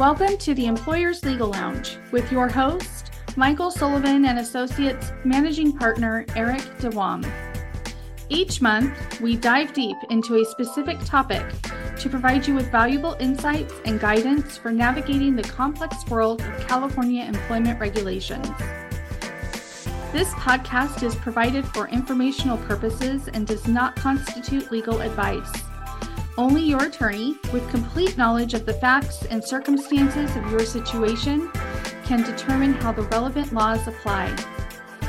Welcome 0.00 0.38
to 0.38 0.54
the 0.54 0.64
Employers 0.64 1.26
Legal 1.26 1.48
Lounge 1.48 1.98
with 2.10 2.32
your 2.32 2.48
host, 2.48 3.12
Michael 3.36 3.70
Sullivan 3.70 4.24
and 4.24 4.38
Associates 4.38 5.12
Managing 5.24 5.76
Partner 5.76 6.24
Eric 6.34 6.62
De 6.78 6.88
Wames. 6.88 7.26
Each 8.30 8.62
month, 8.62 9.20
we 9.20 9.36
dive 9.36 9.74
deep 9.74 9.98
into 10.08 10.36
a 10.36 10.44
specific 10.46 10.98
topic 11.04 11.44
to 11.98 12.08
provide 12.08 12.48
you 12.48 12.54
with 12.54 12.72
valuable 12.72 13.14
insights 13.20 13.74
and 13.84 14.00
guidance 14.00 14.56
for 14.56 14.72
navigating 14.72 15.36
the 15.36 15.42
complex 15.42 16.06
world 16.06 16.40
of 16.40 16.66
California 16.66 17.22
employment 17.22 17.78
regulations. 17.78 18.48
This 20.12 20.32
podcast 20.32 21.02
is 21.02 21.14
provided 21.16 21.66
for 21.66 21.88
informational 21.88 22.56
purposes 22.56 23.28
and 23.28 23.46
does 23.46 23.68
not 23.68 23.96
constitute 23.96 24.72
legal 24.72 25.02
advice. 25.02 25.69
Only 26.38 26.62
your 26.62 26.84
attorney, 26.84 27.36
with 27.52 27.68
complete 27.70 28.16
knowledge 28.16 28.54
of 28.54 28.64
the 28.64 28.74
facts 28.74 29.24
and 29.26 29.42
circumstances 29.42 30.36
of 30.36 30.48
your 30.48 30.60
situation, 30.60 31.50
can 32.04 32.22
determine 32.22 32.72
how 32.74 32.92
the 32.92 33.02
relevant 33.02 33.52
laws 33.52 33.86
apply. 33.88 34.36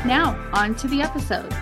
Now, 0.04 0.36
on 0.52 0.74
to 0.76 0.88
the 0.88 1.04
episode. 1.04 1.54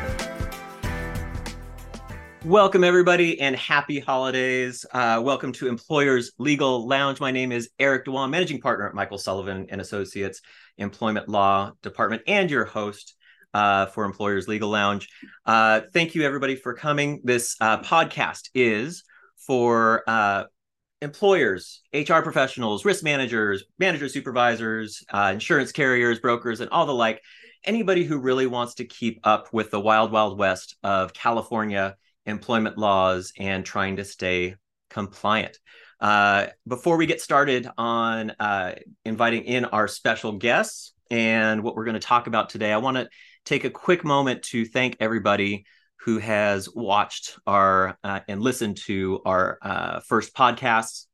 Welcome, 2.46 2.86
everybody, 2.86 3.42
and 3.42 3.54
happy 3.54 4.00
holidays. 4.00 4.86
Uh, 4.94 5.22
welcome 5.22 5.52
to 5.54 5.68
Employers 5.68 6.32
Legal 6.38 6.88
Lounge. 6.88 7.20
My 7.20 7.32
name 7.32 7.52
is 7.52 7.70
Eric 7.78 8.06
De 8.06 8.12
Wames, 8.12 8.32
managing 8.32 8.62
partner 8.62 8.88
at 8.88 8.96
Michael 8.96 9.18
Sullivan 9.18 9.68
and 9.70 9.82
Associates 9.82 10.42
Employment 10.78 11.28
Law 11.28 11.74
Department, 11.84 12.22
and 12.28 12.50
your 12.50 12.64
host 12.64 13.14
uh, 13.54 13.88
for 13.88 14.06
Employers 14.06 14.48
Legal 14.48 14.70
Lounge. 14.70 15.10
Uh, 15.46 15.82
thank 15.92 16.16
you, 16.16 16.24
everybody, 16.24 16.56
for 16.56 16.74
coming. 16.74 17.20
This 17.26 17.58
uh, 17.60 17.82
podcast 17.82 18.50
is 18.56 19.04
for 19.50 20.04
uh, 20.06 20.44
employers, 21.02 21.82
HR 21.92 22.20
professionals, 22.20 22.86
risk 22.86 23.04
managers, 23.04 23.64
manager 23.80 24.08
supervisors, 24.08 25.04
uh, 25.12 25.32
insurance 25.34 25.72
carriers, 25.72 26.20
brokers, 26.20 26.62
and 26.62 26.70
all 26.70 26.86
the 26.86 26.94
like. 26.94 27.20
Anybody 27.64 28.04
who 28.04 28.20
really 28.20 28.46
wants 28.46 28.76
to 28.76 28.86
keep 28.86 29.20
up 29.24 29.52
with 29.52 29.72
the 29.72 29.80
wild, 29.80 30.12
wild 30.12 30.38
west 30.38 30.76
of 30.84 31.16
California 31.16 31.96
employment 32.28 32.78
laws 32.78 33.34
and 33.40 33.66
trying 33.66 33.96
to 33.96 34.06
stay 34.06 34.54
compliant. 34.92 35.58
Uh, 36.00 36.46
before 36.68 36.98
we 36.98 37.08
get 37.08 37.20
started 37.20 37.68
on 37.76 38.32
uh, 38.40 38.76
inviting 39.04 39.46
in 39.46 39.66
our 39.66 39.88
special 39.88 40.34
guests 40.34 40.94
and 41.10 41.64
what 41.64 41.76
we're 41.76 41.86
going 41.86 41.96
to 41.96 42.00
talk 42.00 42.28
about 42.28 42.52
today, 42.52 42.72
I 42.72 42.78
want 42.78 42.98
to 42.98 43.10
take 43.46 43.64
a 43.64 43.72
quick 43.72 44.06
moment 44.06 44.44
to 44.44 44.64
thank 44.64 44.98
everybody 45.00 45.66
who 46.02 46.18
has 46.18 46.70
watched 46.74 47.38
our 47.46 47.98
uh, 48.04 48.22
and 48.28 48.42
listened 48.42 48.78
to 48.78 49.22
our 49.26 49.58
uh, 49.62 50.00
first 50.02 50.34
podcasts 50.34 51.06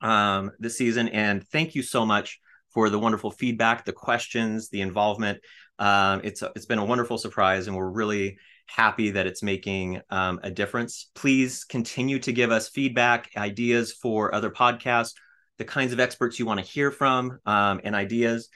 um, 0.00 0.50
this 0.58 0.76
season. 0.76 1.08
And 1.08 1.46
thank 1.48 1.74
you 1.74 1.82
so 1.82 2.04
much 2.04 2.40
for 2.70 2.90
the 2.90 2.98
wonderful 2.98 3.30
feedback, 3.30 3.84
the 3.84 3.92
questions, 3.92 4.68
the 4.68 4.80
involvement. 4.80 5.40
Um, 5.78 6.20
it's 6.24 6.42
it's 6.54 6.66
been 6.66 6.78
a 6.78 6.84
wonderful 6.84 7.18
surprise, 7.18 7.66
and 7.66 7.76
we're 7.76 7.88
really 7.90 8.38
happy 8.66 9.10
that 9.10 9.26
it's 9.26 9.42
making 9.42 10.00
um, 10.10 10.40
a 10.42 10.50
difference. 10.50 11.10
Please 11.14 11.64
continue 11.64 12.18
to 12.20 12.32
give 12.32 12.52
us 12.52 12.68
feedback, 12.68 13.30
ideas 13.36 13.92
for 13.92 14.34
other 14.34 14.50
podcasts, 14.50 15.14
the 15.58 15.64
kinds 15.64 15.92
of 15.92 16.00
experts 16.00 16.38
you 16.38 16.46
want 16.46 16.60
to 16.60 16.66
hear 16.66 16.90
from, 16.90 17.38
um, 17.46 17.80
and 17.82 17.94
ideas. 17.94 18.48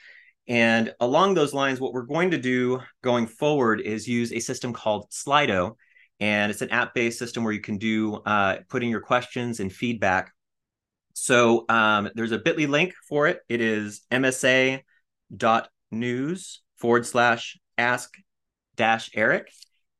And 0.47 0.93
along 1.01 1.35
those 1.35 1.55
lines, 1.55 1.81
what 1.81 1.93
we're 1.93 2.03
going 2.03 2.31
to 2.33 2.39
do 2.39 2.81
going 3.03 3.27
forward 3.27 3.81
is 3.81 4.07
use 4.07 4.33
a 4.33 4.41
system 4.41 4.73
called 4.73 5.11
Slido. 5.11 5.77
And 6.21 6.51
it's 6.51 6.63
an 6.63 6.71
app 6.71 6.95
based 6.95 7.19
system 7.19 7.45
where 7.45 7.53
you 7.53 7.61
can 7.61 7.79
do 7.79 8.15
uh, 8.15 8.59
putting 8.69 8.91
your 8.91 9.01
questions 9.01 9.61
and 9.61 9.73
feedback. 9.73 10.33
So 11.15 11.65
um, 11.69 12.11
there's 12.15 12.33
a 12.33 12.39
bit.ly 12.39 12.67
link 12.67 12.95
for 13.09 13.27
it. 13.27 13.41
It 13.49 13.61
is 13.61 14.03
msa.news 14.11 14.83
forward 16.77 17.07
slash 17.07 17.59
ask 17.79 18.15
dash 18.77 19.11
Eric. 19.15 19.51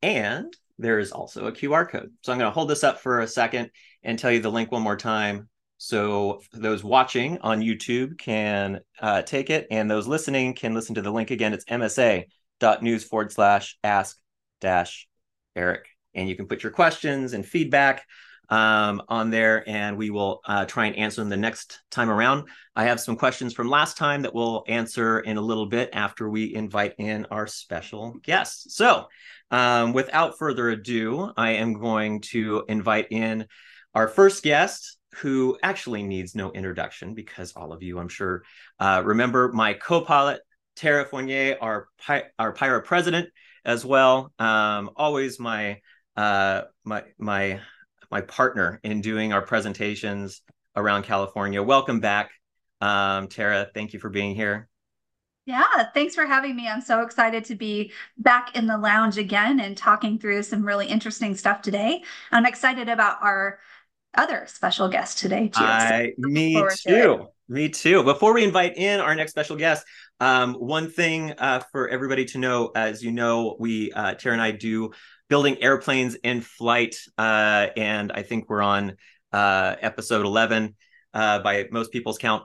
And 0.03 0.55
there 0.79 0.99
is 0.99 1.13
also 1.13 1.47
a 1.47 1.53
QR 1.53 1.89
code. 1.89 2.13
So 2.23 2.33
I'm 2.33 2.39
going 2.39 2.51
to 2.51 2.55
hold 2.55 2.69
this 2.69 2.85
up 2.85 3.01
for 3.01 3.21
a 3.21 3.27
second 3.27 3.71
and 4.03 4.19
tell 4.19 4.31
you 4.31 4.41
the 4.41 4.51
link 4.51 4.71
one 4.71 4.83
more 4.83 4.97
time 4.97 5.49
so 5.79 6.41
those 6.53 6.85
watching 6.85 7.39
on 7.39 7.61
YouTube 7.61 8.19
can 8.19 8.81
uh, 9.01 9.23
take 9.23 9.51
it, 9.51 9.67
and 9.71 9.91
those 9.91 10.07
listening 10.07 10.55
can 10.55 10.75
listen 10.75 10.95
to 10.95 11.03
the 11.03 11.11
link 11.11 11.31
again. 11.31 11.53
It's 11.53 11.65
msa.news 11.65 13.05
forward 13.05 13.33
slash 13.33 13.77
ask 13.83 14.19
dash 14.61 15.09
Eric. 15.57 15.87
And 16.15 16.29
you 16.29 16.37
can 16.37 16.47
put 16.47 16.63
your 16.63 16.73
questions 16.73 17.33
and 17.33 17.45
feedback 17.45 18.07
um, 18.49 19.03
on 19.09 19.31
there, 19.31 19.69
and 19.69 19.97
we 19.97 20.11
will 20.11 20.41
uh, 20.45 20.65
try 20.67 20.87
and 20.87 20.97
answer 20.97 21.23
them 21.23 21.31
the 21.31 21.37
next 21.37 21.81
time 21.91 22.11
around. 22.11 22.49
I 22.77 22.85
have 22.85 23.01
some 23.01 23.17
questions 23.17 23.53
from 23.53 23.69
last 23.69 23.97
time 23.97 24.23
that 24.23 24.35
we'll 24.35 24.65
answer 24.69 25.21
in 25.21 25.37
a 25.37 25.43
little 25.43 25.67
bit 25.67 25.91
after 25.93 26.29
we 26.29 26.55
invite 26.55 26.95
in 26.99 27.27
our 27.31 27.47
special 27.47 28.15
guests. 28.23 28.77
So, 28.77 29.07
um, 29.51 29.93
without 29.93 30.39
further 30.39 30.71
ado, 30.71 31.33
I 31.37 31.53
am 31.53 31.75
going 31.75 32.21
to 32.23 32.65
invite 32.69 33.09
in 33.11 33.47
our 33.95 34.09
first 34.09 34.43
guest 34.43 34.99
who 35.17 35.59
actually 35.63 36.03
needs 36.03 36.35
no 36.35 36.53
introduction 36.53 37.15
because 37.15 37.53
all 37.55 37.73
of 37.73 37.83
you, 37.83 37.99
I'm 37.99 38.09
sure, 38.09 38.43
uh, 38.79 39.03
remember 39.05 39.53
my 39.53 39.75
co-pilot 39.75 40.41
Tara 40.77 41.05
Fournier, 41.05 41.57
our 41.61 41.89
our 42.39 42.53
PIHRA 42.53 42.85
president 42.85 43.29
as 43.65 43.85
well. 43.85 44.33
Um, 44.39 44.91
always 44.97 45.39
my 45.39 45.81
uh, 46.17 46.63
my 46.85 47.05
my 47.19 47.61
my 48.11 48.21
partner 48.23 48.81
in 48.83 49.01
doing 49.01 49.33
our 49.33 49.43
presentations 49.43 50.43
around 50.77 51.05
California. 51.05 51.63
Welcome 51.63 52.01
back, 52.01 52.31
um, 52.81 53.29
Tara. 53.29 53.69
Thank 53.73 53.93
you 53.93 54.01
for 54.01 54.11
being 54.11 54.35
here. 54.35 54.69
Yeah, 55.47 55.91
thanks 55.93 56.15
for 56.15 56.25
having 56.25 56.57
me. 56.57 56.69
I'm 56.69 56.81
so 56.81 57.03
excited 57.03 57.45
to 57.47 57.55
be 57.55 57.93
back 58.17 58.57
in 58.57 58.67
the 58.67 58.79
lounge 58.79 59.19
again 59.19 59.61
and 59.61 59.77
talking 59.77 60.19
through 60.19 60.43
some 60.43 60.65
really 60.65 60.87
interesting 60.87 61.37
stuff 61.37 61.61
today. 61.61 62.03
I'm 62.33 62.47
excited 62.47 62.89
about 62.89 63.19
our 63.21 63.59
other 64.17 64.47
special 64.47 64.89
guest 64.89 65.19
today 65.19 65.49
too. 65.49 65.65
I, 65.65 66.13
so 66.21 66.29
me 66.29 66.55
too. 66.55 66.91
To 66.91 67.27
me 67.49 67.69
too. 67.69 68.03
Before 68.03 68.33
we 68.33 68.45
invite 68.45 68.77
in 68.77 69.01
our 69.01 69.15
next 69.15 69.33
special 69.33 69.57
guest, 69.57 69.85
um, 70.21 70.55
one 70.55 70.91
thing 70.91 71.33
uh, 71.33 71.61
for 71.73 71.89
everybody 71.89 72.25
to 72.27 72.39
know, 72.39 72.71
as 72.75 73.03
you 73.03 73.13
know, 73.13 73.57
we 73.59 73.93
uh, 73.93 74.15
Tara 74.15 74.33
and 74.33 74.43
I 74.43 74.53
do 74.53 74.93
building 75.29 75.63
airplanes 75.63 76.15
in 76.17 76.41
flight, 76.41 76.97
uh, 77.19 77.69
and 77.77 78.13
I 78.13 78.23
think 78.23 78.49
we're 78.49 78.63
on 78.63 78.97
uh, 79.33 79.77
episode 79.81 80.25
eleven 80.25 80.77
uh, 81.13 81.41
by 81.41 81.67
most 81.71 81.93
people's 81.93 82.19
count. 82.19 82.45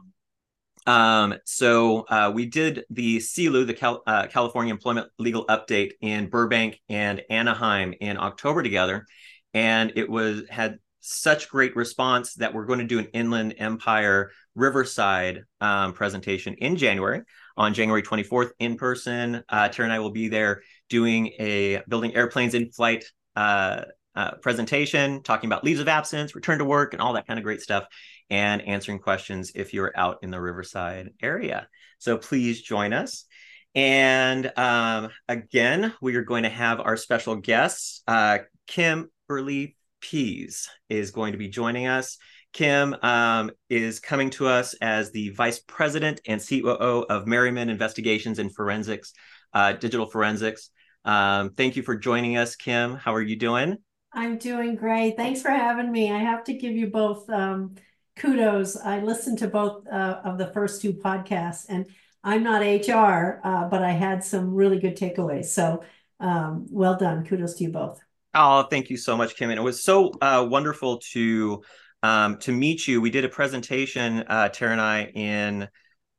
Um, 0.88 1.36
so 1.46 2.06
uh, 2.10 2.32
we 2.34 2.46
did 2.46 2.86
the 2.90 3.18
CELU, 3.18 3.68
the 3.68 3.74
Cal- 3.74 4.02
uh, 4.08 4.28
California 4.28 4.74
Employment 4.74 5.08
Legal 5.20 5.46
Update 5.46 5.92
in 6.02 6.30
Burbank 6.30 6.80
and 6.90 7.22
Anaheim 7.30 7.94
in 8.00 8.18
October 8.18 8.64
together, 8.64 9.06
and 9.54 9.94
it 9.96 10.10
was 10.10 10.44
had 10.50 10.80
such 11.10 11.50
great 11.50 11.76
response 11.76 12.36
that 12.36 12.54
we're 12.54 12.66
going 12.66 12.80
to 12.80 12.86
do 12.86 13.00
an 13.00 13.08
Inland 13.14 13.56
Empire 13.58 14.32
Riverside 14.56 15.44
um, 15.60 15.94
presentation 15.94 16.54
in 16.56 16.78
January 16.78 17.24
on 17.58 17.74
January 17.74 18.04
24th 18.04 18.52
in 18.60 18.76
person. 18.76 19.44
Uh, 19.50 19.70
Tara 19.70 19.88
and 19.88 19.94
I 19.94 20.00
will 20.00 20.12
be 20.12 20.28
there 20.28 20.62
doing 20.88 21.34
a 21.40 21.82
building 21.88 22.16
airplanes 22.16 22.54
in 22.54 22.72
flight 22.72 23.06
uh, 23.36 23.86
uh, 24.16 24.32
presentation, 24.42 25.24
talking 25.24 25.48
about 25.48 25.64
leaves 25.64 25.80
of 25.80 25.88
absence, 25.88 26.36
return 26.36 26.60
to 26.60 26.66
work, 26.66 26.94
and 26.94 27.02
all 27.02 27.14
that 27.14 27.26
kind 27.26 27.40
of 27.40 27.44
great 27.44 27.62
stuff, 27.62 27.86
and 28.30 28.62
answering 28.62 29.00
questions 29.00 29.52
if 29.56 29.74
you're 29.74 29.92
out 29.96 30.20
in 30.22 30.30
the 30.30 30.40
Riverside 30.40 31.10
area. 31.22 31.68
So 31.98 32.18
please 32.18 32.62
join 32.62 32.94
us. 32.94 33.26
And 33.74 34.52
um, 34.58 35.10
again, 35.28 35.94
we 36.02 36.16
are 36.16 36.24
going 36.24 36.44
to 36.44 36.50
have 36.50 36.80
our 36.80 36.98
special 36.98 37.36
guests, 37.36 38.04
uh, 38.08 38.40
Kim 38.68 39.10
Burley 39.28 39.76
Pease 40.02 40.70
is 40.90 41.12
going 41.12 41.32
to 41.32 41.38
be 41.38 41.48
joining 41.48 41.88
us. 41.88 42.18
Kim 42.54 42.96
um, 43.04 43.52
is 43.70 44.00
coming 44.00 44.30
to 44.32 44.48
us 44.48 44.74
as 44.76 45.12
the 45.12 45.30
Vice 45.30 45.60
President 45.60 46.22
and 46.26 46.42
COO 46.42 47.06
of 47.10 47.28
Maryman 47.28 47.70
Investigations 47.70 48.40
and 48.40 48.54
Forensics, 48.54 49.14
uh, 49.54 49.74
Digital 49.74 50.08
Forensics. 50.08 50.72
Um, 51.06 51.52
thank 51.52 51.76
you 51.76 51.84
for 51.84 51.96
joining 51.96 52.38
us, 52.38 52.56
Kim. 52.56 52.96
How 52.96 53.14
are 53.14 53.22
you 53.22 53.36
doing? 53.36 53.78
I'm 54.12 54.38
doing 54.38 54.76
great. 54.76 55.16
Thanks 55.16 55.42
for 55.42 55.52
having 55.52 55.92
me. 55.92 56.12
I 56.12 56.18
have 56.18 56.44
to 56.46 56.54
give 56.54 56.74
you 56.74 56.88
both 56.88 57.30
um, 57.30 57.76
kudos. 58.16 58.76
I 58.78 59.02
listened 59.02 59.38
to 59.40 59.48
both 59.48 59.88
uh, 59.88 60.22
of 60.24 60.38
the 60.38 60.48
first 60.48 60.82
two 60.82 60.94
podcasts, 60.94 61.66
and 61.70 61.86
I'm 62.24 62.44
not 62.44 62.62
HR, 62.62 63.40
uh, 63.44 63.70
but 63.70 63.84
I 63.84 63.92
had 63.92 64.24
some 64.24 64.54
really 64.54 64.80
good 64.80 64.98
takeaways. 64.98 65.46
So 65.46 65.84
um, 66.20 66.66
well 66.70 66.98
done. 66.98 67.26
Kudos 67.26 67.56
to 67.56 67.66
you 67.66 67.70
both. 67.70 68.02
Oh, 68.34 68.64
thank 68.64 68.90
you 68.90 68.98
so 68.98 69.18
much, 69.18 69.36
Kim. 69.36 69.50
And 69.50 69.60
it 69.60 69.64
was 69.64 69.84
so 69.84 70.12
uh, 70.22 70.46
wonderful 70.48 71.00
to 71.14 71.64
um, 72.04 72.38
to 72.40 72.52
meet 72.52 72.88
you. 72.88 73.02
We 73.02 73.10
did 73.10 73.26
a 73.26 73.30
presentation, 73.30 74.24
uh, 74.28 74.50
Tara 74.50 74.72
and 74.72 74.82
I, 74.82 75.04
in 75.06 75.68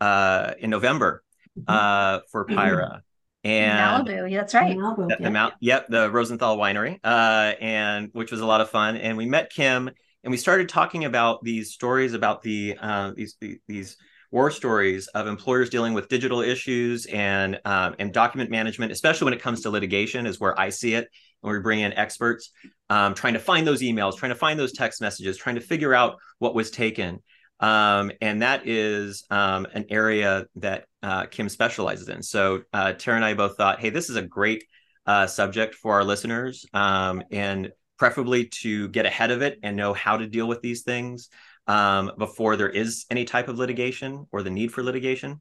uh, 0.00 0.54
in 0.58 0.70
November 0.70 1.22
mm-hmm. 1.58 1.72
uh, 1.72 2.20
for 2.30 2.46
mm-hmm. 2.46 2.98
And 3.42 4.06
Malibu, 4.06 4.30
yeah, 4.30 4.40
that's 4.40 4.52
right. 4.52 4.76
Malibu, 4.76 5.08
the, 5.08 5.16
the 5.18 5.30
Mount, 5.30 5.54
yep, 5.60 5.88
the 5.88 6.10
Rosenthal 6.10 6.58
Winery, 6.58 7.00
uh, 7.02 7.54
and 7.58 8.10
which 8.12 8.30
was 8.30 8.42
a 8.42 8.46
lot 8.46 8.60
of 8.60 8.68
fun. 8.68 8.98
And 8.98 9.16
we 9.16 9.24
met 9.24 9.50
Kim, 9.50 9.88
and 10.22 10.30
we 10.30 10.36
started 10.36 10.68
talking 10.68 11.06
about 11.06 11.42
these 11.42 11.72
stories 11.72 12.12
about 12.12 12.42
the 12.42 12.76
uh, 12.78 13.12
these 13.16 13.36
these 13.66 13.96
war 14.30 14.50
stories 14.50 15.06
of 15.08 15.26
employers 15.26 15.70
dealing 15.70 15.94
with 15.94 16.08
digital 16.08 16.42
issues 16.42 17.06
and 17.06 17.58
um, 17.64 17.94
and 17.98 18.12
document 18.12 18.50
management, 18.50 18.92
especially 18.92 19.24
when 19.24 19.34
it 19.34 19.40
comes 19.40 19.62
to 19.62 19.70
litigation, 19.70 20.26
is 20.26 20.38
where 20.38 20.58
I 20.60 20.68
see 20.68 20.92
it. 20.92 21.08
When 21.40 21.54
we 21.54 21.60
bring 21.60 21.80
in 21.80 21.92
experts, 21.92 22.50
um, 22.88 23.14
trying 23.14 23.34
to 23.34 23.40
find 23.40 23.66
those 23.66 23.82
emails, 23.82 24.16
trying 24.16 24.30
to 24.30 24.36
find 24.36 24.58
those 24.58 24.72
text 24.72 25.00
messages, 25.00 25.36
trying 25.36 25.56
to 25.56 25.60
figure 25.60 25.94
out 25.94 26.16
what 26.38 26.54
was 26.54 26.70
taken. 26.70 27.20
Um, 27.60 28.10
and 28.20 28.42
that 28.42 28.66
is 28.66 29.24
um, 29.30 29.66
an 29.74 29.86
area 29.90 30.46
that 30.56 30.86
uh, 31.02 31.26
Kim 31.26 31.48
specializes 31.48 32.08
in. 32.08 32.22
So 32.22 32.62
uh, 32.72 32.92
Tara 32.92 33.16
and 33.16 33.24
I 33.24 33.34
both 33.34 33.56
thought, 33.56 33.80
hey, 33.80 33.90
this 33.90 34.08
is 34.08 34.16
a 34.16 34.22
great 34.22 34.64
uh, 35.06 35.26
subject 35.26 35.74
for 35.74 35.94
our 35.94 36.04
listeners, 36.04 36.64
um, 36.72 37.22
and 37.30 37.70
preferably 37.98 38.46
to 38.46 38.88
get 38.88 39.04
ahead 39.04 39.30
of 39.30 39.42
it 39.42 39.58
and 39.62 39.76
know 39.76 39.92
how 39.92 40.16
to 40.16 40.26
deal 40.26 40.48
with 40.48 40.62
these 40.62 40.82
things 40.82 41.28
um, 41.66 42.12
before 42.16 42.56
there 42.56 42.68
is 42.68 43.04
any 43.10 43.24
type 43.24 43.48
of 43.48 43.58
litigation 43.58 44.26
or 44.32 44.42
the 44.42 44.50
need 44.50 44.72
for 44.72 44.82
litigation, 44.82 45.40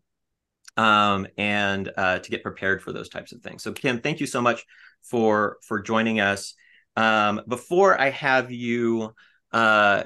um, 0.76 1.26
and 1.38 1.90
uh, 1.98 2.20
to 2.20 2.30
get 2.32 2.44
prepared 2.44 2.82
for 2.82 2.92
those 2.92 3.10
types 3.10 3.32
of 3.32 3.42
things. 3.42 3.64
So 3.64 3.72
Kim, 3.72 4.02
thank 4.02 4.20
you 4.20 4.28
so 4.28 4.42
much 4.42 4.66
for 5.04 5.58
for 5.68 5.80
joining 5.80 6.20
us. 6.20 6.54
Um, 6.96 7.42
before 7.48 8.00
I 8.00 8.10
have 8.10 8.52
you 8.52 9.14
uh, 9.52 10.04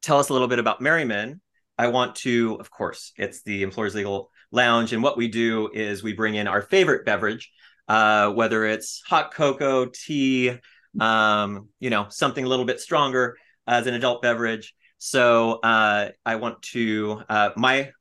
tell 0.00 0.18
us 0.18 0.28
a 0.28 0.32
little 0.32 0.48
bit 0.48 0.58
about 0.58 0.80
Maryman, 0.80 1.40
I 1.78 1.88
want 1.88 2.16
to, 2.16 2.56
of 2.60 2.70
course, 2.70 3.12
it's 3.16 3.42
the 3.42 3.62
Employers 3.62 3.94
Legal 3.94 4.30
Lounge, 4.50 4.92
and 4.92 5.02
what 5.02 5.16
we 5.16 5.28
do 5.28 5.70
is 5.72 6.02
we 6.02 6.12
bring 6.12 6.34
in 6.34 6.46
our 6.46 6.62
favorite 6.62 7.04
beverage, 7.04 7.50
uh, 7.88 8.30
whether 8.30 8.64
it's 8.64 9.02
hot 9.06 9.32
cocoa, 9.32 9.86
tea, 9.86 10.58
um, 11.00 11.68
you 11.80 11.90
know, 11.90 12.06
something 12.10 12.44
a 12.44 12.48
little 12.48 12.64
bit 12.64 12.80
stronger 12.80 13.36
as 13.66 13.86
an 13.86 13.94
adult 13.94 14.22
beverage. 14.22 14.74
So 14.98 15.60
uh, 15.60 16.10
I 16.24 16.36
want 16.36 16.62
to, 16.72 17.22
uh, 17.28 17.50
my 17.56 17.92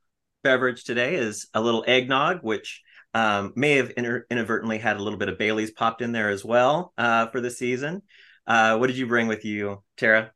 beverage 0.43 0.83
today 0.83 1.15
is 1.15 1.47
a 1.53 1.61
little 1.61 1.83
eggnog, 1.87 2.39
which 2.41 2.81
um, 3.13 3.53
may 3.55 3.77
have 3.77 3.91
inter- 3.97 4.25
inadvertently 4.29 4.77
had 4.77 4.97
a 4.97 5.03
little 5.03 5.19
bit 5.19 5.29
of 5.29 5.37
Bailey's 5.37 5.71
popped 5.71 6.01
in 6.01 6.11
there 6.11 6.29
as 6.29 6.45
well 6.45 6.93
uh, 6.97 7.27
for 7.27 7.41
the 7.41 7.51
season. 7.51 8.01
Uh, 8.47 8.77
what 8.77 8.87
did 8.87 8.97
you 8.97 9.07
bring 9.07 9.27
with 9.27 9.45
you, 9.45 9.83
Tara? 9.97 10.31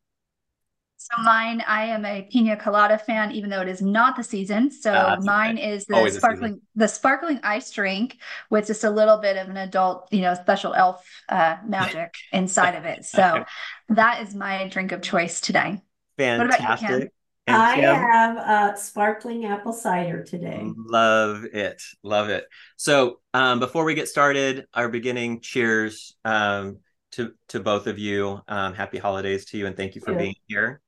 So 0.98 1.22
mine, 1.22 1.62
I 1.66 1.84
am 1.84 2.04
a 2.04 2.26
pina 2.32 2.56
colada 2.56 2.98
fan, 2.98 3.30
even 3.32 3.50
though 3.50 3.60
it 3.60 3.68
is 3.68 3.80
not 3.80 4.16
the 4.16 4.24
season. 4.24 4.70
So 4.70 4.92
uh, 4.92 5.16
mine 5.20 5.56
okay. 5.56 5.72
is 5.72 5.84
the 5.84 5.94
Always 5.94 6.16
sparkling, 6.16 6.60
the 6.74 6.88
sparkling 6.88 7.38
ice 7.44 7.70
drink 7.70 8.16
with 8.50 8.66
just 8.66 8.82
a 8.82 8.90
little 8.90 9.18
bit 9.18 9.36
of 9.36 9.48
an 9.48 9.56
adult, 9.56 10.08
you 10.10 10.22
know, 10.22 10.34
special 10.34 10.74
elf 10.74 11.06
uh, 11.28 11.58
magic 11.64 12.14
inside 12.32 12.74
of 12.74 12.84
it. 12.86 13.04
So 13.04 13.44
that 13.90 14.22
is 14.22 14.34
my 14.34 14.68
drink 14.68 14.90
of 14.92 15.02
choice 15.02 15.40
today. 15.40 15.82
Fantastic. 16.16 17.12
You, 17.48 17.54
I 17.54 17.76
Kim? 17.76 17.94
have 17.94 18.36
uh, 18.38 18.74
sparkling 18.74 19.44
apple 19.44 19.72
cider 19.72 20.24
today. 20.24 20.64
Love 20.76 21.44
it, 21.44 21.80
love 22.02 22.28
it. 22.28 22.44
So 22.76 23.20
um, 23.34 23.60
before 23.60 23.84
we 23.84 23.94
get 23.94 24.08
started, 24.08 24.66
our 24.74 24.88
beginning 24.88 25.40
cheers 25.40 26.16
um, 26.24 26.78
to 27.12 27.32
to 27.48 27.60
both 27.60 27.86
of 27.86 28.00
you. 28.00 28.40
Um, 28.48 28.74
happy 28.74 28.98
holidays 28.98 29.44
to 29.46 29.58
you, 29.58 29.66
and 29.66 29.76
thank 29.76 29.94
you 29.94 30.00
for 30.00 30.12
being 30.14 30.34
here. 30.48 30.80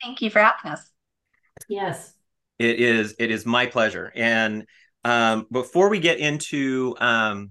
Thank 0.00 0.22
you 0.22 0.30
for 0.30 0.38
having 0.38 0.70
us. 0.70 0.88
Yes. 1.68 2.12
It 2.60 2.78
is 2.78 3.16
it 3.18 3.32
is 3.32 3.44
my 3.44 3.66
pleasure. 3.66 4.12
And 4.14 4.64
um, 5.04 5.46
before 5.50 5.88
we 5.88 5.98
get 5.98 6.18
into 6.18 6.94
um, 7.00 7.50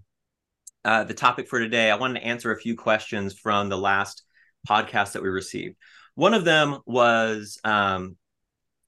uh, 0.85 1.03
the 1.03 1.13
topic 1.13 1.49
for 1.49 1.59
today, 1.59 1.91
I 1.91 1.95
wanted 1.95 2.21
to 2.21 2.25
answer 2.25 2.51
a 2.51 2.59
few 2.59 2.77
questions 2.77 3.37
from 3.37 3.67
the 3.67 3.77
last 3.77 4.23
podcast 4.67 5.13
that 5.13 5.23
we 5.23 5.29
received. 5.29 5.75
One 6.15 6.33
of 6.33 6.45
them 6.45 6.79
was 6.85 7.59
um, 7.63 8.17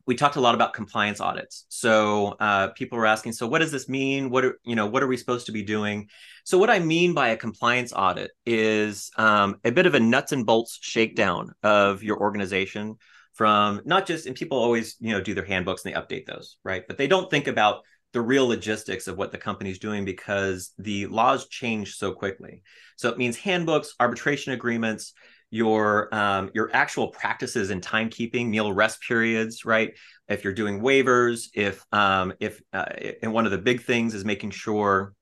we 0.05 0.15
talked 0.15 0.35
a 0.35 0.41
lot 0.41 0.55
about 0.55 0.73
compliance 0.73 1.21
audits. 1.21 1.65
So 1.69 2.35
uh, 2.39 2.69
people 2.69 2.97
were 2.97 3.05
asking, 3.05 3.33
so 3.33 3.47
what 3.47 3.59
does 3.59 3.71
this 3.71 3.87
mean? 3.87 4.29
What 4.29 4.45
are 4.45 4.59
you 4.63 4.75
know 4.75 4.87
what 4.87 5.03
are 5.03 5.07
we 5.07 5.17
supposed 5.17 5.45
to 5.45 5.51
be 5.51 5.63
doing? 5.63 6.09
So 6.43 6.57
what 6.57 6.69
I 6.69 6.79
mean 6.79 7.13
by 7.13 7.29
a 7.29 7.37
compliance 7.37 7.93
audit 7.93 8.31
is 8.45 9.11
um, 9.17 9.57
a 9.63 9.71
bit 9.71 9.85
of 9.85 9.95
a 9.95 9.99
nuts 9.99 10.31
and 10.31 10.45
bolts 10.45 10.79
shakedown 10.81 11.53
of 11.63 12.03
your 12.03 12.19
organization 12.19 12.97
from 13.33 13.81
not 13.85 14.05
just 14.05 14.25
and 14.25 14.35
people 14.35 14.57
always 14.57 14.95
you 14.99 15.11
know 15.11 15.21
do 15.21 15.33
their 15.33 15.45
handbooks 15.45 15.85
and 15.85 15.93
they 15.93 15.99
update 15.99 16.25
those 16.25 16.57
right 16.63 16.83
but 16.87 16.97
they 16.97 17.07
don't 17.07 17.31
think 17.31 17.47
about 17.47 17.81
the 18.13 18.21
real 18.21 18.45
logistics 18.45 19.07
of 19.07 19.17
what 19.17 19.31
the 19.31 19.37
company's 19.37 19.79
doing 19.79 20.03
because 20.03 20.73
the 20.77 21.05
laws 21.07 21.47
change 21.47 21.95
so 21.95 22.11
quickly 22.11 22.61
so 22.97 23.09
it 23.09 23.17
means 23.17 23.37
handbooks 23.37 23.95
arbitration 23.99 24.51
agreements 24.51 25.13
your 25.51 26.13
um, 26.15 26.49
your 26.53 26.69
actual 26.73 27.09
practices 27.09 27.69
in 27.69 27.81
timekeeping 27.81 28.47
meal 28.47 28.73
rest 28.73 29.01
periods 29.01 29.65
right? 29.65 29.93
If 30.27 30.43
you're 30.43 30.53
doing 30.53 30.81
waivers 30.81 31.49
if 31.53 31.85
um, 31.91 32.33
if 32.39 32.61
uh, 32.73 32.85
and 33.21 33.33
one 33.33 33.45
of 33.45 33.51
the 33.51 33.57
big 33.57 33.83
things 33.83 34.13
is 34.13 34.25
making 34.25 34.51
sure 34.51 35.13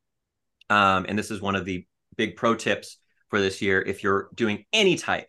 um, 0.70 1.06
and 1.10 1.18
this 1.18 1.32
is 1.32 1.42
one 1.42 1.56
of 1.56 1.66
the 1.66 1.86
big 2.16 2.38
pro 2.38 2.56
tips 2.56 2.98
for 3.30 3.42
this 3.42 3.62
year 3.62 3.82
if 3.82 4.04
you're 4.04 4.30
doing 4.36 4.66
any 4.72 4.96
type 4.96 5.28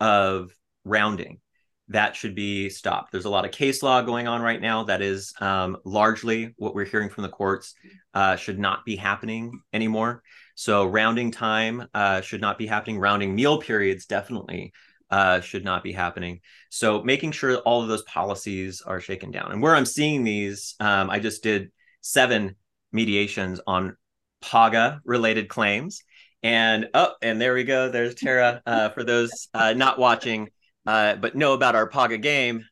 of 0.00 0.50
rounding 0.84 1.40
that 1.88 2.16
should 2.16 2.34
be 2.34 2.70
stopped. 2.70 3.12
There's 3.12 3.26
a 3.26 3.30
lot 3.30 3.44
of 3.44 3.50
case 3.50 3.82
law 3.82 4.00
going 4.00 4.26
on 4.26 4.40
right 4.40 4.60
now 4.60 4.84
that 4.84 5.02
is 5.02 5.34
um, 5.40 5.76
largely 5.84 6.54
what 6.56 6.74
we're 6.74 6.86
hearing 6.86 7.10
from 7.10 7.22
the 7.22 7.28
courts 7.28 7.74
uh, 8.14 8.36
should 8.36 8.58
not 8.58 8.84
be 8.84 8.96
happening 8.96 9.60
anymore. 9.72 10.22
So 10.54 10.86
rounding 10.86 11.30
time 11.30 11.86
uh, 11.92 12.20
should 12.22 12.40
not 12.40 12.58
be 12.58 12.66
happening. 12.66 12.98
Rounding 12.98 13.34
meal 13.34 13.60
periods 13.60 14.06
definitely 14.06 14.72
uh, 15.10 15.40
should 15.40 15.64
not 15.64 15.82
be 15.82 15.92
happening. 15.92 16.40
So 16.70 17.02
making 17.02 17.32
sure 17.32 17.56
all 17.58 17.82
of 17.82 17.88
those 17.88 18.02
policies 18.02 18.80
are 18.80 19.00
shaken 19.00 19.30
down. 19.30 19.52
And 19.52 19.60
where 19.60 19.76
I'm 19.76 19.86
seeing 19.86 20.24
these, 20.24 20.76
um, 20.80 21.10
I 21.10 21.18
just 21.18 21.42
did 21.42 21.70
seven 22.00 22.56
mediations 22.92 23.60
on 23.66 23.96
PAGA 24.40 25.00
related 25.04 25.48
claims. 25.48 26.02
And 26.42 26.88
oh, 26.94 27.12
and 27.22 27.40
there 27.40 27.54
we 27.54 27.64
go. 27.64 27.90
There's 27.90 28.14
Tara. 28.14 28.62
Uh, 28.66 28.90
for 28.90 29.02
those 29.02 29.48
uh, 29.54 29.72
not 29.72 29.98
watching, 29.98 30.48
uh, 30.86 31.16
but 31.16 31.34
know 31.34 31.52
about 31.52 31.74
our 31.74 31.86
Paga 31.86 32.18
game. 32.18 32.64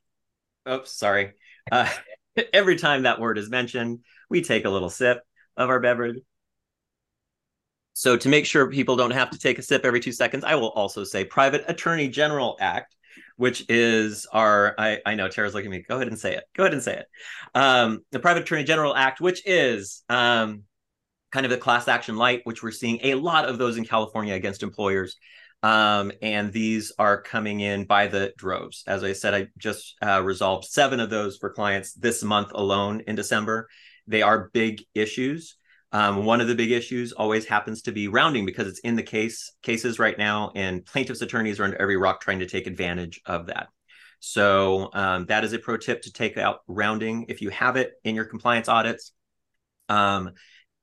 Oops, 0.68 0.90
sorry. 0.90 1.32
Uh, 1.70 1.88
every 2.52 2.76
time 2.76 3.02
that 3.02 3.20
word 3.20 3.38
is 3.38 3.50
mentioned, 3.50 4.00
we 4.30 4.42
take 4.42 4.64
a 4.64 4.70
little 4.70 4.90
sip 4.90 5.22
of 5.56 5.70
our 5.70 5.80
beverage. 5.80 6.18
So 7.94 8.16
to 8.16 8.28
make 8.28 8.46
sure 8.46 8.70
people 8.70 8.96
don't 8.96 9.10
have 9.10 9.30
to 9.30 9.38
take 9.38 9.58
a 9.58 9.62
sip 9.62 9.84
every 9.84 10.00
two 10.00 10.12
seconds, 10.12 10.44
I 10.44 10.54
will 10.54 10.70
also 10.70 11.04
say 11.04 11.24
Private 11.24 11.64
Attorney 11.68 12.08
General 12.08 12.56
Act, 12.58 12.96
which 13.36 13.66
is 13.68 14.26
our 14.32 14.74
I, 14.78 15.00
I 15.04 15.14
know 15.14 15.28
Tara's 15.28 15.54
looking 15.54 15.72
at 15.72 15.78
me. 15.78 15.84
Go 15.86 15.96
ahead 15.96 16.08
and 16.08 16.18
say 16.18 16.34
it. 16.34 16.44
Go 16.56 16.62
ahead 16.62 16.72
and 16.72 16.82
say 16.82 16.96
it. 16.96 17.06
Um, 17.54 18.00
the 18.10 18.18
Private 18.18 18.44
Attorney 18.44 18.64
General 18.64 18.96
Act, 18.96 19.20
which 19.20 19.42
is 19.46 20.02
um, 20.08 20.62
kind 21.32 21.44
of 21.44 21.52
a 21.52 21.58
class 21.58 21.86
action 21.86 22.16
light, 22.16 22.40
which 22.44 22.62
we're 22.62 22.70
seeing 22.70 23.00
a 23.02 23.14
lot 23.14 23.46
of 23.46 23.58
those 23.58 23.76
in 23.76 23.84
California 23.84 24.34
against 24.34 24.62
employers. 24.62 25.16
Um, 25.62 26.10
and 26.20 26.52
these 26.52 26.92
are 26.98 27.22
coming 27.22 27.60
in 27.60 27.84
by 27.84 28.08
the 28.08 28.32
droves. 28.36 28.82
As 28.86 29.04
I 29.04 29.12
said, 29.12 29.34
I 29.34 29.46
just 29.58 29.94
uh, 30.04 30.20
resolved 30.22 30.64
seven 30.64 30.98
of 30.98 31.10
those 31.10 31.36
for 31.36 31.50
clients 31.50 31.92
this 31.94 32.22
month 32.24 32.50
alone 32.52 33.02
in 33.06 33.14
December. 33.14 33.68
They 34.06 34.22
are 34.22 34.50
big 34.52 34.82
issues. 34.94 35.56
Um, 35.92 36.24
one 36.24 36.40
of 36.40 36.48
the 36.48 36.54
big 36.54 36.72
issues 36.72 37.12
always 37.12 37.44
happens 37.44 37.82
to 37.82 37.92
be 37.92 38.08
rounding 38.08 38.46
because 38.46 38.66
it's 38.66 38.80
in 38.80 38.96
the 38.96 39.02
case 39.02 39.52
cases 39.62 39.98
right 39.98 40.18
now, 40.18 40.50
and 40.54 40.84
plaintiffs' 40.84 41.20
attorneys 41.20 41.60
are 41.60 41.64
under 41.64 41.80
every 41.80 41.96
rock 41.96 42.22
trying 42.22 42.40
to 42.40 42.46
take 42.46 42.66
advantage 42.66 43.20
of 43.26 43.46
that. 43.46 43.68
So 44.18 44.90
um, 44.94 45.26
that 45.26 45.44
is 45.44 45.52
a 45.52 45.58
pro 45.58 45.76
tip 45.76 46.02
to 46.02 46.12
take 46.12 46.38
out 46.38 46.60
rounding 46.66 47.26
if 47.28 47.42
you 47.42 47.50
have 47.50 47.76
it 47.76 47.92
in 48.04 48.14
your 48.14 48.24
compliance 48.24 48.68
audits. 48.68 49.12
Um, 49.88 50.30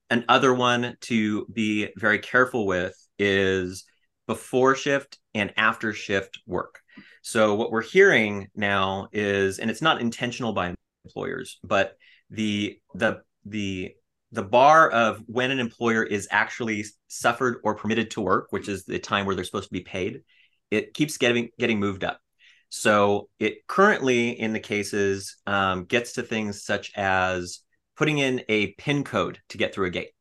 another 0.10 0.54
one 0.54 0.96
to 1.02 1.46
be 1.52 1.90
very 1.96 2.20
careful 2.20 2.68
with 2.68 2.96
is 3.18 3.86
before 4.30 4.76
shift 4.76 5.18
and 5.34 5.52
after 5.58 5.92
shift 5.92 6.38
work. 6.46 6.82
So 7.24 7.56
what 7.56 7.72
we're 7.72 7.82
hearing 7.82 8.48
now 8.54 9.08
is, 9.12 9.58
and 9.58 9.72
it's 9.72 9.82
not 9.82 10.02
intentional 10.02 10.54
by 10.54 10.76
employers, 11.04 11.58
but 11.64 11.98
the 12.30 12.78
the 12.94 13.24
the 13.46 13.96
the 14.32 14.44
bar 14.44 14.88
of 14.92 15.24
when 15.26 15.50
an 15.50 15.60
employer 15.60 16.04
is 16.04 16.28
actually 16.30 16.86
suffered 17.08 17.60
or 17.64 17.74
permitted 17.74 18.12
to 18.12 18.22
work, 18.22 18.52
which 18.52 18.70
is 18.70 18.86
the 18.86 19.00
time 19.00 19.26
where 19.26 19.34
they're 19.34 19.44
supposed 19.44 19.70
to 19.70 19.74
be 19.74 19.82
paid, 19.82 20.22
it 20.70 20.94
keeps 20.94 21.18
getting 21.18 21.50
getting 21.58 21.80
moved 21.80 22.04
up. 22.04 22.22
So 22.70 23.30
it 23.40 23.66
currently 23.66 24.40
in 24.40 24.54
the 24.54 24.60
cases 24.60 25.38
um, 25.48 25.86
gets 25.86 26.14
to 26.14 26.22
things 26.22 26.64
such 26.64 26.92
as 26.96 27.62
putting 27.98 28.20
in 28.20 28.44
a 28.48 28.74
PIN 28.74 29.04
code 29.04 29.40
to 29.50 29.58
get 29.58 29.74
through 29.74 29.88
a 29.88 29.90
gate, 29.90 30.12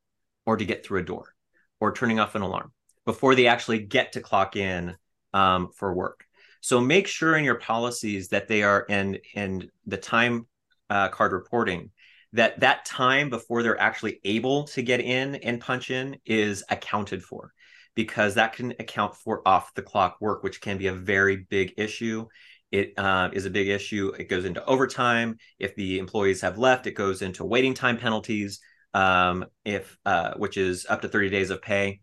or 0.47 0.57
to 0.57 0.65
get 0.65 0.83
through 0.83 1.01
a 1.01 1.05
door, 1.05 1.35
or 1.79 1.93
turning 1.93 2.19
off 2.19 2.35
an 2.37 2.41
alarm 2.41 2.73
before 3.09 3.35
they 3.35 3.47
actually 3.47 3.79
get 3.79 4.13
to 4.13 4.21
clock 4.21 4.55
in 4.55 4.95
um, 5.33 5.71
for 5.75 5.95
work. 5.95 6.27
So 6.61 6.79
make 6.79 7.07
sure 7.07 7.39
in 7.39 7.43
your 7.43 7.55
policies 7.55 8.29
that 8.29 8.49
they 8.49 8.63
are 8.63 8.83
in 8.83 9.19
in 9.33 9.71
the 9.87 9.97
time 9.97 10.47
uh, 10.91 11.09
card 11.09 11.33
reporting 11.33 11.91
that 12.35 12.61
that 12.61 12.85
time 12.85 13.31
before 13.31 13.63
they're 13.63 13.81
actually 13.81 14.21
able 14.25 14.65
to 14.65 14.83
get 14.83 15.01
in 15.01 15.37
and 15.37 15.59
punch 15.59 15.91
in 15.91 16.19
is 16.27 16.63
accounted 16.69 17.23
for 17.23 17.55
because 17.95 18.35
that 18.35 18.53
can 18.53 18.73
account 18.73 19.17
for 19.17 19.41
off 19.49 19.73
the 19.73 19.81
clock 19.81 20.19
work 20.21 20.43
which 20.43 20.61
can 20.61 20.77
be 20.77 20.89
a 20.89 20.93
very 20.93 21.37
big 21.49 21.73
issue 21.79 22.27
it 22.71 22.93
uh, 22.99 23.31
is 23.33 23.47
a 23.47 23.51
big 23.51 23.69
issue. 23.69 24.13
It 24.19 24.29
goes 24.29 24.45
into 24.45 24.63
overtime. 24.67 25.39
If 25.59 25.75
the 25.75 25.99
employees 25.99 26.43
have 26.43 26.59
left, 26.59 26.87
it 26.87 26.91
goes 26.91 27.23
into 27.23 27.43
waiting 27.43 27.73
time 27.73 27.97
penalties, 27.97 28.61
um, 28.93 29.47
if 29.65 29.97
uh, 30.05 30.35
which 30.37 30.59
is 30.59 30.85
up 30.87 31.01
to 31.01 31.09
30 31.09 31.31
days 31.31 31.49
of 31.49 31.63
pay 31.63 32.03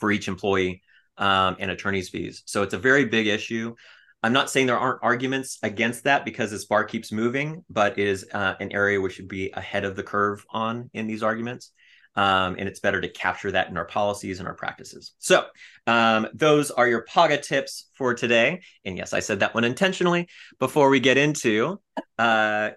for 0.00 0.10
each 0.10 0.26
employee 0.26 0.82
um, 1.18 1.56
and 1.60 1.70
attorney's 1.70 2.08
fees. 2.08 2.42
So 2.46 2.62
it's 2.62 2.74
a 2.74 2.78
very 2.78 3.04
big 3.04 3.26
issue. 3.26 3.74
I'm 4.22 4.32
not 4.32 4.50
saying 4.50 4.66
there 4.66 4.78
aren't 4.78 5.02
arguments 5.02 5.58
against 5.62 6.04
that 6.04 6.24
because 6.24 6.50
this 6.50 6.64
bar 6.64 6.84
keeps 6.84 7.12
moving, 7.12 7.64
but 7.70 7.98
it 7.98 8.06
is 8.06 8.26
uh, 8.32 8.54
an 8.60 8.72
area 8.72 9.00
we 9.00 9.10
should 9.10 9.28
be 9.28 9.50
ahead 9.50 9.84
of 9.84 9.96
the 9.96 10.02
curve 10.02 10.44
on 10.50 10.90
in 10.92 11.06
these 11.06 11.22
arguments. 11.22 11.72
Um, 12.16 12.56
and 12.58 12.68
it's 12.68 12.80
better 12.80 13.00
to 13.00 13.08
capture 13.08 13.52
that 13.52 13.68
in 13.68 13.76
our 13.76 13.84
policies 13.84 14.40
and 14.40 14.48
our 14.48 14.54
practices. 14.54 15.12
So, 15.18 15.44
um, 15.86 16.26
those 16.34 16.72
are 16.72 16.88
your 16.88 17.02
PAGA 17.02 17.38
tips 17.38 17.88
for 17.94 18.14
today. 18.14 18.62
And 18.84 18.98
yes, 18.98 19.12
I 19.12 19.20
said 19.20 19.40
that 19.40 19.54
one 19.54 19.62
intentionally. 19.62 20.28
Before 20.58 20.90
we 20.90 20.98
get 20.98 21.16
into 21.16 21.80
uh, 22.18 22.70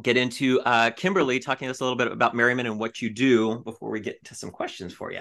get 0.00 0.16
into 0.16 0.60
uh, 0.60 0.90
Kimberly 0.90 1.38
talking 1.38 1.66
to 1.66 1.70
us 1.70 1.80
a 1.80 1.84
little 1.84 1.98
bit 1.98 2.10
about 2.10 2.34
Maryman 2.34 2.66
and 2.66 2.78
what 2.78 3.02
you 3.02 3.10
do 3.10 3.58
before 3.58 3.90
we 3.90 4.00
get 4.00 4.24
to 4.24 4.34
some 4.34 4.50
questions 4.50 4.92
for 4.92 5.12
you. 5.12 5.20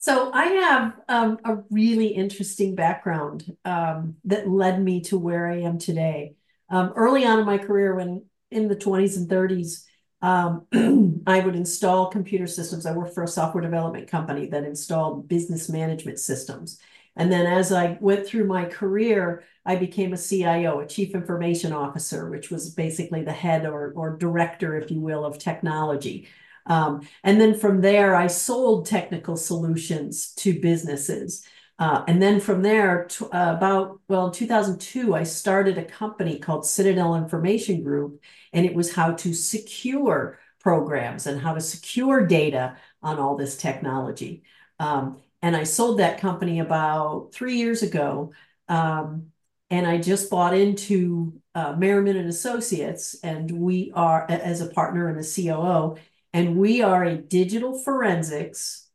So 0.00 0.30
I 0.32 0.44
have 0.44 0.94
um, 1.08 1.38
a 1.44 1.58
really 1.70 2.08
interesting 2.08 2.74
background 2.74 3.44
um, 3.64 4.16
that 4.24 4.48
led 4.48 4.82
me 4.82 5.00
to 5.02 5.18
where 5.18 5.48
I 5.48 5.62
am 5.62 5.78
today. 5.78 6.34
Um, 6.70 6.92
early 6.94 7.24
on 7.24 7.40
in 7.40 7.46
my 7.46 7.58
career, 7.58 7.94
when 7.94 8.24
in 8.50 8.68
the 8.68 8.76
20s 8.76 9.16
and 9.16 9.28
30s, 9.28 9.84
um, 10.20 11.22
I 11.26 11.40
would 11.40 11.56
install 11.56 12.10
computer 12.10 12.46
systems. 12.46 12.86
I 12.86 12.92
worked 12.92 13.14
for 13.14 13.24
a 13.24 13.28
software 13.28 13.62
development 13.62 14.08
company 14.08 14.46
that 14.48 14.64
installed 14.64 15.28
business 15.28 15.68
management 15.68 16.18
systems. 16.18 16.78
And 17.18 17.30
then 17.30 17.46
as 17.46 17.72
I 17.72 17.98
went 18.00 18.26
through 18.26 18.46
my 18.46 18.64
career, 18.64 19.44
I 19.66 19.76
became 19.76 20.12
a 20.12 20.18
CIO, 20.18 20.80
a 20.80 20.86
chief 20.86 21.14
information 21.14 21.72
officer, 21.72 22.30
which 22.30 22.50
was 22.50 22.70
basically 22.70 23.22
the 23.22 23.32
head 23.32 23.66
or, 23.66 23.92
or 23.94 24.16
director, 24.16 24.78
if 24.78 24.90
you 24.90 25.00
will, 25.00 25.24
of 25.26 25.38
technology. 25.38 26.28
Um, 26.66 27.06
and 27.24 27.40
then 27.40 27.58
from 27.58 27.80
there, 27.80 28.14
I 28.14 28.28
sold 28.28 28.86
technical 28.86 29.36
solutions 29.36 30.32
to 30.36 30.60
businesses. 30.60 31.44
Uh, 31.78 32.04
and 32.06 32.22
then 32.22 32.40
from 32.40 32.62
there, 32.62 33.06
t- 33.08 33.24
uh, 33.24 33.54
about, 33.56 34.00
well, 34.08 34.26
in 34.26 34.32
2002, 34.32 35.14
I 35.14 35.24
started 35.24 35.76
a 35.76 35.84
company 35.84 36.38
called 36.38 36.66
Citadel 36.66 37.16
Information 37.16 37.82
Group, 37.82 38.22
and 38.52 38.64
it 38.64 38.74
was 38.74 38.94
how 38.94 39.12
to 39.12 39.34
secure 39.34 40.38
programs 40.60 41.26
and 41.26 41.40
how 41.40 41.54
to 41.54 41.60
secure 41.60 42.26
data 42.26 42.76
on 43.02 43.18
all 43.18 43.36
this 43.36 43.56
technology. 43.56 44.42
Um, 44.80 45.18
and 45.42 45.56
I 45.56 45.64
sold 45.64 45.98
that 45.98 46.20
company 46.20 46.60
about 46.60 47.30
three 47.32 47.56
years 47.56 47.82
ago. 47.82 48.32
Um, 48.68 49.32
and 49.70 49.86
I 49.86 49.98
just 49.98 50.30
bought 50.30 50.54
into 50.54 51.40
uh, 51.54 51.74
Maryman 51.74 52.16
and 52.16 52.28
Associates, 52.28 53.16
and 53.22 53.50
we 53.50 53.92
are 53.94 54.26
as 54.30 54.60
a 54.60 54.68
partner 54.70 55.08
and 55.08 55.18
a 55.18 55.22
COO, 55.22 55.96
and 56.32 56.56
we 56.56 56.82
are 56.82 57.04
a 57.04 57.16
digital 57.16 57.78
forensics, 57.82 58.88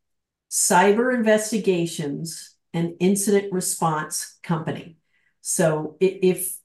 cyber 0.50 1.14
investigations, 1.14 2.56
and 2.74 2.96
incident 3.00 3.54
response 3.54 4.40
company. 4.42 4.98
So 5.42 5.98
if 6.00 6.58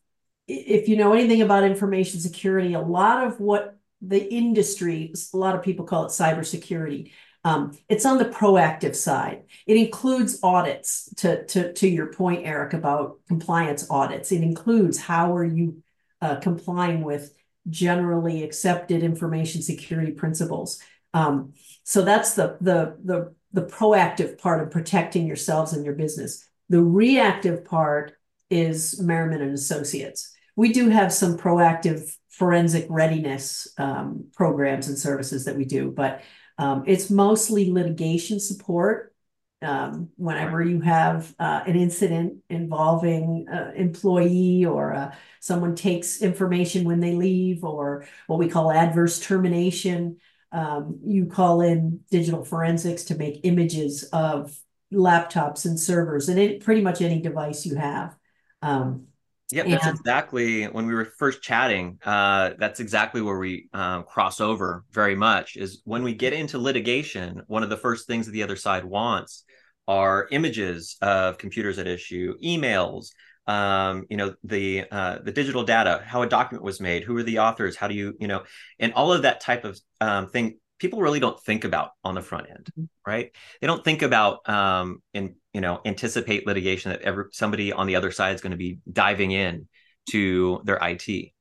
if 0.46 0.88
you 0.88 0.96
know 0.96 1.12
anything 1.12 1.42
about 1.42 1.64
information 1.64 2.20
security, 2.20 2.72
a 2.72 2.80
lot 2.80 3.26
of 3.26 3.38
what 3.38 3.76
the 4.00 4.32
industry, 4.32 5.12
a 5.34 5.36
lot 5.36 5.54
of 5.54 5.62
people 5.62 5.84
call 5.84 6.06
it 6.06 6.08
cybersecurity. 6.08 7.10
Um, 7.44 7.78
it's 7.88 8.04
on 8.04 8.18
the 8.18 8.24
proactive 8.24 8.94
side. 8.94 9.44
It 9.66 9.76
includes 9.76 10.40
audits. 10.42 11.12
To 11.18 11.44
to 11.46 11.72
to 11.72 11.88
your 11.88 12.12
point, 12.12 12.46
Eric, 12.46 12.72
about 12.74 13.18
compliance 13.28 13.86
audits. 13.90 14.32
It 14.32 14.42
includes 14.42 14.98
how 14.98 15.34
are 15.36 15.44
you 15.44 15.82
uh, 16.20 16.36
complying 16.36 17.02
with 17.02 17.32
generally 17.68 18.42
accepted 18.42 19.02
information 19.02 19.62
security 19.62 20.12
principles. 20.12 20.80
Um, 21.14 21.52
so 21.84 22.02
that's 22.02 22.34
the, 22.34 22.56
the, 22.60 22.96
the, 23.04 23.34
the 23.52 23.62
proactive 23.62 24.38
part 24.38 24.62
of 24.62 24.70
protecting 24.70 25.26
yourselves 25.26 25.72
and 25.72 25.84
your 25.84 25.94
business. 25.94 26.48
The 26.68 26.82
reactive 26.82 27.64
part 27.64 28.12
is 28.50 29.00
Maryman 29.00 29.42
and 29.42 29.54
Associates. 29.54 30.34
We 30.56 30.72
do 30.72 30.88
have 30.88 31.12
some 31.12 31.38
proactive 31.38 32.14
forensic 32.30 32.86
readiness 32.88 33.68
um, 33.78 34.26
programs 34.34 34.88
and 34.88 34.98
services 34.98 35.44
that 35.44 35.56
we 35.56 35.64
do, 35.64 35.90
but 35.90 36.22
um, 36.58 36.84
it's 36.86 37.10
mostly 37.10 37.70
litigation 37.70 38.40
support 38.40 39.14
um, 39.62 40.10
whenever 40.16 40.62
you 40.62 40.80
have 40.80 41.34
uh, 41.38 41.62
an 41.66 41.76
incident 41.76 42.38
involving 42.48 43.46
an 43.48 43.74
employee 43.74 44.64
or 44.64 44.94
uh, 44.94 45.14
someone 45.40 45.74
takes 45.74 46.22
information 46.22 46.84
when 46.84 47.00
they 47.00 47.14
leave 47.14 47.64
or 47.64 48.06
what 48.28 48.38
we 48.38 48.48
call 48.48 48.70
adverse 48.70 49.18
termination, 49.18 50.18
um, 50.52 51.00
you 51.04 51.26
call 51.26 51.60
in 51.60 52.00
digital 52.10 52.44
forensics 52.44 53.04
to 53.04 53.16
make 53.16 53.40
images 53.42 54.04
of 54.12 54.56
laptops 54.92 55.66
and 55.66 55.78
servers 55.78 56.28
and 56.28 56.38
it, 56.38 56.64
pretty 56.64 56.80
much 56.80 57.02
any 57.02 57.20
device 57.20 57.66
you 57.66 57.74
have. 57.74 58.16
Um, 58.62 59.08
yeah, 59.50 59.64
that's 59.64 59.86
exactly 59.86 60.64
when 60.64 60.86
we 60.86 60.94
were 60.94 61.06
first 61.06 61.42
chatting. 61.42 61.98
Uh, 62.04 62.50
that's 62.58 62.80
exactly 62.80 63.22
where 63.22 63.38
we 63.38 63.68
um, 63.72 64.04
cross 64.04 64.40
over 64.40 64.84
very 64.92 65.14
much. 65.14 65.56
Is 65.56 65.80
when 65.84 66.02
we 66.02 66.14
get 66.14 66.32
into 66.32 66.58
litigation, 66.58 67.42
one 67.46 67.62
of 67.62 67.70
the 67.70 67.76
first 67.76 68.06
things 68.06 68.26
that 68.26 68.32
the 68.32 68.42
other 68.42 68.56
side 68.56 68.84
wants 68.84 69.44
are 69.86 70.28
images 70.30 70.96
of 71.00 71.38
computers 71.38 71.78
at 71.78 71.86
issue, 71.86 72.36
emails, 72.44 73.08
um, 73.46 74.04
you 74.10 74.18
know, 74.18 74.34
the 74.44 74.84
uh, 74.90 75.18
the 75.24 75.32
digital 75.32 75.64
data, 75.64 76.02
how 76.04 76.20
a 76.20 76.28
document 76.28 76.62
was 76.62 76.78
made, 76.78 77.02
who 77.02 77.16
are 77.16 77.22
the 77.22 77.38
authors, 77.38 77.74
how 77.74 77.88
do 77.88 77.94
you, 77.94 78.14
you 78.20 78.28
know, 78.28 78.44
and 78.78 78.92
all 78.92 79.12
of 79.12 79.22
that 79.22 79.40
type 79.40 79.64
of 79.64 79.80
um, 80.00 80.28
thing. 80.28 80.58
People 80.78 81.00
really 81.00 81.18
don't 81.18 81.40
think 81.42 81.64
about 81.64 81.90
on 82.04 82.14
the 82.14 82.22
front 82.22 82.48
end, 82.50 82.68
mm-hmm. 82.70 82.84
right? 83.04 83.32
They 83.60 83.66
don't 83.66 83.82
think 83.82 84.02
about 84.02 84.48
um, 84.48 85.02
and 85.14 85.34
you 85.58 85.62
know 85.62 85.80
anticipate 85.84 86.46
litigation 86.46 86.92
that 86.92 87.02
ever 87.02 87.30
somebody 87.32 87.72
on 87.72 87.88
the 87.88 87.96
other 87.96 88.12
side 88.12 88.32
is 88.32 88.40
going 88.40 88.52
to 88.52 88.56
be 88.56 88.78
diving 88.92 89.32
in 89.32 89.66
to 90.08 90.60
their 90.62 90.78
IT. 90.80 91.32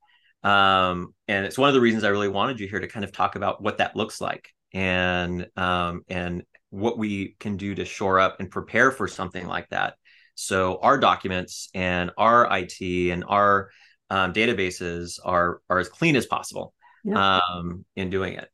Um, 0.42 1.14
and 1.28 1.46
it's 1.46 1.56
one 1.56 1.68
of 1.68 1.74
the 1.76 1.80
reasons 1.80 2.02
I 2.02 2.08
really 2.08 2.26
wanted 2.26 2.58
you 2.58 2.66
here 2.66 2.80
to 2.80 2.88
kind 2.88 3.04
of 3.04 3.12
talk 3.12 3.36
about 3.36 3.62
what 3.62 3.78
that 3.78 3.94
looks 3.94 4.20
like 4.20 4.48
and 4.74 5.46
um, 5.56 6.02
and 6.08 6.42
what 6.70 6.98
we 6.98 7.36
can 7.38 7.56
do 7.56 7.76
to 7.76 7.84
shore 7.84 8.18
up 8.18 8.40
and 8.40 8.50
prepare 8.50 8.90
for 8.90 9.06
something 9.06 9.46
like 9.46 9.68
that. 9.68 9.94
So 10.34 10.80
our 10.82 10.98
documents 10.98 11.68
and 11.72 12.10
our 12.18 12.48
IT 12.58 12.80
and 12.80 13.22
our 13.24 13.70
um, 14.10 14.32
databases 14.32 15.20
are 15.24 15.60
are 15.70 15.78
as 15.78 15.88
clean 15.88 16.16
as 16.16 16.26
possible 16.26 16.74
yeah. 17.04 17.38
um, 17.38 17.84
in 17.94 18.10
doing 18.10 18.34
it. 18.34 18.48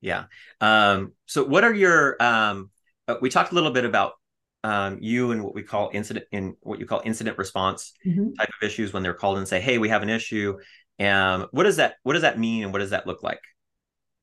Yeah. 0.00 0.26
Um, 0.60 1.14
so 1.26 1.42
what 1.42 1.64
are 1.64 1.74
your? 1.74 2.22
Um, 2.22 2.70
uh, 3.08 3.16
we 3.20 3.30
talked 3.30 3.52
a 3.52 3.54
little 3.54 3.70
bit 3.70 3.84
about 3.84 4.12
um, 4.62 4.98
you 5.00 5.32
and 5.32 5.42
what 5.44 5.54
we 5.54 5.62
call 5.62 5.90
incident 5.92 6.26
in 6.32 6.56
what 6.60 6.80
you 6.80 6.86
call 6.86 7.02
incident 7.04 7.36
response 7.36 7.92
mm-hmm. 8.04 8.32
type 8.32 8.48
of 8.48 8.66
issues 8.66 8.92
when 8.92 9.02
they're 9.02 9.14
called 9.14 9.38
and 9.38 9.46
say, 9.46 9.60
"Hey, 9.60 9.78
we 9.78 9.90
have 9.90 10.02
an 10.02 10.08
issue." 10.08 10.58
Um, 10.98 11.48
what 11.50 11.64
does 11.64 11.76
that 11.76 11.96
what 12.02 12.14
does 12.14 12.22
that 12.22 12.38
mean 12.38 12.64
and 12.64 12.72
what 12.72 12.78
does 12.78 12.90
that 12.90 13.06
look 13.06 13.22
like? 13.22 13.40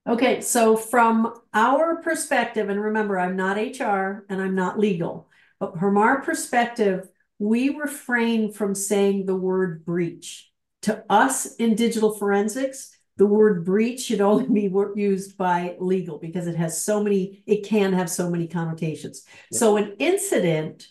Okay, 0.07 0.41
so 0.41 0.75
from 0.75 1.31
our 1.53 2.01
perspective, 2.01 2.69
and 2.69 2.81
remember, 2.81 3.19
I'm 3.19 3.35
not 3.35 3.57
HR 3.57 4.25
and 4.29 4.41
I'm 4.41 4.55
not 4.55 4.79
legal, 4.79 5.29
but 5.59 5.79
from 5.79 5.95
our 5.97 6.21
perspective, 6.21 7.07
we 7.37 7.69
refrain 7.69 8.51
from 8.51 8.73
saying 8.73 9.25
the 9.25 9.35
word 9.35 9.85
breach. 9.85 10.49
To 10.83 11.03
us 11.07 11.53
in 11.55 11.75
digital 11.75 12.15
forensics, 12.15 12.97
the 13.21 13.27
word 13.27 13.63
breach 13.63 14.01
should 14.01 14.19
only 14.19 14.47
be 14.47 14.75
used 14.99 15.37
by 15.37 15.75
legal 15.77 16.17
because 16.17 16.47
it 16.47 16.55
has 16.55 16.83
so 16.83 17.03
many, 17.03 17.43
it 17.45 17.63
can 17.63 17.93
have 17.93 18.09
so 18.09 18.31
many 18.31 18.47
connotations. 18.47 19.25
So 19.53 19.77
an 19.77 19.95
incident 19.99 20.87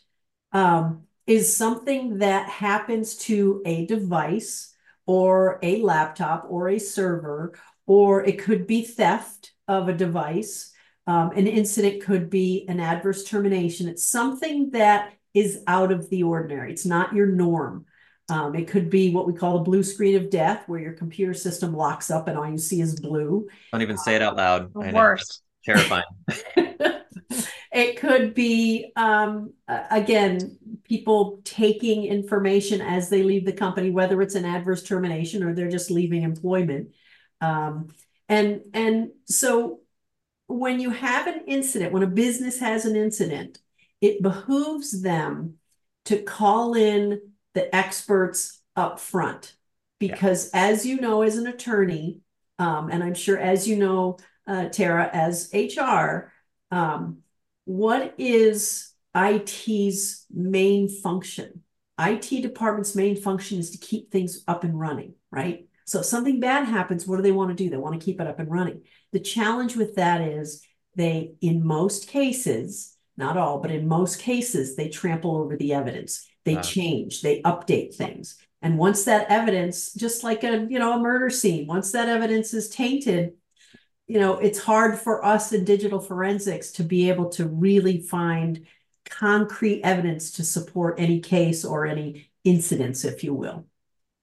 um, 0.53 1.07
is 1.27 1.53
something 1.57 2.19
that 2.19 2.49
happens 2.49 3.17
to 3.27 3.63
a 3.67 3.85
device 3.87 4.73
or 5.07 5.59
a 5.65 5.83
laptop 5.83 6.47
or 6.49 6.69
a 6.69 6.79
server 6.79 7.59
or 7.85 8.25
it 8.25 8.39
could 8.39 8.69
be 8.69 8.83
theft 8.83 9.51
of 9.67 9.89
a 9.89 9.93
device. 9.93 10.71
Um, 11.09 11.33
an 11.33 11.49
incident 11.49 12.05
could 12.05 12.31
be 12.31 12.65
an 12.69 12.79
adverse 12.79 13.25
termination. 13.25 13.89
It's 13.89 14.07
something 14.07 14.71
that 14.71 15.15
is 15.35 15.65
out 15.67 15.91
of 15.91 16.09
the 16.11 16.23
ordinary. 16.23 16.71
It's 16.71 16.87
not 16.87 17.13
your 17.13 17.27
norm. 17.27 17.87
Um, 18.31 18.55
it 18.55 18.69
could 18.69 18.91
be 18.91 19.13
what 19.13 19.27
we 19.27 19.33
call 19.33 19.59
a 19.59 19.63
blue 19.63 19.83
screen 19.83 20.17
of 20.17 20.31
death, 20.31 20.65
where 20.69 20.81
your 20.81 20.93
computer 20.93 21.35
system 21.35 21.75
locks 21.75 22.11
up 22.11 22.29
and 22.29 22.39
all 22.39 22.49
you 22.49 22.59
see 22.59 22.81
is 22.81 22.99
blue. 23.01 23.49
Don't 23.73 23.83
even 23.83 23.99
say 23.99 24.15
it 24.15 24.23
out 24.23 24.37
loud. 24.37 24.73
The 24.73 24.93
worst. 24.93 25.43
Terrifying. 25.65 26.05
it 27.73 27.99
could 27.99 28.35
be, 28.35 28.93
um, 28.97 29.53
again, 29.69 30.59
people 30.85 31.41
taking 31.45 32.05
information 32.05 32.81
as 32.81 33.09
they 33.09 33.23
leave 33.23 33.45
the 33.45 33.53
company, 33.53 33.91
whether 33.91 34.21
it's 34.23 34.35
an 34.35 34.45
adverse 34.45 34.83
termination 34.83 35.43
or 35.43 35.55
they're 35.55 35.71
just 35.71 35.91
leaving 35.91 36.23
employment. 36.23 36.91
Um, 37.41 37.89
and 38.29 38.63
and 38.75 39.11
so 39.27 39.81
when 40.47 40.81
you 40.81 40.91
have 40.91 41.27
an 41.27 41.45
incident, 41.47 41.93
when 41.93 42.03
a 42.03 42.09
business 42.09 42.59
has 42.61 42.85
an 42.85 42.97
incident, 42.97 43.59
it 44.01 44.23
behooves 44.23 45.03
them 45.03 45.55
to 46.07 46.23
call 46.23 46.75
in 46.75 47.21
the 47.55 47.75
experts 47.75 48.63
up 48.77 49.01
front. 49.01 49.55
Because 49.99 50.51
yeah. 50.53 50.69
as 50.69 50.87
you 50.87 51.01
know, 51.01 51.23
as 51.23 51.37
an 51.37 51.47
attorney, 51.47 52.21
um, 52.59 52.91
and 52.91 53.03
I'm 53.03 53.15
sure 53.15 53.39
as 53.39 53.69
you 53.69 53.77
know, 53.77 54.19
uh, 54.47 54.69
Tara, 54.69 55.11
as 55.13 55.51
HR, 55.53 56.33
um, 56.71 57.19
what 57.65 58.15
is 58.19 58.93
IT's 59.15 60.27
main 60.31 60.89
function? 60.89 61.63
IT 61.99 62.43
department's 62.43 62.97
main 62.97 63.17
function 63.17 63.59
is 63.59 63.71
to 63.71 63.79
keep 63.79 64.11
things 64.11 64.43
up 64.49 64.65
and 64.65 64.79
running, 64.79 65.15
right? 65.31 65.67
So 65.85 66.01
if 66.01 66.07
something 66.07 66.41
bad 66.41 66.67
happens, 66.67 67.07
what 67.07 67.17
do 67.17 67.23
they 67.23 67.33
want 67.33 67.51
to 67.51 67.63
do? 67.63 67.69
They 67.69 67.77
want 67.77 67.99
to 67.99 68.05
keep 68.05 68.21
it 68.21 68.27
up 68.27 68.39
and 68.39 68.51
running. 68.51 68.83
The 69.13 69.21
challenge 69.21 69.77
with 69.77 69.97
that 69.97 70.21
is 70.21 70.65
they, 70.95 71.35
in 71.41 71.67
most 71.67 72.09
cases, 72.09 72.97
not 73.17 73.37
all, 73.37 73.59
but 73.59 73.71
in 73.71 73.89
most 73.89 74.21
cases, 74.21 74.77
they 74.77 74.89
trample 74.89 75.37
over 75.37 75.57
the 75.57 75.75
evidence. 75.75 76.27
They 76.45 76.57
wow. 76.57 76.63
change, 76.63 77.23
they 77.23 77.43
update 77.43 77.95
things. 77.95 78.37
And 78.63 78.79
once 78.79 79.05
that 79.05 79.31
evidence, 79.31 79.93
just 79.95 80.23
like 80.23 80.45
a, 80.45 80.67
you 80.69 80.79
know, 80.79 80.95
a 80.95 80.99
murder 80.99 81.31
scene, 81.31 81.67
once 81.67 81.93
that 81.93 82.09
evidence 82.09 82.53
is 82.53 82.69
tainted, 82.69 83.35
you 84.07 84.19
know, 84.19 84.39
it's 84.39 84.59
hard 84.59 84.99
for 84.99 85.25
us 85.25 85.53
in 85.53 85.65
digital 85.65 86.01
forensics 86.01 86.73
to 86.73 86.83
be 86.83 87.09
able 87.09 87.29
to 87.31 87.47
really 87.47 88.01
find 88.01 88.67
concrete 89.09 89.83
evidence 89.83 90.33
to 90.33 90.45
support 90.45 90.97
any 90.99 91.21
case 91.21 91.65
or 91.65 91.87
any 91.87 92.31
incidents, 92.45 93.05
if 93.05 93.25
you 93.25 93.35
will. 93.35 93.67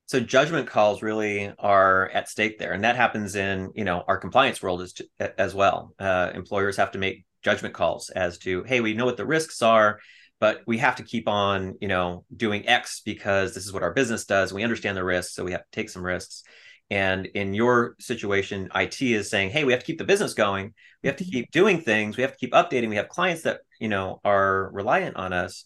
So 0.07 0.21
judgment 0.21 0.67
calls 0.67 1.01
really 1.01 1.51
are 1.59 2.09
at 2.13 2.29
stake 2.29 2.59
there, 2.59 2.71
and 2.71 2.83
that 2.85 2.95
happens 2.95 3.35
in 3.35 3.71
you 3.75 3.83
know 3.83 4.05
our 4.07 4.17
compliance 4.17 4.61
world 4.61 4.81
as 4.81 4.93
as 5.37 5.53
well. 5.53 5.93
Uh, 5.99 6.31
employers 6.33 6.77
have 6.77 6.91
to 6.91 6.97
make 6.97 7.25
judgment 7.43 7.73
calls 7.73 8.09
as 8.09 8.37
to 8.39 8.63
hey, 8.63 8.79
we 8.79 8.93
know 8.93 9.05
what 9.05 9.17
the 9.17 9.25
risks 9.25 9.61
are, 9.61 9.99
but 10.39 10.61
we 10.67 10.77
have 10.77 10.97
to 10.97 11.03
keep 11.03 11.27
on 11.27 11.75
you 11.81 11.87
know 11.87 12.25
doing 12.35 12.67
X 12.67 13.01
because 13.03 13.53
this 13.53 13.65
is 13.65 13.73
what 13.73 13.83
our 13.83 13.93
business 13.93 14.25
does. 14.25 14.53
We 14.53 14.63
understand 14.63 14.97
the 14.97 15.03
risks, 15.03 15.33
so 15.33 15.43
we 15.43 15.51
have 15.51 15.63
to 15.63 15.71
take 15.71 15.89
some 15.89 16.03
risks. 16.03 16.43
And 16.89 17.25
in 17.25 17.53
your 17.53 17.95
situation, 17.99 18.69
IT 18.73 19.01
is 19.01 19.29
saying, 19.29 19.49
hey, 19.49 19.65
we 19.65 19.73
have 19.73 19.81
to 19.81 19.85
keep 19.85 19.97
the 19.97 20.05
business 20.05 20.33
going. 20.33 20.73
We 21.03 21.07
have 21.07 21.17
to 21.17 21.23
mm-hmm. 21.23 21.31
keep 21.31 21.51
doing 21.51 21.81
things. 21.81 22.15
We 22.15 22.23
have 22.23 22.31
to 22.31 22.37
keep 22.37 22.53
updating. 22.53 22.89
We 22.89 22.95
have 22.95 23.09
clients 23.09 23.43
that, 23.43 23.59
you 23.79 23.89
know, 23.89 24.21
are 24.23 24.69
reliant 24.71 25.17
on 25.17 25.33
us. 25.33 25.65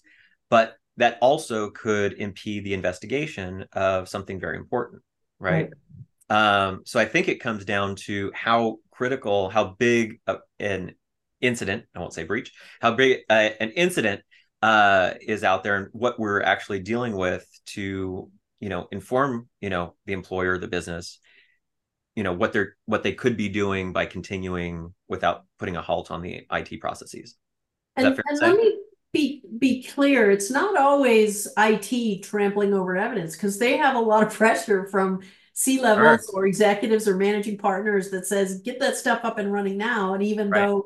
But 0.50 0.76
that 0.98 1.18
also 1.22 1.70
could 1.70 2.14
impede 2.14 2.66
the 2.66 2.74
investigation 2.74 3.66
of 3.74 4.10
something 4.10 4.40
very 4.40 4.58
important. 4.58 5.04
Right. 5.40 5.70
right. 5.70 6.68
Um, 6.68 6.82
so 6.86 7.00
I 7.00 7.06
think 7.06 7.28
it 7.28 7.40
comes 7.40 7.66
down 7.66 7.96
to 8.08 8.32
how 8.34 8.78
critical, 8.90 9.50
how 9.50 9.76
big 9.78 10.20
an 10.60 10.96
incident, 11.40 11.86
I 11.96 12.00
won't 12.00 12.14
say 12.14 12.24
breach, 12.24 12.52
how 12.80 12.94
big 12.94 13.20
uh, 13.30 13.50
an 13.60 13.72
incident 13.72 14.22
uh, 14.62 15.14
is 15.22 15.44
out 15.44 15.64
there 15.64 15.76
and 15.76 15.88
what 15.92 16.20
we're 16.20 16.42
actually 16.42 16.80
dealing 16.80 17.16
with 17.16 17.48
to 17.66 18.30
you 18.60 18.70
know 18.70 18.88
inform 18.92 19.50
you 19.60 19.70
know 19.70 19.96
the 20.06 20.14
employer 20.14 20.58
the 20.58 20.68
business 20.68 21.20
you 22.16 22.24
know 22.24 22.34
what 22.34 22.54
they're 22.54 22.76
what 22.86 23.04
they 23.04 23.14
could 23.14 23.38
be 23.38 23.50
doing 23.50 23.94
by 23.94 24.06
continuing 24.06 24.94
without 25.08 25.46
putting 25.58 25.76
a 25.76 25.82
halt 25.82 26.12
on 26.12 26.22
the 26.22 26.46
IT 26.52 26.80
processes. 26.80 27.36
and, 27.96 28.08
and 28.08 28.40
let 28.42 28.56
me 28.56 28.78
be 29.14 29.44
be 29.58 29.84
clear, 29.84 30.32
it's 30.32 30.50
not 30.50 30.78
always 30.78 31.48
IT 31.58 32.24
trampling 32.24 32.74
over 32.74 32.96
evidence 32.96 33.36
because 33.36 33.60
they 33.60 33.78
have 33.78 33.96
a 33.96 34.00
lot 34.00 34.24
of 34.24 34.34
pressure 34.38 34.88
from 34.88 35.22
C 35.54 35.82
levels 35.82 36.30
or 36.34 36.46
executives 36.46 37.08
or 37.08 37.18
managing 37.18 37.58
partners 37.58 38.10
that 38.12 38.26
says 38.26 38.62
get 38.62 38.80
that 38.80 38.96
stuff 38.96 39.22
up 39.24 39.38
and 39.38 39.52
running 39.52 39.78
now. 39.78 40.14
And 40.14 40.24
even 40.24 40.50
right. 40.50 40.68
though 40.68 40.86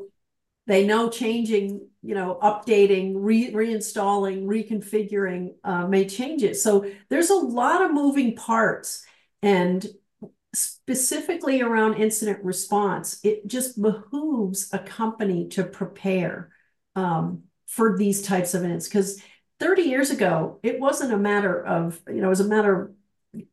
they 0.68 0.86
know 0.86 1.10
changing, 1.10 1.88
you 2.02 2.16
know, 2.16 2.40
updating, 2.42 3.14
re- 3.16 3.52
reinstalling, 3.52 4.46
reconfiguring 4.46 5.56
uh, 5.64 5.88
may 5.88 6.08
change 6.08 6.44
it. 6.44 6.56
So 6.56 6.90
there's 7.10 7.30
a 7.30 7.36
lot 7.36 7.84
of 7.84 7.94
moving 7.94 8.36
parts. 8.36 9.06
And 9.44 9.86
specifically 10.54 11.62
around 11.62 11.96
incident 11.96 12.44
response, 12.44 13.20
it 13.24 13.46
just 13.48 13.80
behooves 13.80 14.70
a 14.74 14.80
company 14.80 15.50
to 15.50 15.64
prepare 15.64 16.50
um, 16.96 17.44
for 17.68 17.98
these 17.98 18.24
types 18.24 18.54
of 18.54 18.64
events. 18.64 18.88
Because 18.88 19.22
30 19.60 19.84
years 19.84 20.10
ago, 20.10 20.60
it 20.64 20.80
wasn't 20.80 21.14
a 21.14 21.18
matter 21.18 21.64
of, 21.64 22.00
you 22.08 22.22
know, 22.22 22.28
it 22.28 22.30
was 22.30 22.40
a 22.40 22.46
matter 22.46 22.82
of 22.82 22.92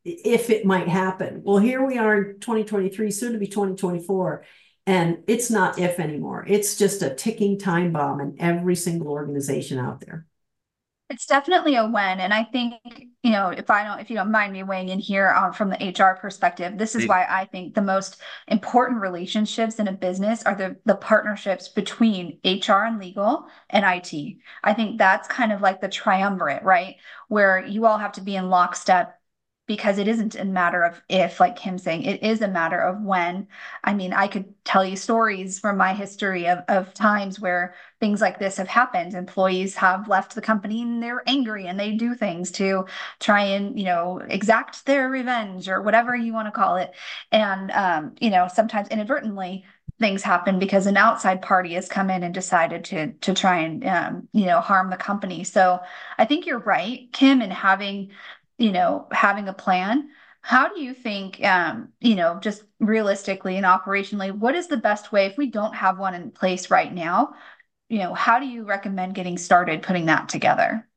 if 0.03 0.49
it 0.49 0.65
might 0.65 0.87
happen. 0.87 1.41
Well, 1.43 1.57
here 1.57 1.85
we 1.85 1.97
are 1.97 2.15
in 2.15 2.39
2023, 2.39 3.11
soon 3.11 3.33
to 3.33 3.37
be 3.37 3.47
2024 3.47 4.45
and 4.85 5.19
it's 5.27 5.49
not 5.49 5.79
if 5.79 5.99
anymore. 5.99 6.45
It's 6.47 6.77
just 6.77 7.01
a 7.01 7.13
ticking 7.13 7.57
time 7.57 7.91
bomb 7.91 8.19
in 8.19 8.35
every 8.39 8.75
single 8.75 9.09
organization 9.09 9.79
out 9.79 10.01
there. 10.05 10.25
It's 11.09 11.27
definitely 11.27 11.75
a 11.75 11.85
when. 11.85 12.19
And 12.19 12.33
I 12.33 12.43
think, 12.43 12.73
you 13.21 13.31
know, 13.31 13.49
if 13.49 13.69
I 13.69 13.83
don't, 13.83 13.99
if 13.99 14.09
you 14.09 14.15
don't 14.15 14.31
mind 14.31 14.51
me 14.51 14.63
weighing 14.63 14.89
in 14.89 14.97
here 14.97 15.29
um, 15.29 15.53
from 15.53 15.69
the 15.69 15.75
HR 15.77 16.17
perspective, 16.19 16.77
this 16.77 16.95
is 16.95 17.05
why 17.05 17.25
I 17.29 17.45
think 17.45 17.75
the 17.75 17.81
most 17.83 18.19
important 18.47 18.99
relationships 18.99 19.79
in 19.79 19.87
a 19.87 19.91
business 19.91 20.41
are 20.43 20.55
the, 20.55 20.77
the 20.85 20.95
partnerships 20.95 21.67
between 21.67 22.39
HR 22.43 22.85
and 22.85 22.99
legal 22.99 23.45
and 23.69 23.85
IT. 23.85 24.37
I 24.63 24.73
think 24.73 24.97
that's 24.97 25.27
kind 25.27 25.51
of 25.51 25.61
like 25.61 25.81
the 25.81 25.89
triumvirate, 25.89 26.63
right? 26.63 26.95
Where 27.27 27.63
you 27.63 27.85
all 27.85 27.99
have 27.99 28.13
to 28.13 28.21
be 28.21 28.35
in 28.35 28.49
lockstep 28.49 29.19
because 29.65 29.97
it 29.97 30.09
isn't 30.09 30.35
a 30.35 30.43
matter 30.43 30.83
of 30.83 31.01
if, 31.07 31.39
like 31.39 31.55
Kim 31.55 31.77
saying, 31.77 32.03
it 32.03 32.21
is 32.21 32.41
a 32.41 32.47
matter 32.47 32.79
of 32.79 33.01
when. 33.01 33.47
I 33.83 33.93
mean, 33.93 34.11
I 34.11 34.27
could 34.27 34.53
tell 34.65 34.83
you 34.83 34.97
stories 34.97 35.59
from 35.59 35.77
my 35.77 35.93
history 35.93 36.47
of, 36.47 36.59
of 36.67 36.93
times 36.93 37.39
where 37.39 37.73
things 38.01 38.19
like 38.19 38.39
this 38.39 38.57
have 38.57 38.67
happened. 38.67 39.13
Employees 39.13 39.75
have 39.75 40.09
left 40.09 40.35
the 40.35 40.41
company 40.41 40.81
and 40.81 41.01
they're 41.01 41.23
angry 41.27 41.67
and 41.67 41.79
they 41.79 41.93
do 41.93 42.13
things 42.13 42.51
to 42.51 42.85
try 43.21 43.41
and, 43.41 43.79
you 43.79 43.85
know, 43.85 44.21
exact 44.27 44.85
their 44.85 45.07
revenge 45.09 45.69
or 45.69 45.81
whatever 45.81 46.13
you 46.13 46.33
want 46.33 46.47
to 46.47 46.51
call 46.51 46.75
it. 46.75 46.91
And, 47.31 47.71
um, 47.71 48.15
you 48.19 48.29
know, 48.31 48.49
sometimes 48.53 48.89
inadvertently 48.89 49.63
things 49.99 50.23
happen 50.23 50.59
because 50.59 50.87
an 50.87 50.97
outside 50.97 51.41
party 51.41 51.75
has 51.75 51.87
come 51.87 52.09
in 52.09 52.23
and 52.23 52.33
decided 52.33 52.83
to 52.83 53.13
to 53.13 53.33
try 53.33 53.59
and 53.59 53.85
um, 53.85 54.27
you 54.33 54.45
know 54.45 54.59
harm 54.59 54.89
the 54.89 54.97
company 54.97 55.43
so 55.43 55.79
i 56.17 56.25
think 56.25 56.45
you're 56.45 56.59
right 56.59 57.09
kim 57.13 57.41
in 57.41 57.51
having 57.51 58.09
you 58.63 58.71
know, 58.71 59.07
having 59.11 59.49
a 59.49 59.53
plan. 59.53 60.07
How 60.39 60.73
do 60.73 60.79
you 60.79 60.93
think, 60.93 61.43
um, 61.43 61.89
you 61.99 62.15
know, 62.15 62.39
just 62.39 62.63
realistically 62.79 63.57
and 63.57 63.65
operationally, 63.65 64.31
what 64.31 64.55
is 64.55 64.67
the 64.67 64.77
best 64.77 65.11
way 65.11 65.25
if 65.25 65.37
we 65.37 65.47
don't 65.47 65.75
have 65.75 65.99
one 65.99 66.13
in 66.13 66.31
place 66.31 66.71
right 66.71 66.91
now? 66.93 67.33
You 67.89 67.99
know, 67.99 68.13
how 68.13 68.39
do 68.39 68.45
you 68.45 68.63
recommend 68.63 69.15
getting 69.15 69.37
started 69.37 69.83
putting 69.83 70.05
that 70.05 70.29
together? 70.29 70.87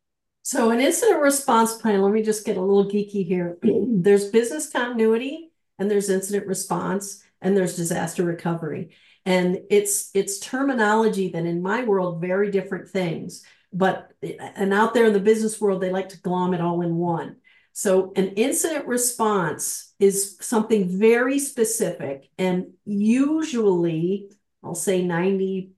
So, 0.43 0.71
an 0.71 0.81
incident 0.81 1.21
response 1.21 1.75
plan, 1.75 2.03
let 2.03 2.13
me 2.13 2.23
just 2.23 2.47
get 2.47 2.57
a 2.57 2.61
little 2.61 2.89
geeky 2.89 3.27
here. 3.27 3.59
there's 3.63 4.31
business 4.31 4.71
continuity 4.71 5.51
and 5.77 5.91
there's 5.91 6.09
incident 6.09 6.47
response 6.47 7.21
and 7.43 7.57
there's 7.57 7.75
disaster 7.75 8.23
recovery. 8.23 8.91
And 9.25 9.59
it's 9.71 10.11
it's 10.15 10.39
terminology 10.39 11.31
that 11.31 11.45
in 11.45 11.63
my 11.63 11.83
world 11.83 12.21
very 12.21 12.53
different 12.53 12.91
things. 12.91 13.43
But 13.73 14.13
and 14.23 14.73
out 14.73 14.95
there 14.95 15.07
in 15.07 15.13
the 15.13 15.19
business 15.19 15.61
world, 15.61 15.81
they 15.81 15.91
like 15.91 16.11
to 16.11 16.21
glom 16.21 16.55
it 16.55 16.61
all 16.61 16.81
in 16.83 16.95
one. 16.95 17.37
So 17.79 18.15
an 18.17 18.29
incident 18.37 18.87
response 18.87 19.93
is 19.99 20.39
something 20.41 20.99
very 20.99 21.39
specific 21.39 22.31
and 22.39 22.69
usually, 22.87 24.31
I'll 24.65 24.75
say 24.75 25.03
95% 25.03 25.69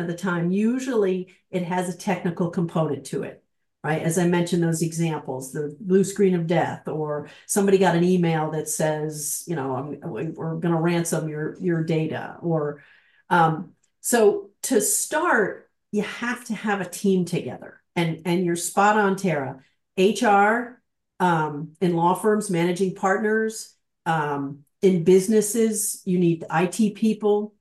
of 0.00 0.08
the 0.08 0.16
time, 0.18 0.50
usually 0.50 1.36
it 1.52 1.62
has 1.62 1.88
a 1.88 1.96
technical 1.96 2.50
component 2.50 3.06
to 3.06 3.22
it, 3.22 3.44
right? 3.84 4.02
As 4.02 4.18
I 4.18 4.26
mentioned, 4.26 4.60
those 4.60 4.82
examples, 4.82 5.52
the 5.52 5.76
blue 5.78 6.02
screen 6.02 6.34
of 6.34 6.48
death, 6.48 6.88
or 6.88 7.30
somebody 7.46 7.78
got 7.78 7.94
an 7.94 8.02
email 8.02 8.50
that 8.50 8.68
says, 8.68 9.44
you 9.46 9.54
know, 9.54 9.96
we're 10.02 10.56
going 10.56 10.74
to 10.74 10.80
ransom 10.80 11.28
your, 11.28 11.56
your 11.60 11.84
data. 11.84 12.38
Or 12.42 12.82
um, 13.30 13.74
so 14.00 14.50
to 14.62 14.80
start, 14.80 15.70
you 15.92 16.02
have 16.02 16.44
to 16.46 16.54
have 16.54 16.80
a 16.80 16.90
team 16.90 17.24
together. 17.24 17.80
And, 17.94 18.22
and 18.24 18.44
you're 18.44 18.56
spot 18.56 18.98
on, 18.98 19.14
Tara. 19.14 19.62
HR, 19.96 20.77
um, 21.20 21.74
in 21.80 21.94
law 21.94 22.14
firms, 22.14 22.50
managing 22.50 22.94
partners, 22.94 23.74
um, 24.06 24.60
in 24.82 25.04
businesses, 25.04 26.02
you 26.04 26.18
need 26.18 26.44
IT 26.50 26.94
people, 26.94 27.54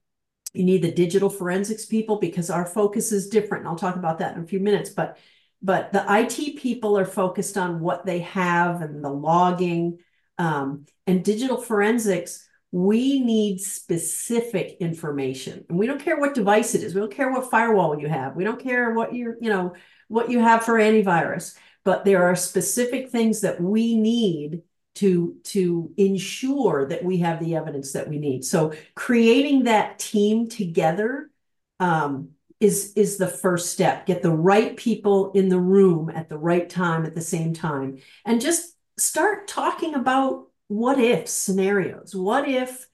you 0.53 0.63
need 0.63 0.81
the 0.81 0.91
digital 0.91 1.29
forensics 1.29 1.85
people 1.85 2.19
because 2.19 2.49
our 2.49 2.65
focus 2.65 3.11
is 3.11 3.29
different. 3.29 3.61
And 3.61 3.69
I'll 3.69 3.77
talk 3.77 3.95
about 3.95 4.19
that 4.19 4.35
in 4.35 4.43
a 4.43 4.47
few 4.47 4.59
minutes. 4.59 4.89
But 4.89 5.17
but 5.61 5.91
the 5.91 6.05
IT 6.07 6.57
people 6.57 6.97
are 6.99 7.05
focused 7.05 7.57
on 7.57 7.79
what 7.79 8.05
they 8.05 8.19
have 8.19 8.81
and 8.81 9.03
the 9.03 9.09
logging. 9.09 9.97
Um, 10.37 10.85
and 11.07 11.25
digital 11.25 11.57
forensics, 11.57 12.47
we 12.71 13.19
need 13.19 13.59
specific 13.59 14.77
information. 14.79 15.65
And 15.67 15.79
we 15.79 15.87
don't 15.87 16.01
care 16.01 16.19
what 16.19 16.35
device 16.35 16.75
it 16.75 16.83
is. 16.83 16.93
We 16.93 17.01
don't 17.01 17.11
care 17.11 17.31
what 17.31 17.49
firewall 17.49 17.99
you 17.99 18.07
have. 18.07 18.35
We 18.35 18.43
don't 18.43 18.61
care 18.61 18.93
what 18.93 19.15
you're, 19.15 19.35
you 19.41 19.49
know, 19.49 19.73
what 20.09 20.29
you 20.29 20.39
have 20.39 20.63
for 20.63 20.75
antivirus 20.75 21.55
but 21.88 22.04
there 22.04 22.23
are 22.23 22.36
specific 22.36 23.10
things 23.10 23.41
that 23.41 23.62
we 23.62 23.95
need 23.95 24.62
to 24.95 25.38
to 25.43 25.91
ensure 25.95 26.86
that 26.89 27.04
we 27.04 27.19
have 27.19 27.39
the 27.39 27.56
evidence 27.56 27.93
that 27.93 28.10
we 28.10 28.17
need 28.17 28.43
so 28.43 28.73
creating 28.95 29.63
that 29.63 29.97
team 29.97 30.50
together 30.50 31.30
um, 31.80 32.30
is 32.60 32.93
is 32.95 33.17
the 33.17 33.28
first 33.28 33.71
step. 33.71 34.06
Get 34.06 34.21
the 34.21 34.32
right 34.32 34.76
people 34.76 35.32
in 35.32 35.50
the 35.50 35.60
room 35.60 36.10
at 36.10 36.30
the 36.30 36.38
right 36.38 36.69
time 36.69 37.06
at 37.06 37.15
the 37.15 37.21
same 37.21 37.54
time, 37.54 38.00
and 38.26 38.41
just 38.41 38.76
start 38.97 39.47
talking 39.47 39.93
about 39.93 40.47
what 40.67 41.00
if 41.00 41.28
scenarios. 41.28 42.15
What 42.15 42.47
if 42.47 42.88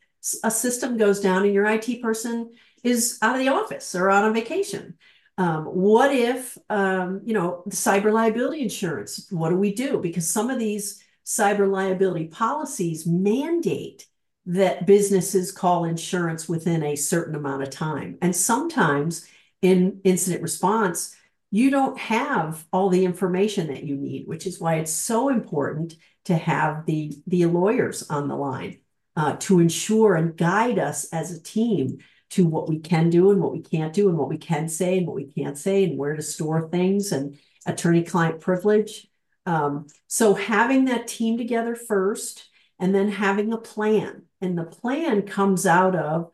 a 0.43 0.51
system 0.51 0.97
goes 0.97 1.19
down 1.19 1.43
and 1.43 1.53
your 1.53 1.65
IT 1.65 2.01
person 2.01 2.53
is 2.83 3.17
out 3.21 3.35
of 3.35 3.41
the 3.41 3.49
office 3.49 3.95
or 3.95 4.09
on 4.09 4.25
a 4.25 4.33
vacation? 4.33 4.97
Um, 5.37 5.65
what 5.65 6.13
if, 6.13 6.57
um, 6.69 7.21
you 7.25 7.33
know, 7.33 7.63
cyber 7.69 8.11
liability 8.11 8.61
insurance? 8.61 9.27
What 9.31 9.49
do 9.49 9.57
we 9.57 9.73
do? 9.73 9.99
Because 9.99 10.29
some 10.29 10.49
of 10.49 10.59
these 10.59 11.03
cyber 11.25 11.69
liability 11.69 12.27
policies 12.27 13.07
mandate 13.07 14.05
that 14.45 14.85
businesses 14.85 15.51
call 15.51 15.85
insurance 15.85 16.49
within 16.49 16.83
a 16.83 16.95
certain 16.95 17.35
amount 17.35 17.63
of 17.63 17.69
time. 17.69 18.17
And 18.21 18.35
sometimes 18.35 19.27
in 19.61 20.01
incident 20.03 20.43
response, 20.43 21.15
you 21.49 21.69
don't 21.69 21.97
have 21.97 22.65
all 22.73 22.89
the 22.89 23.05
information 23.05 23.67
that 23.67 23.83
you 23.83 23.95
need, 23.95 24.27
which 24.27 24.45
is 24.45 24.59
why 24.59 24.75
it's 24.75 24.91
so 24.91 25.29
important 25.29 25.95
to 26.25 26.35
have 26.35 26.85
the, 26.85 27.13
the 27.27 27.45
lawyers 27.45 28.09
on 28.09 28.27
the 28.27 28.35
line 28.35 28.79
uh, 29.15 29.35
to 29.37 29.59
ensure 29.59 30.15
and 30.15 30.35
guide 30.35 30.79
us 30.79 31.05
as 31.13 31.31
a 31.31 31.41
team 31.41 31.99
to 32.33 32.47
what 32.47 32.67
we 32.67 32.79
can 32.79 33.11
do 33.11 33.29
and 33.29 33.39
what 33.39 33.51
we 33.51 33.61
can't 33.61 33.93
do 33.93 34.09
and 34.09 34.17
what 34.17 34.27
we 34.27 34.39
can 34.39 34.67
say 34.67 34.97
and 34.97 35.05
what 35.05 35.15
we 35.15 35.25
can't 35.25 35.55
say 35.55 35.83
and 35.83 35.99
where 35.99 36.15
to 36.15 36.21
store 36.23 36.67
things 36.67 37.11
and 37.11 37.37
attorney 37.67 38.01
client 38.01 38.39
privilege. 38.39 39.07
Um, 39.45 39.85
so 40.07 40.33
having 40.33 40.85
that 40.85 41.05
team 41.05 41.37
together 41.37 41.75
first 41.75 42.49
and 42.79 42.93
then 42.93 43.09
having 43.09 43.53
a 43.53 43.57
plan. 43.57 44.23
And 44.41 44.57
the 44.57 44.63
plan 44.63 45.21
comes 45.23 45.67
out 45.67 45.95
of 45.95 46.31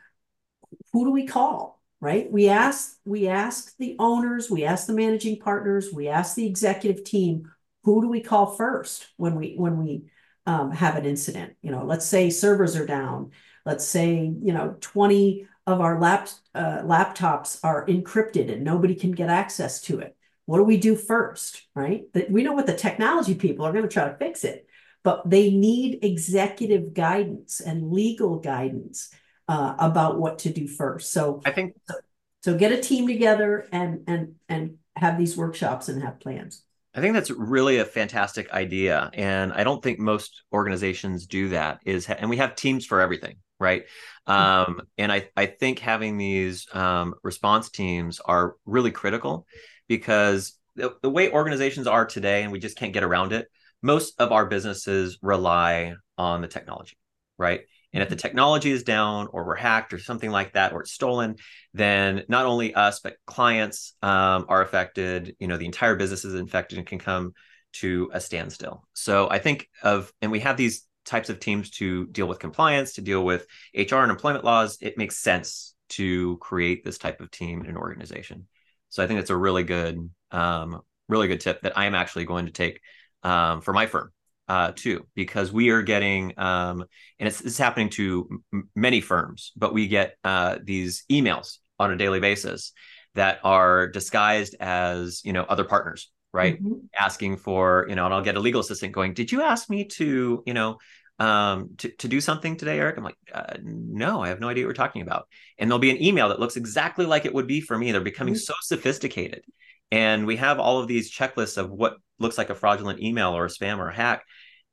who 0.93 1.03
do 1.03 1.11
we 1.11 1.27
call? 1.27 1.81
Right? 1.99 2.31
We 2.31 2.47
ask 2.47 2.95
we 3.03 3.27
ask 3.27 3.75
the 3.77 3.97
owners, 3.99 4.49
we 4.49 4.63
ask 4.63 4.87
the 4.87 4.93
managing 4.93 5.39
partners, 5.39 5.91
we 5.93 6.07
ask 6.07 6.33
the 6.33 6.47
executive 6.47 7.03
team, 7.03 7.51
who 7.83 8.01
do 8.01 8.07
we 8.07 8.21
call 8.21 8.45
first 8.45 9.07
when 9.17 9.35
we 9.35 9.55
when 9.57 9.83
we 9.83 10.05
um, 10.45 10.71
have 10.71 10.95
an 10.95 11.05
incident? 11.05 11.55
You 11.61 11.71
know, 11.71 11.83
let's 11.83 12.05
say 12.05 12.29
servers 12.29 12.77
are 12.77 12.85
down. 12.85 13.31
Let's 13.65 13.85
say 13.85 14.15
you 14.15 14.53
know 14.53 14.77
20 14.79 15.45
of 15.69 15.81
our 15.81 15.99
lap, 15.99 16.29
uh, 16.55 16.79
laptops 16.79 17.59
are 17.63 17.85
encrypted 17.85 18.51
and 18.51 18.63
nobody 18.63 18.95
can 18.95 19.11
get 19.11 19.29
access 19.29 19.81
to 19.81 19.99
it. 19.99 20.15
What 20.45 20.57
do 20.57 20.63
we 20.63 20.77
do 20.77 20.95
first, 20.95 21.67
right? 21.75 22.11
That 22.13 22.31
we 22.31 22.43
know 22.43 22.53
what 22.53 22.65
the 22.65 22.75
technology 22.75 23.35
people 23.35 23.65
are 23.65 23.71
going 23.71 23.83
to 23.83 23.89
try 23.89 24.09
to 24.09 24.17
fix 24.17 24.43
it, 24.43 24.67
but 25.03 25.29
they 25.29 25.51
need 25.51 26.03
executive 26.03 26.93
guidance 26.93 27.59
and 27.59 27.91
legal 27.91 28.39
guidance 28.39 29.13
uh, 29.47 29.75
about 29.79 30.19
what 30.19 30.39
to 30.39 30.49
do 30.49 30.67
first. 30.67 31.11
So 31.11 31.41
I 31.45 31.51
think 31.51 31.75
so, 31.87 31.95
so 32.41 32.57
get 32.57 32.71
a 32.71 32.81
team 32.81 33.07
together 33.07 33.67
and 33.71 34.03
and 34.07 34.35
and 34.47 34.77
have 34.95 35.17
these 35.17 35.35
workshops 35.37 35.89
and 35.89 36.01
have 36.03 36.19
plans. 36.19 36.63
I 36.95 37.01
think 37.01 37.13
that's 37.13 37.29
really 37.29 37.77
a 37.77 37.85
fantastic 37.85 38.51
idea, 38.51 39.09
and 39.13 39.53
I 39.53 39.63
don't 39.63 39.81
think 39.81 39.99
most 39.99 40.43
organizations 40.51 41.27
do 41.27 41.49
that. 41.49 41.79
Is 41.85 42.09
and 42.09 42.29
we 42.29 42.37
have 42.37 42.55
teams 42.55 42.85
for 42.85 43.01
everything, 43.01 43.37
right? 43.59 43.83
Mm-hmm. 44.27 44.71
Um, 44.71 44.81
and 44.97 45.11
I, 45.11 45.29
I 45.35 45.47
think 45.47 45.79
having 45.79 46.17
these 46.17 46.67
um, 46.73 47.15
response 47.23 47.69
teams 47.69 48.19
are 48.19 48.55
really 48.65 48.91
critical 48.91 49.45
because 49.87 50.53
the, 50.75 50.95
the 51.01 51.09
way 51.09 51.31
organizations 51.31 51.87
are 51.87 52.05
today, 52.05 52.43
and 52.43 52.51
we 52.51 52.59
just 52.59 52.77
can't 52.77 52.93
get 52.93 53.03
around 53.03 53.33
it, 53.33 53.47
most 53.81 54.19
of 54.19 54.31
our 54.31 54.45
businesses 54.45 55.17
rely 55.21 55.93
on 56.17 56.41
the 56.41 56.47
technology, 56.47 56.97
right? 57.37 57.61
And 57.91 58.03
if 58.03 58.09
the 58.09 58.15
mm-hmm. 58.15 58.21
technology 58.21 58.71
is 58.71 58.83
down 58.83 59.27
or 59.31 59.45
we're 59.45 59.55
hacked 59.55 59.93
or 59.93 59.99
something 59.99 60.29
like 60.29 60.53
that, 60.53 60.73
or 60.73 60.81
it's 60.81 60.91
stolen, 60.91 61.37
then 61.73 62.23
not 62.27 62.45
only 62.45 62.73
us, 62.75 62.99
but 62.99 63.15
clients 63.25 63.95
um, 64.01 64.45
are 64.47 64.61
affected. 64.61 65.35
You 65.39 65.47
know, 65.47 65.57
the 65.57 65.65
entire 65.65 65.95
business 65.95 66.23
is 66.23 66.35
infected 66.35 66.77
and 66.77 66.87
can 66.87 66.99
come 66.99 67.33
to 67.71 68.09
a 68.13 68.19
standstill. 68.19 68.87
So 68.93 69.29
I 69.29 69.39
think 69.39 69.69
of, 69.81 70.11
and 70.21 70.31
we 70.31 70.39
have 70.41 70.57
these 70.57 70.85
types 71.09 71.29
of 71.29 71.39
teams 71.39 71.71
to 71.71 72.05
deal 72.07 72.27
with 72.27 72.39
compliance, 72.39 72.93
to 72.93 73.01
deal 73.01 73.25
with 73.25 73.45
HR 73.75 73.97
and 73.97 74.11
employment 74.11 74.45
laws, 74.45 74.77
it 74.81 74.97
makes 74.97 75.17
sense 75.17 75.75
to 75.89 76.37
create 76.37 76.83
this 76.83 76.97
type 76.97 77.19
of 77.19 77.31
team 77.31 77.61
in 77.61 77.67
an 77.67 77.77
organization. 77.77 78.47
So 78.89 79.03
I 79.03 79.07
think 79.07 79.19
that's 79.19 79.31
a 79.31 79.37
really 79.37 79.63
good, 79.63 80.09
um, 80.31 80.81
really 81.07 81.27
good 81.27 81.41
tip 81.41 81.61
that 81.61 81.77
I 81.77 81.85
am 81.85 81.95
actually 81.95 82.25
going 82.25 82.45
to 82.45 82.51
take 82.51 82.79
um, 83.23 83.61
for 83.61 83.73
my 83.73 83.87
firm 83.87 84.11
uh, 84.47 84.71
too, 84.75 85.05
because 85.15 85.51
we 85.51 85.69
are 85.69 85.81
getting, 85.81 86.33
um, 86.37 86.85
and 87.19 87.27
it's, 87.27 87.41
it's 87.41 87.57
happening 87.57 87.89
to 87.91 88.41
m- 88.53 88.69
many 88.75 89.01
firms, 89.01 89.51
but 89.55 89.73
we 89.73 89.87
get 89.87 90.15
uh, 90.23 90.57
these 90.63 91.03
emails 91.11 91.57
on 91.79 91.91
a 91.91 91.97
daily 91.97 92.19
basis 92.19 92.71
that 93.15 93.39
are 93.43 93.87
disguised 93.87 94.55
as 94.59 95.23
you 95.25 95.33
know 95.33 95.43
other 95.43 95.63
partners 95.63 96.11
right 96.31 96.61
mm-hmm. 96.61 96.75
asking 96.97 97.37
for 97.37 97.85
you 97.89 97.95
know 97.95 98.05
and 98.05 98.13
i'll 98.13 98.21
get 98.21 98.35
a 98.35 98.39
legal 98.39 98.61
assistant 98.61 98.93
going 98.93 99.13
did 99.13 99.31
you 99.31 99.41
ask 99.41 99.69
me 99.69 99.85
to 99.85 100.43
you 100.45 100.53
know 100.53 100.77
um, 101.19 101.71
to, 101.77 101.89
to 101.89 102.07
do 102.07 102.21
something 102.21 102.55
today, 102.55 102.79
Eric? 102.79 102.97
I'm 102.97 103.03
like, 103.03 103.17
uh, 103.33 103.57
no, 103.61 104.21
I 104.21 104.29
have 104.29 104.39
no 104.39 104.49
idea 104.49 104.63
what 104.63 104.69
we're 104.69 104.73
talking 104.73 105.01
about. 105.01 105.27
And 105.57 105.69
there'll 105.69 105.79
be 105.79 105.91
an 105.91 106.01
email 106.01 106.29
that 106.29 106.39
looks 106.39 106.55
exactly 106.55 107.05
like 107.05 107.25
it 107.25 107.33
would 107.33 107.47
be 107.47 107.61
for 107.61 107.77
me. 107.77 107.91
They're 107.91 108.01
becoming 108.01 108.35
mm-hmm. 108.35 108.39
so 108.39 108.53
sophisticated. 108.61 109.43
And 109.91 110.25
we 110.25 110.37
have 110.37 110.59
all 110.59 110.79
of 110.79 110.87
these 110.87 111.11
checklists 111.11 111.57
of 111.57 111.69
what 111.69 111.97
looks 112.19 112.37
like 112.37 112.49
a 112.49 112.55
fraudulent 112.55 113.01
email 113.01 113.35
or 113.35 113.45
a 113.45 113.49
spam 113.49 113.79
or 113.79 113.89
a 113.89 113.95
hack. 113.95 114.23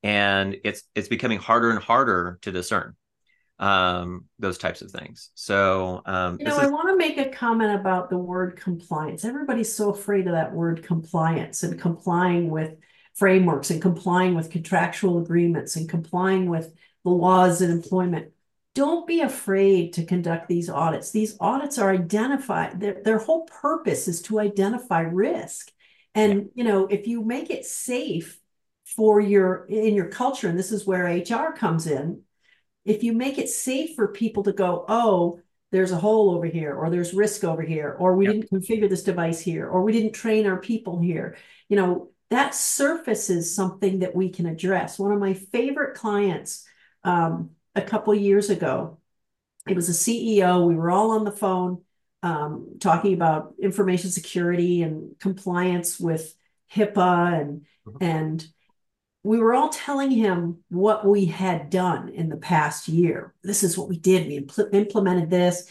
And 0.03 0.57
it's 0.63 0.83
it's 0.95 1.09
becoming 1.09 1.39
harder 1.39 1.71
and 1.71 1.83
harder 1.83 2.39
to 2.43 2.53
discern 2.53 2.95
um, 3.59 4.27
those 4.39 4.59
types 4.59 4.83
of 4.83 4.91
things. 4.91 5.31
So, 5.35 6.03
um, 6.05 6.37
you 6.39 6.47
know, 6.47 6.53
is... 6.53 6.59
I 6.59 6.67
want 6.67 6.89
to 6.91 6.97
make 6.97 7.19
a 7.19 7.31
comment 7.31 7.75
about 7.75 8.11
the 8.11 8.19
word 8.19 8.57
compliance. 8.57 9.25
Everybody's 9.25 9.75
so 9.75 9.91
afraid 9.91 10.27
of 10.27 10.35
that 10.35 10.53
word 10.53 10.83
compliance 10.83 11.63
and 11.63 11.81
complying 11.81 12.51
with 12.51 12.75
frameworks 13.17 13.71
and 13.71 13.83
complying 13.83 14.35
with 14.35 14.51
contractual 14.51 15.19
agreements 15.19 15.77
and 15.77 15.89
complying 15.89 16.49
with 16.49 16.73
the 17.03 17.11
laws 17.11 17.63
in 17.63 17.71
employment. 17.71 18.33
Don't 18.75 19.07
be 19.07 19.23
afraid 19.23 19.95
to 19.95 20.05
conduct 20.05 20.49
these 20.49 20.69
audits. 20.69 21.11
These 21.11 21.37
audits 21.41 21.79
are 21.79 21.91
identified, 21.91 22.79
their, 22.79 23.03
their 23.03 23.19
whole 23.19 23.47
purpose 23.47 24.07
is 24.07 24.21
to 24.23 24.39
identify 24.39 25.01
risk. 25.01 25.73
And 26.15 26.51
you 26.55 26.65
know, 26.65 26.87
if 26.87 27.07
you 27.07 27.23
make 27.25 27.51
it 27.51 27.65
safe 27.65 28.39
for 28.85 29.21
your 29.21 29.65
in 29.67 29.95
your 29.95 30.09
culture, 30.09 30.49
and 30.49 30.59
this 30.59 30.73
is 30.73 30.87
where 30.87 31.05
HR 31.07 31.53
comes 31.53 31.87
in, 31.87 32.23
if 32.85 33.03
you 33.03 33.13
make 33.13 33.39
it 33.39 33.49
safe 33.49 33.95
for 33.97 34.09
people 34.09 34.43
to 34.45 34.53
go, 34.53 34.85
oh, 34.89 35.41
there's 35.73 35.93
a 35.93 35.97
hole 35.97 36.31
over 36.35 36.47
here, 36.47 36.75
or 36.75 36.89
there's 36.89 37.13
risk 37.13 37.45
over 37.45 37.63
here, 37.63 37.97
or 37.99 38.15
we 38.15 38.27
yep. 38.27 38.35
didn't 38.35 38.51
configure 38.51 38.89
this 38.89 39.03
device 39.03 39.41
here, 39.41 39.69
or 39.69 39.83
we 39.83 39.93
didn't 39.93 40.13
train 40.13 40.47
our 40.47 40.59
people 40.59 41.01
here. 41.01 41.37
You 41.69 41.77
know, 41.77 42.11
that 42.31 42.55
surfaces 42.55 43.55
something 43.55 44.01
that 44.01 44.15
we 44.15 44.31
can 44.31 44.47
address. 44.47 44.99
One 44.99 45.13
of 45.13 45.21
my 45.21 45.35
favorite 45.35 45.95
clients 45.97 46.67
um, 47.05 47.51
a 47.75 47.83
couple 47.83 48.15
years 48.15 48.51
ago, 48.51 48.99
it 49.69 49.77
was 49.77 49.89
a 49.89 49.93
CEO. 49.93 50.67
We 50.67 50.75
were 50.75 50.91
all 50.91 51.13
on 51.13 51.25
the 51.25 51.33
phone 51.33 51.83
um, 52.23 52.79
talking 52.81 53.15
about 53.15 53.55
information 53.61 54.11
security 54.11 54.83
and 54.83 55.19
compliance 55.21 56.01
with 56.01 56.35
HIPAA 56.75 57.41
and 57.41 57.67
mm-hmm. 57.87 58.05
and 58.05 58.47
we 59.27 59.39
were 59.39 59.55
all 59.55 59.71
telling 59.71 60.13
him 60.13 60.59
what 60.69 61.05
we 61.05 61.25
had 61.25 61.69
done 61.69 62.11
in 62.11 62.29
the 62.29 62.37
past 62.37 62.87
year. 62.87 63.35
This 63.43 63.65
is 63.65 63.77
what 63.77 63.89
we 63.89 63.99
did. 63.99 64.29
We 64.29 64.39
impl- 64.39 64.73
implemented 64.73 65.31
this. 65.31 65.69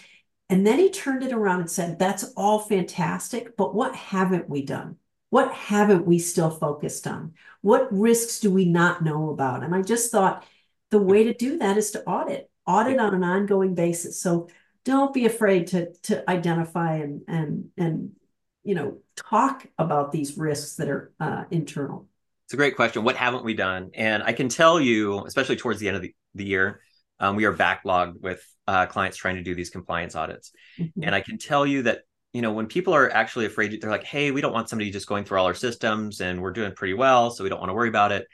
And 0.50 0.68
then 0.68 0.78
he 0.78 0.90
turned 0.90 1.24
it 1.24 1.32
around 1.32 1.62
and 1.62 1.72
said, 1.72 1.98
That's 1.98 2.26
all 2.36 2.60
fantastic, 2.60 3.56
but 3.56 3.74
what 3.74 3.96
haven't 3.96 4.50
we 4.50 4.66
done? 4.66 4.98
What 5.30 5.52
haven't 5.52 6.06
we 6.06 6.20
still 6.20 6.50
focused 6.50 7.08
on? 7.08 7.34
What 7.62 7.92
risks 7.92 8.40
do 8.40 8.52
we 8.52 8.66
not 8.66 9.04
know 9.04 9.30
about? 9.30 9.64
And 9.64 9.74
I 9.74 9.82
just 9.82 10.12
thought 10.12 10.46
the 10.92 11.00
way 11.00 11.26
to 11.26 11.34
do 11.34 11.58
that 11.58 11.78
is 11.78 11.92
to 11.92 12.04
audit, 12.06 12.50
audit 12.66 13.00
on 13.00 13.14
an 13.14 13.24
ongoing 13.24 13.76
basis. 13.76 14.22
So 14.22 14.48
don't 14.86 15.14
be 15.14 15.26
afraid 15.26 15.68
to 15.68 15.92
to 16.04 16.30
identify 16.30 16.98
and 16.98 17.22
and 17.28 17.70
and 17.76 18.12
you 18.64 18.76
know 18.76 19.00
talk 19.16 19.66
about 19.78 20.12
these 20.12 20.38
risks 20.38 20.76
that 20.76 20.88
are 20.88 21.12
uh, 21.20 21.46
internal. 21.52 22.08
It's 22.46 22.54
a 22.54 22.58
great 22.58 22.76
question. 22.76 23.04
What 23.04 23.16
haven't 23.16 23.44
we 23.44 23.56
done? 23.56 23.90
And 23.96 24.22
I 24.22 24.32
can 24.32 24.50
tell 24.50 24.80
you, 24.80 25.26
especially 25.26 25.56
towards 25.56 25.80
the 25.80 25.88
end 25.88 25.98
of 25.98 26.04
the, 26.04 26.14
the 26.36 26.46
year, 26.46 26.82
um, 27.20 27.36
we 27.36 27.46
are 27.46 27.54
backlogged 27.54 28.22
with 28.22 28.46
uh, 28.68 28.86
clients 28.86 29.18
trying 29.18 29.36
to 29.36 29.44
do 29.44 29.56
these 29.56 29.72
compliance 29.72 30.16
audits. 30.16 30.52
Mm-hmm. 30.80 31.04
And 31.04 31.16
I 31.16 31.22
can 31.22 31.40
tell 31.40 31.66
you 31.66 31.84
that 31.84 32.02
you 32.36 32.42
know, 32.42 32.52
when 32.52 32.68
people 32.68 32.94
are 32.94 33.10
actually 33.10 33.46
afraid, 33.46 33.80
they're 33.80 33.90
like, 33.90 34.04
hey, 34.04 34.30
we 34.32 34.42
don't 34.42 34.52
want 34.52 34.68
somebody 34.68 34.92
just 34.92 35.08
going 35.08 35.24
through 35.24 35.40
all 35.40 35.46
our 35.46 35.54
systems 35.54 36.20
and 36.20 36.42
we're 36.42 36.52
doing 36.52 36.74
pretty 36.74 36.94
well. 36.94 37.32
So 37.32 37.46
we 37.46 37.50
don't 37.50 37.62
want 37.62 37.70
to 37.70 37.74
worry 37.74 37.88
about 37.88 38.12
it. 38.12 38.28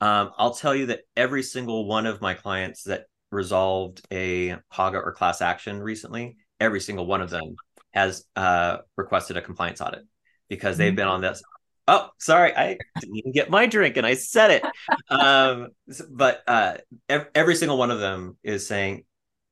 Um, 0.00 0.32
I'll 0.36 0.56
tell 0.56 0.74
you 0.74 0.86
that 0.86 1.02
every 1.16 1.44
single 1.44 1.86
one 1.86 2.06
of 2.06 2.20
my 2.20 2.34
clients 2.34 2.82
that 2.82 3.04
resolved 3.30 4.04
a 4.10 4.56
PAGA 4.72 4.98
or 4.98 5.12
class 5.12 5.40
action 5.40 5.80
recently, 5.80 6.36
every 6.58 6.80
single 6.80 7.06
one 7.06 7.22
of 7.22 7.30
them 7.30 7.54
has 7.92 8.24
uh, 8.34 8.78
requested 8.96 9.36
a 9.36 9.40
compliance 9.40 9.80
audit 9.80 10.02
because 10.48 10.76
they've 10.76 10.96
been 10.96 11.06
on 11.06 11.20
this. 11.20 11.40
Oh, 11.86 12.08
sorry, 12.18 12.56
I 12.56 12.76
didn't 12.98 13.18
even 13.18 13.30
get 13.30 13.50
my 13.50 13.66
drink 13.66 13.96
and 13.96 14.04
I 14.04 14.14
said 14.14 14.50
it. 14.50 14.64
Um, 15.08 15.68
but 16.10 16.42
uh, 16.48 16.78
every 17.08 17.54
single 17.54 17.78
one 17.78 17.92
of 17.92 18.00
them 18.00 18.36
is 18.42 18.66
saying, 18.66 19.04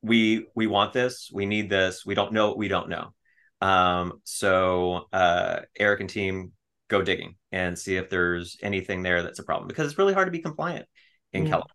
we 0.03 0.47
we 0.57 0.67
want 0.67 0.93
this, 0.93 1.31
we 1.33 1.47
need 1.47 1.71
this, 1.71 2.05
we 2.05 2.17
don't 2.17 2.33
know, 2.33 2.57
we 2.57 2.67
don't 2.67 2.89
know 2.89 3.15
Um, 3.63 4.21
so 4.25 5.07
uh, 5.13 5.61
Eric 5.79 6.01
and 6.01 6.11
team 6.11 6.53
go 6.89 7.03
digging 7.03 7.37
and 7.53 7.79
see 7.79 7.97
if 7.97 8.11
there's 8.11 8.59
anything 8.63 9.03
there 9.03 9.23
that's 9.23 9.39
a 9.39 9.45
problem 9.45 9.69
because 9.69 9.89
it's 9.89 9.99
really 9.99 10.15
hard 10.15 10.27
to 10.27 10.33
be 10.33 10.41
compliant 10.41 10.87
in 11.33 11.45
Yeah. 11.45 11.51
California. 11.51 11.69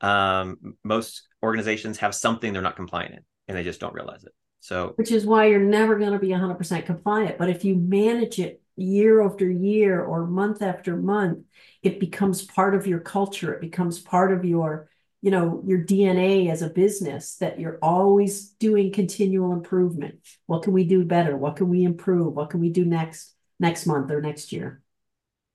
Um, 0.00 0.76
most 0.84 1.28
organizations 1.42 1.98
have 1.98 2.14
something 2.14 2.52
they're 2.52 2.62
not 2.62 2.76
compliant 2.76 3.14
in, 3.14 3.20
and 3.48 3.56
they 3.56 3.62
just 3.62 3.80
don't 3.80 3.94
realize 3.94 4.24
it. 4.24 4.32
So 4.60 4.92
Which 4.96 5.12
is 5.12 5.26
why 5.26 5.46
you're 5.46 5.60
never 5.60 5.98
going 5.98 6.12
to 6.12 6.18
be 6.18 6.30
100% 6.30 6.86
compliant. 6.86 7.38
But 7.38 7.50
if 7.50 7.64
you 7.64 7.76
manage 7.76 8.38
it 8.38 8.60
year 8.76 9.22
after 9.22 9.50
year 9.50 10.02
or 10.02 10.26
month 10.26 10.62
after 10.62 10.96
month, 10.96 11.38
it 11.82 12.00
becomes 12.00 12.42
part 12.42 12.74
of 12.74 12.86
your 12.86 13.00
culture. 13.00 13.54
It 13.54 13.60
becomes 13.60 13.98
part 13.98 14.32
of 14.32 14.44
your, 14.44 14.88
you 15.22 15.30
know, 15.30 15.62
your 15.64 15.78
DNA 15.78 16.50
as 16.50 16.62
a 16.62 16.68
business 16.68 17.36
that 17.36 17.58
you're 17.58 17.78
always 17.80 18.48
doing 18.50 18.92
continual 18.92 19.52
improvement. 19.52 20.18
What 20.46 20.64
can 20.64 20.72
we 20.72 20.84
do 20.84 21.04
better? 21.04 21.36
What 21.36 21.56
can 21.56 21.68
we 21.68 21.84
improve? 21.84 22.34
What 22.34 22.50
can 22.50 22.60
we 22.60 22.70
do 22.70 22.84
next 22.84 23.32
next 23.60 23.86
month 23.86 24.10
or 24.10 24.20
next 24.20 24.52
year? 24.52 24.82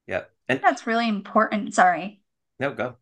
yeah, 0.07 0.23
and 0.47 0.61
That's 0.61 0.87
really 0.87 1.09
important. 1.09 1.73
Sorry. 1.73 2.21
no, 2.59 2.73
go. 2.73 2.95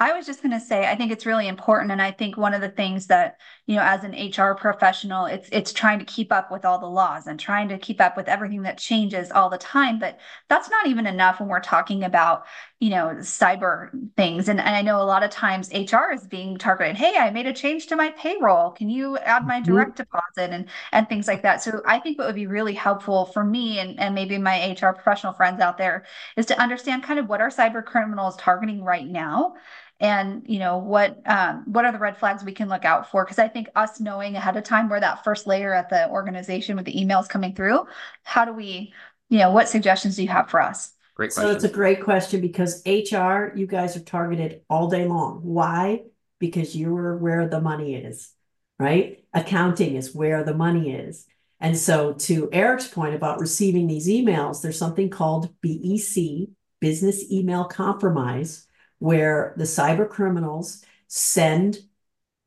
I 0.00 0.12
was 0.12 0.26
just 0.26 0.42
going 0.42 0.52
to 0.52 0.60
say, 0.60 0.86
I 0.86 0.94
think 0.94 1.10
it's 1.10 1.26
really 1.26 1.48
important, 1.48 1.90
and 1.90 2.00
I 2.00 2.12
think 2.12 2.36
one 2.36 2.54
of 2.54 2.60
the 2.60 2.68
things 2.68 3.08
that 3.08 3.36
you 3.66 3.76
know, 3.76 3.82
as 3.82 4.04
an 4.04 4.14
HR 4.14 4.54
professional, 4.54 5.26
it's 5.26 5.48
it's 5.50 5.72
trying 5.72 5.98
to 5.98 6.04
keep 6.04 6.32
up 6.32 6.50
with 6.50 6.64
all 6.64 6.78
the 6.78 6.86
laws 6.86 7.26
and 7.26 7.38
trying 7.38 7.68
to 7.68 7.78
keep 7.78 8.00
up 8.00 8.16
with 8.16 8.28
everything 8.28 8.62
that 8.62 8.78
changes 8.78 9.30
all 9.32 9.50
the 9.50 9.58
time. 9.58 9.98
But 9.98 10.18
that's 10.48 10.70
not 10.70 10.86
even 10.86 11.06
enough 11.06 11.40
when 11.40 11.48
we're 11.48 11.60
talking 11.60 12.04
about 12.04 12.44
you 12.80 12.90
know 12.90 13.08
cyber 13.18 13.90
things. 14.16 14.48
And, 14.48 14.60
and 14.60 14.74
I 14.74 14.82
know 14.82 15.00
a 15.00 15.04
lot 15.04 15.22
of 15.24 15.30
times 15.30 15.68
HR 15.72 16.12
is 16.12 16.26
being 16.26 16.56
targeted. 16.58 16.96
Hey, 16.96 17.14
I 17.18 17.30
made 17.30 17.46
a 17.46 17.52
change 17.52 17.86
to 17.88 17.96
my 17.96 18.10
payroll. 18.10 18.70
Can 18.70 18.88
you 18.88 19.18
add 19.18 19.46
my 19.46 19.60
Mhm. 19.64 19.92
direct 19.92 19.96
deposit 19.96 20.50
and 20.52 20.68
and 20.92 21.08
things 21.08 21.26
like 21.28 21.42
that? 21.42 21.62
So 21.62 21.82
I 21.86 21.98
think 21.98 22.18
what 22.18 22.26
would 22.28 22.36
be 22.36 22.46
really 22.46 22.74
helpful 22.74 23.26
for 23.26 23.44
me 23.44 23.80
and 23.80 23.98
and 24.00 24.14
maybe 24.14 24.38
my 24.38 24.62
HR 24.62 24.92
professional 24.94 25.32
friends 25.34 25.60
out 25.60 25.76
there 25.76 26.04
is 26.36 26.46
to 26.46 26.58
understand 26.60 27.02
kind 27.02 27.18
of 27.18 27.28
what 27.28 27.40
our 27.40 27.50
cyber 27.50 27.84
criminals 27.84 28.36
targeting 28.36 28.82
right 28.84 29.06
now 29.06 29.54
and 30.00 30.42
you 30.46 30.58
know 30.58 30.78
what 30.78 31.20
um, 31.26 31.64
what 31.66 31.84
are 31.84 31.92
the 31.92 31.98
red 31.98 32.16
flags 32.16 32.44
we 32.44 32.52
can 32.52 32.68
look 32.68 32.84
out 32.84 33.10
for 33.10 33.24
because 33.24 33.38
i 33.38 33.48
think 33.48 33.68
us 33.74 34.00
knowing 34.00 34.36
ahead 34.36 34.56
of 34.56 34.64
time 34.64 34.88
where 34.88 35.00
that 35.00 35.24
first 35.24 35.46
layer 35.46 35.74
at 35.74 35.88
the 35.88 36.08
organization 36.10 36.76
with 36.76 36.84
the 36.84 36.94
emails 36.94 37.28
coming 37.28 37.54
through 37.54 37.86
how 38.22 38.44
do 38.44 38.52
we 38.52 38.92
you 39.28 39.38
know 39.38 39.50
what 39.50 39.68
suggestions 39.68 40.16
do 40.16 40.22
you 40.22 40.28
have 40.28 40.48
for 40.48 40.60
us 40.60 40.92
Great 41.18 41.32
So 41.32 41.50
it's 41.50 41.64
a 41.64 41.68
great 41.68 42.04
question 42.04 42.40
because 42.40 42.80
HR, 42.86 43.52
you 43.56 43.66
guys 43.66 43.96
are 43.96 44.04
targeted 44.04 44.62
all 44.70 44.88
day 44.88 45.04
long. 45.04 45.40
Why? 45.42 46.02
Because 46.38 46.76
you're 46.76 47.16
where 47.16 47.48
the 47.48 47.60
money 47.60 47.96
is, 47.96 48.32
right? 48.78 49.24
Accounting 49.34 49.96
is 49.96 50.14
where 50.14 50.44
the 50.44 50.54
money 50.54 50.92
is. 50.92 51.26
And 51.58 51.76
so 51.76 52.12
to 52.12 52.48
Eric's 52.52 52.86
point 52.86 53.16
about 53.16 53.40
receiving 53.40 53.88
these 53.88 54.06
emails, 54.06 54.62
there's 54.62 54.78
something 54.78 55.10
called 55.10 55.52
BEC, 55.60 56.50
Business 56.78 57.28
Email 57.32 57.64
Compromise, 57.64 58.67
where 58.98 59.54
the 59.56 59.64
cyber 59.64 60.08
criminals 60.08 60.84
send 61.06 61.78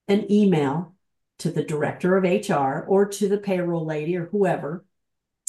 an 0.08 0.32
email 0.32 0.96
to 1.40 1.50
the 1.50 1.64
director 1.64 2.16
of 2.16 2.24
HR 2.24 2.86
or 2.88 3.06
to 3.08 3.28
the 3.28 3.38
payroll 3.38 3.86
lady 3.86 4.16
or 4.16 4.26
whoever 4.26 4.86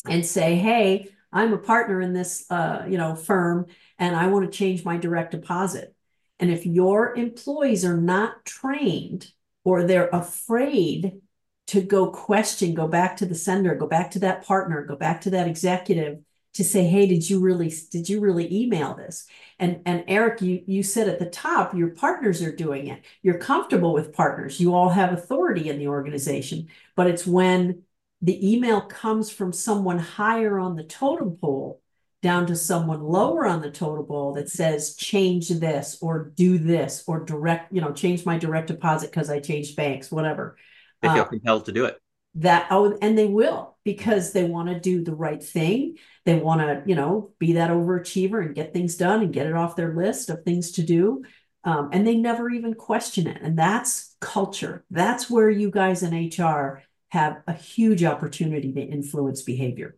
and 0.08 0.24
say, 0.24 0.56
hey, 0.56 1.08
I'm 1.32 1.52
a 1.52 1.58
partner 1.58 2.00
in 2.00 2.12
this, 2.12 2.50
uh, 2.50 2.86
you 2.88 2.98
know, 2.98 3.14
firm, 3.14 3.66
and 3.98 4.14
I 4.14 4.26
want 4.26 4.50
to 4.50 4.56
change 4.56 4.84
my 4.84 4.96
direct 4.96 5.32
deposit. 5.32 5.94
And 6.38 6.50
if 6.50 6.66
your 6.66 7.14
employees 7.14 7.84
are 7.84 7.96
not 7.96 8.44
trained 8.44 9.30
or 9.64 9.84
they're 9.84 10.08
afraid 10.08 11.20
to 11.68 11.80
go 11.80 12.10
question, 12.10 12.74
go 12.74 12.88
back 12.88 13.16
to 13.18 13.26
the 13.26 13.34
sender, 13.34 13.74
go 13.74 13.86
back 13.86 14.10
to 14.12 14.18
that 14.20 14.44
partner, 14.44 14.84
go 14.84 14.96
back 14.96 15.22
to 15.22 15.30
that 15.30 15.46
executive 15.46 16.18
to 16.54 16.64
say, 16.64 16.84
hey, 16.84 17.06
did 17.06 17.28
you 17.28 17.40
really, 17.40 17.72
did 17.90 18.08
you 18.08 18.20
really 18.20 18.52
email 18.54 18.94
this? 18.94 19.26
And 19.58 19.80
and 19.86 20.04
Eric, 20.08 20.42
you 20.42 20.62
you 20.66 20.82
said 20.82 21.08
at 21.08 21.18
the 21.18 21.30
top, 21.30 21.74
your 21.74 21.88
partners 21.90 22.42
are 22.42 22.54
doing 22.54 22.88
it. 22.88 23.04
You're 23.22 23.38
comfortable 23.38 23.92
with 23.94 24.12
partners. 24.12 24.60
You 24.60 24.74
all 24.74 24.88
have 24.90 25.12
authority 25.12 25.68
in 25.68 25.78
the 25.78 25.88
organization, 25.88 26.68
but 26.96 27.06
it's 27.06 27.26
when 27.26 27.82
the 28.20 28.52
email 28.52 28.80
comes 28.82 29.30
from 29.30 29.52
someone 29.52 29.98
higher 29.98 30.58
on 30.58 30.76
the 30.76 30.84
totem 30.84 31.36
pole 31.40 31.80
down 32.22 32.46
to 32.46 32.54
someone 32.54 33.02
lower 33.02 33.46
on 33.46 33.60
the 33.60 33.70
totem 33.70 34.06
pole 34.06 34.32
that 34.34 34.48
says 34.48 34.94
change 34.94 35.48
this 35.48 35.98
or 36.00 36.32
do 36.36 36.56
this 36.58 37.02
or 37.08 37.24
direct 37.24 37.72
you 37.72 37.80
know 37.80 37.92
change 37.92 38.24
my 38.24 38.38
direct 38.38 38.68
deposit 38.68 39.10
because 39.10 39.28
i 39.28 39.40
changed 39.40 39.74
banks 39.76 40.10
whatever 40.10 40.56
They 41.00 41.08
feel 41.08 41.24
Uh, 41.24 41.28
compelled 41.28 41.66
to 41.66 41.72
do 41.72 41.84
it. 41.84 42.01
That 42.36 42.66
oh 42.70 42.96
and 43.02 43.16
they 43.16 43.26
will 43.26 43.76
because 43.84 44.32
they 44.32 44.44
want 44.44 44.68
to 44.68 44.80
do 44.80 45.02
the 45.04 45.14
right 45.14 45.42
thing. 45.42 45.98
They 46.24 46.36
want 46.36 46.60
to 46.60 46.82
you 46.86 46.94
know 46.94 47.32
be 47.38 47.54
that 47.54 47.70
overachiever 47.70 48.44
and 48.44 48.54
get 48.54 48.72
things 48.72 48.96
done 48.96 49.22
and 49.22 49.32
get 49.32 49.46
it 49.46 49.54
off 49.54 49.76
their 49.76 49.94
list 49.94 50.30
of 50.30 50.44
things 50.44 50.72
to 50.72 50.82
do. 50.82 51.24
Um, 51.64 51.90
and 51.92 52.06
they 52.06 52.16
never 52.16 52.50
even 52.50 52.74
question 52.74 53.26
it. 53.26 53.40
And 53.40 53.56
that's 53.58 54.16
culture. 54.20 54.84
That's 54.90 55.30
where 55.30 55.50
you 55.50 55.70
guys 55.70 56.02
in 56.02 56.30
hr 56.36 56.82
have 57.10 57.42
a 57.46 57.52
huge 57.52 58.02
opportunity 58.04 58.72
to 58.72 58.80
influence 58.80 59.42
behavior. 59.42 59.96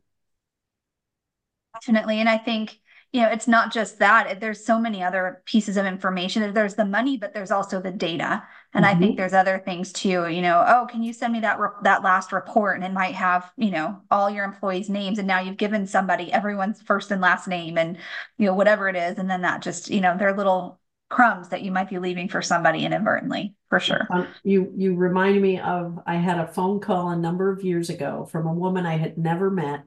Definitely. 1.74 2.20
And 2.20 2.28
i 2.28 2.38
think 2.38 2.78
you 3.14 3.22
know 3.22 3.31
it's 3.31 3.48
not 3.48 3.72
just 3.72 3.98
that 4.00 4.40
there's 4.40 4.64
so 4.66 4.79
many 4.79 5.03
other 5.03 5.42
pieces 5.46 5.79
of 5.79 5.87
information 5.87 6.53
there's 6.53 6.74
the 6.74 6.85
money 6.85 7.16
but 7.16 7.33
there's 7.33 7.50
also 7.53 7.81
the 7.81 7.90
data 7.90 8.42
and 8.74 8.85
i 8.85 8.94
think 8.94 9.14
Mhm. 9.14 9.16
there's 9.16 9.33
other 9.33 9.59
things 9.64 9.92
too 9.92 10.29
you 10.29 10.42
know 10.42 10.64
oh 10.68 10.87
can 10.90 11.03
you 11.03 11.12
send 11.14 11.33
me 11.33 11.40
that 11.40 11.59
re- 11.61 11.70
that 11.83 12.03
last 12.03 12.33
report 12.33 12.77
and 12.77 12.85
it 12.85 12.92
might 12.92 13.14
have 13.14 13.50
you 13.57 13.70
know 13.70 14.00
all 14.11 14.29
your 14.31 14.44
employees 14.44 14.90
names 14.90 15.18
and 15.18 15.29
now 15.29 15.40
you've 15.40 15.57
given 15.57 15.87
somebody 15.87 16.33
everyone's 16.33 16.83
first 16.83 17.11
and 17.11 17.22
last 17.22 17.48
name 17.48 17.79
and 17.79 17.96
you 18.38 18.46
know 18.46 18.55
whatever 18.55 18.88
it 18.88 18.96
is 18.96 19.18
and 19.18 19.31
then 19.31 19.42
that 19.42 19.62
just 19.62 19.90
you 19.90 20.00
know 20.00 20.16
they're 20.18 20.37
little 20.37 20.81
crumbs 21.11 21.50
that 21.50 21.62
you 21.62 21.72
might 21.72 21.88
be 21.90 21.98
leaving 21.98 22.29
for 22.29 22.42
somebody 22.42 22.85
inadvertently 22.85 23.55
for 23.70 23.81
sure 23.81 24.09
Um, 24.11 24.35
you 24.42 24.72
you 24.77 24.94
remind 24.96 25.40
me 25.40 25.59
of 25.61 25.98
I 26.07 26.16
had 26.16 26.38
a 26.38 26.46
phone 26.46 26.81
call 26.81 27.11
a 27.11 27.16
number 27.16 27.50
of 27.50 27.64
years 27.64 27.90
ago 27.90 28.27
from 28.27 28.46
a 28.46 28.53
woman 28.53 28.87
I 28.87 28.96
had 28.96 29.16
never 29.18 29.50
met. 29.50 29.85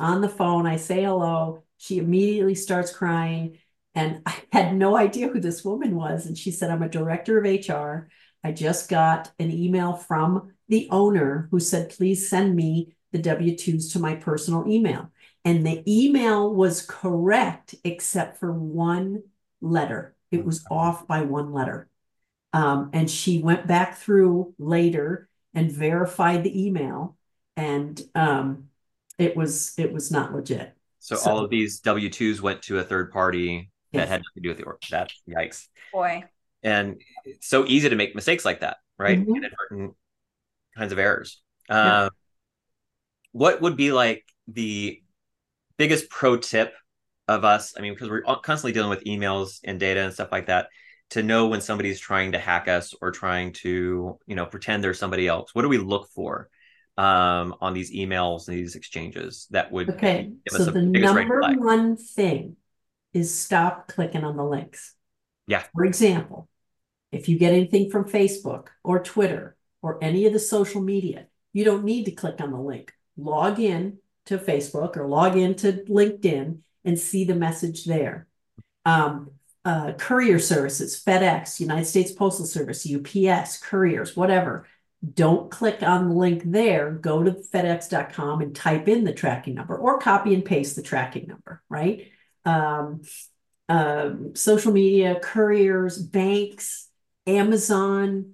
On 0.00 0.20
the 0.22 0.28
phone, 0.30 0.66
I 0.66 0.76
say 0.76 1.04
hello. 1.04 1.64
She 1.78 1.98
immediately 1.98 2.54
starts 2.54 2.92
crying, 2.92 3.58
and 3.94 4.22
I 4.26 4.42
had 4.52 4.76
no 4.76 4.96
idea 4.96 5.28
who 5.28 5.40
this 5.40 5.64
woman 5.64 5.96
was. 5.96 6.26
And 6.26 6.36
she 6.36 6.50
said, 6.50 6.70
"I'm 6.70 6.82
a 6.82 6.88
director 6.88 7.38
of 7.38 7.46
HR. 7.46 8.08
I 8.44 8.52
just 8.52 8.88
got 8.88 9.32
an 9.38 9.50
email 9.50 9.94
from 9.94 10.52
the 10.68 10.88
owner 10.90 11.48
who 11.50 11.60
said, 11.60 11.90
please 11.90 12.28
send 12.28 12.54
me 12.54 12.96
the 13.12 13.18
W-2s 13.18 13.92
to 13.92 13.98
my 13.98 14.14
personal 14.16 14.68
email." 14.68 15.10
And 15.44 15.64
the 15.64 15.82
email 15.86 16.52
was 16.52 16.82
correct 16.82 17.74
except 17.84 18.38
for 18.38 18.52
one 18.52 19.22
letter. 19.60 20.14
It 20.32 20.44
was 20.44 20.64
off 20.70 21.06
by 21.06 21.22
one 21.22 21.52
letter. 21.52 21.88
Um, 22.52 22.90
and 22.92 23.10
she 23.10 23.40
went 23.42 23.66
back 23.66 23.98
through 23.98 24.54
later 24.58 25.28
and 25.54 25.70
verified 25.70 26.44
the 26.44 26.66
email, 26.66 27.16
and 27.56 28.00
um, 28.14 28.68
it 29.18 29.36
was 29.36 29.74
it 29.78 29.92
was 29.92 30.10
not 30.10 30.34
legit. 30.34 30.75
So, 31.06 31.14
So- 31.14 31.30
all 31.30 31.38
of 31.38 31.50
these 31.50 31.78
W 31.80 32.10
twos 32.10 32.42
went 32.42 32.62
to 32.62 32.80
a 32.80 32.82
third 32.82 33.12
party 33.12 33.70
that 33.92 34.08
had 34.08 34.22
nothing 34.22 34.32
to 34.34 34.40
do 34.40 34.48
with 34.48 34.58
the 34.58 34.64
org. 34.64 34.78
That 34.90 35.12
yikes. 35.28 35.68
boy 35.92 36.24
And 36.64 37.00
it's 37.24 37.46
so 37.46 37.64
easy 37.64 37.88
to 37.88 37.94
make 37.94 38.16
mistakes 38.16 38.44
like 38.44 38.60
that, 38.60 38.78
right? 38.98 39.18
Mhm. 39.24 39.36
Inadvertent 39.36 39.96
kinds 40.76 40.92
of 40.92 40.98
errors. 40.98 41.40
Yeah. 41.68 42.06
Um, 42.06 42.10
what 43.30 43.60
would 43.60 43.76
be 43.76 43.92
like 43.92 44.24
the 44.48 45.00
biggest 45.76 46.10
pro 46.10 46.38
tip 46.38 46.74
of 47.28 47.44
us? 47.44 47.74
I 47.78 47.82
mean, 47.82 47.92
because 47.94 48.08
we're 48.10 48.22
constantly 48.22 48.72
dealing 48.72 48.90
with 48.90 49.04
emails 49.04 49.60
and 49.62 49.78
data 49.78 50.00
and 50.00 50.12
stuff 50.12 50.32
like 50.32 50.46
that, 50.46 50.70
to 51.10 51.22
know 51.22 51.46
when 51.46 51.60
somebody's 51.60 52.00
trying 52.00 52.32
to 52.32 52.38
hack 52.40 52.66
us 52.66 52.92
or 53.00 53.12
trying 53.12 53.52
to, 53.52 54.18
you 54.26 54.34
know, 54.34 54.44
pretend 54.46 54.82
they're 54.82 54.92
somebody 54.92 55.28
else. 55.28 55.54
What 55.54 55.62
do 55.62 55.68
we 55.68 55.78
look 55.78 56.08
for 56.10 56.48
um, 56.96 57.54
on 57.60 57.74
these 57.74 57.92
emails 57.92 58.48
and 58.48 58.56
these 58.56 58.74
exchanges 58.74 59.46
that 59.50 59.70
would 59.70 59.90
Okay, 59.90 60.32
so 60.48 60.64
the 60.64 60.82
number 60.82 61.40
one 61.56 61.96
thing 61.96 62.56
is 63.12 63.36
stop 63.36 63.88
clicking 63.88 64.24
on 64.24 64.36
the 64.36 64.44
links. 64.44 64.94
Yeah. 65.46 65.64
For 65.74 65.84
example, 65.84 66.48
if 67.12 67.28
you 67.28 67.38
get 67.38 67.52
anything 67.52 67.90
from 67.90 68.04
Facebook 68.04 68.68
or 68.82 69.02
Twitter 69.02 69.56
or 69.82 70.02
any 70.02 70.26
of 70.26 70.32
the 70.32 70.38
social 70.38 70.82
media, 70.82 71.26
you 71.52 71.64
don't 71.64 71.84
need 71.84 72.04
to 72.04 72.10
click 72.10 72.40
on 72.40 72.50
the 72.50 72.60
link. 72.60 72.92
Log 73.16 73.58
in 73.60 73.98
to 74.26 74.38
Facebook 74.38 74.96
or 74.96 75.06
log 75.06 75.36
in 75.36 75.54
to 75.56 75.84
LinkedIn 75.88 76.58
and 76.84 76.98
see 76.98 77.24
the 77.24 77.34
message 77.34 77.84
there. 77.84 78.26
Um, 78.84 79.30
uh, 79.64 79.92
courier 79.94 80.38
services, 80.38 81.02
FedEx, 81.04 81.58
United 81.58 81.86
States 81.86 82.12
Postal 82.12 82.46
Service, 82.46 82.86
UPS, 82.86 83.58
couriers, 83.58 84.16
whatever. 84.16 84.66
Don't 85.14 85.50
click 85.50 85.82
on 85.82 86.08
the 86.08 86.14
link 86.14 86.42
there. 86.46 86.90
Go 86.92 87.22
to 87.22 87.32
FedEx.com 87.32 88.40
and 88.40 88.56
type 88.56 88.88
in 88.88 89.04
the 89.04 89.12
tracking 89.12 89.54
number 89.54 89.76
or 89.76 89.98
copy 89.98 90.34
and 90.34 90.44
paste 90.44 90.74
the 90.76 90.82
tracking 90.82 91.26
number, 91.28 91.62
right? 91.68 92.08
Um, 92.44 93.02
um, 93.68 94.34
social 94.34 94.72
media, 94.72 95.18
couriers, 95.20 95.98
banks, 95.98 96.88
Amazon, 97.26 98.32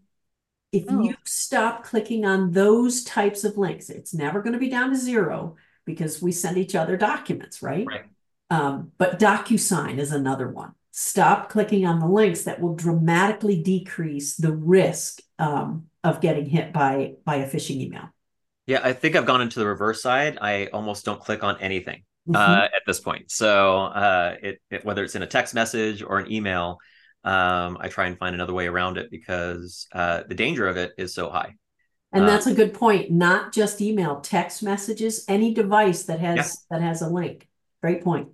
If 0.72 0.86
Oh. 0.88 1.02
you 1.02 1.16
stop 1.24 1.84
clicking 1.84 2.24
on 2.24 2.52
those 2.52 3.04
types 3.04 3.44
of 3.44 3.58
links, 3.58 3.90
it's 3.90 4.14
never 4.14 4.40
going 4.42 4.54
to 4.54 4.58
be 4.58 4.70
down 4.70 4.90
to 4.90 4.96
zero 4.96 5.56
because 5.84 6.22
we 6.22 6.32
send 6.32 6.56
each 6.58 6.74
other 6.74 6.96
documents, 6.96 7.62
right? 7.62 7.86
Right. 7.86 8.04
Um, 8.50 8.92
but 8.98 9.18
DocuSign 9.18 9.98
is 9.98 10.12
another 10.12 10.48
one. 10.48 10.72
Stop 10.90 11.50
clicking 11.50 11.86
on 11.86 12.00
the 12.00 12.06
links 12.06 12.44
that 12.44 12.60
will 12.60 12.74
dramatically 12.74 13.62
decrease 13.62 14.36
the 14.36 14.52
risk 14.54 15.20
um, 15.38 15.86
of 16.04 16.20
getting 16.20 16.46
hit 16.46 16.72
by 16.72 17.14
by 17.24 17.36
a 17.36 17.48
phishing 17.48 17.76
email. 17.76 18.08
Yeah, 18.66 18.80
I 18.82 18.92
think 18.92 19.16
I've 19.16 19.26
gone 19.26 19.40
into 19.40 19.58
the 19.58 19.66
reverse 19.66 20.02
side. 20.02 20.38
I 20.40 20.66
almost 20.66 21.04
don't 21.04 21.20
click 21.20 21.42
on 21.42 21.60
anything 21.60 22.04
Mhm. 22.28 22.36
uh, 22.36 22.64
at 22.64 22.82
this 22.86 23.00
point. 23.00 23.30
So 23.30 23.76
uh, 23.76 24.36
it, 24.42 24.60
it 24.70 24.84
whether 24.84 25.02
it's 25.02 25.14
in 25.16 25.22
a 25.22 25.26
text 25.26 25.54
message 25.54 26.02
or 26.02 26.18
an 26.18 26.30
email, 26.30 26.78
um, 27.24 27.76
I 27.80 27.88
try 27.88 28.06
and 28.06 28.16
find 28.18 28.34
another 28.34 28.52
way 28.52 28.66
around 28.68 28.98
it 28.98 29.10
because 29.10 29.86
uh, 29.92 30.22
the 30.28 30.34
danger 30.34 30.68
of 30.68 30.76
it 30.76 30.92
is 30.96 31.14
so 31.14 31.30
high. 31.30 31.54
And 32.12 32.24
Uh, 32.24 32.26
that's 32.26 32.46
a 32.46 32.54
good 32.54 32.74
point. 32.74 33.10
Not 33.10 33.52
just 33.52 33.80
email, 33.80 34.20
text 34.20 34.62
messages, 34.62 35.24
any 35.28 35.54
device 35.54 36.04
that 36.04 36.20
has 36.20 36.36
Yeah. 36.36 36.78
that 36.78 36.82
has 36.82 37.02
a 37.02 37.08
link. 37.08 37.48
Great 37.82 38.04
point. 38.04 38.28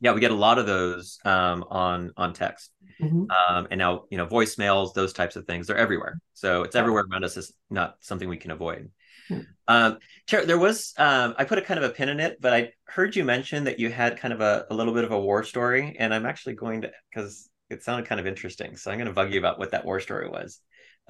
Yeah, 0.00 0.12
we 0.12 0.20
get 0.20 0.30
a 0.30 0.34
lot 0.34 0.58
of 0.58 0.66
those 0.66 1.18
um, 1.24 1.64
on 1.70 2.12
on 2.16 2.32
text, 2.32 2.70
Mhm. 3.00 3.26
um, 3.30 3.68
and 3.70 3.78
now 3.78 4.04
you 4.10 4.16
know 4.16 4.26
voicemails, 4.26 4.94
those 4.94 5.12
types 5.12 5.36
of 5.36 5.46
things. 5.46 5.66
They're 5.66 5.76
everywhere, 5.76 6.18
so 6.32 6.62
it's 6.62 6.74
everywhere 6.74 7.04
around 7.10 7.22
us. 7.22 7.36
It's 7.36 7.52
not 7.68 7.96
something 8.00 8.28
we 8.28 8.38
can 8.38 8.50
avoid. 8.50 8.90
Yeah. 9.28 9.40
Um, 9.68 9.98
Tara, 10.26 10.46
there 10.46 10.58
was 10.58 10.94
um, 10.96 11.34
I 11.38 11.44
put 11.44 11.58
a 11.58 11.62
kind 11.62 11.78
of 11.82 11.88
a 11.90 11.92
pin 11.92 12.08
in 12.08 12.18
it, 12.18 12.40
but 12.40 12.54
I 12.54 12.72
heard 12.86 13.14
you 13.14 13.24
mention 13.24 13.64
that 13.64 13.78
you 13.78 13.90
had 13.90 14.18
kind 14.18 14.32
of 14.32 14.40
a, 14.40 14.66
a 14.70 14.74
little 14.74 14.94
bit 14.94 15.04
of 15.04 15.12
a 15.12 15.20
war 15.20 15.44
story, 15.44 15.96
and 15.98 16.14
I'm 16.14 16.24
actually 16.24 16.54
going 16.54 16.80
to 16.82 16.92
because 17.10 17.50
it 17.68 17.82
sounded 17.82 18.06
kind 18.06 18.20
of 18.20 18.26
interesting, 18.26 18.76
so 18.76 18.90
I'm 18.90 18.96
going 18.96 19.08
to 19.08 19.12
bug 19.14 19.32
you 19.32 19.38
about 19.38 19.58
what 19.58 19.72
that 19.72 19.84
war 19.84 20.00
story 20.00 20.28
was. 20.28 20.60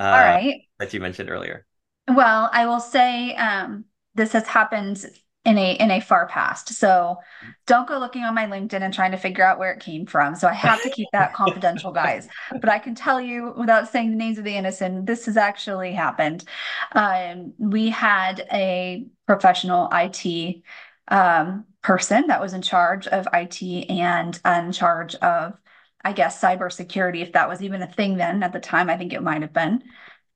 Uh, 0.01 0.05
All 0.05 0.21
right. 0.21 0.63
that 0.81 0.93
you 0.93 1.01
mentioned 1.01 1.31
earlier. 1.31 1.65
Well, 2.09 2.51
I 2.53 2.67
will 2.67 2.81
say 2.81 3.35
um, 3.37 3.85
this 4.15 4.33
has 4.33 4.47
happened 4.49 5.05
in 5.45 5.59
a 5.59 5.73
in 5.75 5.91
a 5.91 6.01
far 6.01 6.27
past. 6.27 6.71
So 6.71 7.19
don't 7.67 7.87
go 7.87 7.99
looking 7.99 8.25
on 8.25 8.35
my 8.35 8.47
LinkedIn 8.47 8.83
and 8.83 8.95
trying 8.95 9.11
to 9.11 9.19
figure 9.19 9.45
out 9.45 9.59
where 9.59 9.73
it 9.73 9.81
came 9.81 10.07
from. 10.07 10.35
So 10.35 10.49
I 10.49 10.55
have 10.55 10.83
to 10.83 10.91
keep 10.91 11.09
that 11.13 11.35
confidential, 11.35 11.93
guys. 11.93 12.29
But 12.51 12.69
I 12.69 12.79
can 12.79 12.95
tell 12.95 13.21
you 13.21 13.55
without 13.57 13.89
saying 13.89 14.11
the 14.11 14.17
names 14.17 14.39
of 14.39 14.45
the 14.45 14.57
innocent, 14.57 15.07
this 15.07 15.27
has 15.27 15.37
actually 15.37 15.93
happened. 15.93 16.45
Um, 16.93 17.53
we 17.59 17.91
had 17.91 18.47
a 18.53 19.07
professional 19.27 19.89
IT 19.93 20.63
um, 21.09 21.67
person 21.83 22.29
that 22.29 22.41
was 22.41 22.55
in 22.55 22.63
charge 22.63 23.07
of 23.07 23.29
IT 23.33 23.91
and 23.91 24.41
in 24.45 24.73
charge 24.73 25.15
of, 25.17 25.59
I 26.03 26.13
guess, 26.13 26.41
cybersecurity, 26.41 27.21
if 27.21 27.33
that 27.33 27.49
was 27.49 27.63
even 27.63 27.83
a 27.83 27.87
thing 27.87 28.17
then 28.17 28.43
at 28.43 28.53
the 28.53 28.61
time. 28.61 28.89
I 28.89 28.97
think 28.97 29.13
it 29.13 29.23
might 29.23 29.43
have 29.43 29.53
been. 29.53 29.83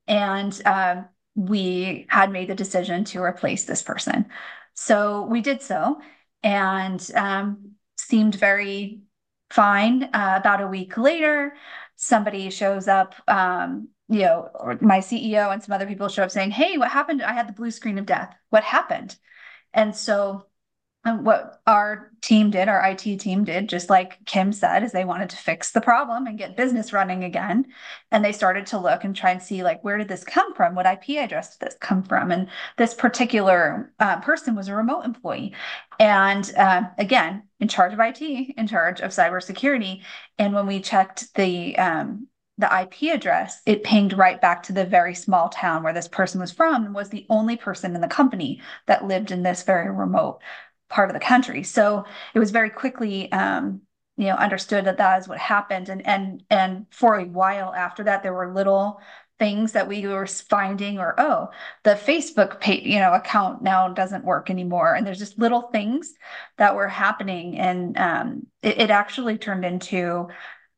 And 0.07 0.59
um, 0.65 1.05
we 1.39 2.05
had 2.09 2.31
made 2.31 2.49
the 2.49 2.55
decision 2.55 3.05
to 3.05 3.23
replace 3.23 3.63
this 3.63 3.81
person. 3.81 4.25
So 4.73 5.25
we 5.25 5.39
did 5.39 5.61
so 5.61 6.01
and 6.43 7.09
um, 7.15 7.75
seemed 7.97 8.35
very 8.35 9.03
fine. 9.49 10.03
Uh, 10.13 10.35
about 10.37 10.61
a 10.61 10.67
week 10.67 10.97
later, 10.97 11.55
somebody 11.95 12.49
shows 12.49 12.89
up, 12.89 13.15
um, 13.29 13.87
you 14.09 14.21
know, 14.21 14.49
my 14.81 14.99
CEO 14.99 15.51
and 15.53 15.63
some 15.63 15.73
other 15.73 15.85
people 15.85 16.09
show 16.09 16.23
up 16.23 16.31
saying, 16.31 16.51
Hey, 16.51 16.77
what 16.77 16.89
happened? 16.91 17.21
I 17.21 17.31
had 17.31 17.47
the 17.47 17.53
blue 17.53 17.71
screen 17.71 17.97
of 17.97 18.05
death. 18.05 18.35
What 18.49 18.65
happened? 18.65 19.15
And 19.73 19.95
so 19.95 20.45
and 21.05 21.25
what 21.25 21.61
our 21.65 22.11
team 22.21 22.51
did, 22.51 22.67
our 22.67 22.85
IT 22.89 23.19
team 23.19 23.45
did, 23.45 23.69
just 23.69 23.89
like 23.89 24.17
Kim 24.25 24.51
said, 24.51 24.83
is 24.83 24.91
they 24.91 25.05
wanted 25.05 25.29
to 25.29 25.37
fix 25.37 25.71
the 25.71 25.79
problem 25.79 26.27
and 26.27 26.37
get 26.37 26.57
business 26.57 26.91
running 26.91 27.23
again. 27.23 27.67
And 28.11 28.23
they 28.23 28.33
started 28.33 28.65
to 28.67 28.79
look 28.79 29.05
and 29.05 29.15
try 29.15 29.31
and 29.31 29.41
see, 29.41 29.63
like, 29.63 29.81
where 29.81 29.97
did 29.97 30.09
this 30.09 30.25
come 30.25 30.53
from? 30.53 30.75
What 30.75 30.85
IP 30.85 31.17
address 31.17 31.55
did 31.55 31.67
this 31.67 31.77
come 31.79 32.03
from? 32.03 32.31
And 32.31 32.49
this 32.77 32.93
particular 32.93 33.93
uh, 33.99 34.19
person 34.19 34.55
was 34.55 34.67
a 34.67 34.75
remote 34.75 35.05
employee. 35.05 35.53
And 35.99 36.51
uh, 36.57 36.83
again, 36.97 37.43
in 37.61 37.69
charge 37.69 37.93
of 37.93 37.99
IT, 38.01 38.21
in 38.21 38.67
charge 38.67 38.99
of 38.99 39.11
cybersecurity. 39.11 40.03
And 40.37 40.53
when 40.53 40.67
we 40.67 40.81
checked 40.81 41.33
the 41.35 41.77
um, 41.77 42.27
the 42.57 42.81
IP 42.81 43.13
address, 43.15 43.61
it 43.65 43.85
pinged 43.85 44.11
right 44.11 44.41
back 44.41 44.63
to 44.63 44.73
the 44.73 44.85
very 44.85 45.15
small 45.15 45.47
town 45.47 45.81
where 45.81 45.93
this 45.93 46.09
person 46.09 46.41
was 46.41 46.51
from 46.51 46.83
and 46.83 46.93
was 46.93 47.09
the 47.09 47.25
only 47.29 47.55
person 47.55 47.95
in 47.95 48.01
the 48.01 48.07
company 48.07 48.61
that 48.85 49.05
lived 49.05 49.31
in 49.31 49.43
this 49.43 49.63
very 49.63 49.89
remote 49.89 50.41
part 50.89 51.09
of 51.09 51.13
the 51.13 51.19
country. 51.19 51.63
So 51.63 52.05
it 52.33 52.39
was 52.39 52.51
very 52.51 52.69
quickly, 52.69 53.31
um, 53.31 53.81
you 54.17 54.25
know, 54.25 54.35
understood 54.35 54.85
that 54.85 54.97
that 54.97 55.21
is 55.21 55.27
what 55.27 55.37
happened. 55.37 55.89
And 55.89 56.05
and 56.05 56.43
and 56.49 56.85
for 56.91 57.15
a 57.15 57.25
while 57.25 57.73
after 57.73 58.03
that, 58.03 58.23
there 58.23 58.33
were 58.33 58.53
little 58.53 58.99
things 59.39 59.71
that 59.71 59.87
we 59.87 60.05
were 60.05 60.27
finding, 60.27 60.99
or 60.99 61.15
oh, 61.17 61.49
the 61.83 61.91
Facebook 61.91 62.59
page, 62.59 62.83
you 62.85 62.99
know, 62.99 63.13
account 63.13 63.63
now 63.63 63.87
doesn't 63.87 64.25
work 64.25 64.49
anymore. 64.49 64.93
And 64.93 65.07
there's 65.07 65.19
just 65.19 65.39
little 65.39 65.61
things 65.71 66.13
that 66.57 66.75
were 66.75 66.89
happening, 66.89 67.57
and 67.57 67.97
um, 67.97 68.47
it, 68.61 68.79
it 68.81 68.89
actually 68.91 69.37
turned 69.37 69.65
into 69.65 70.27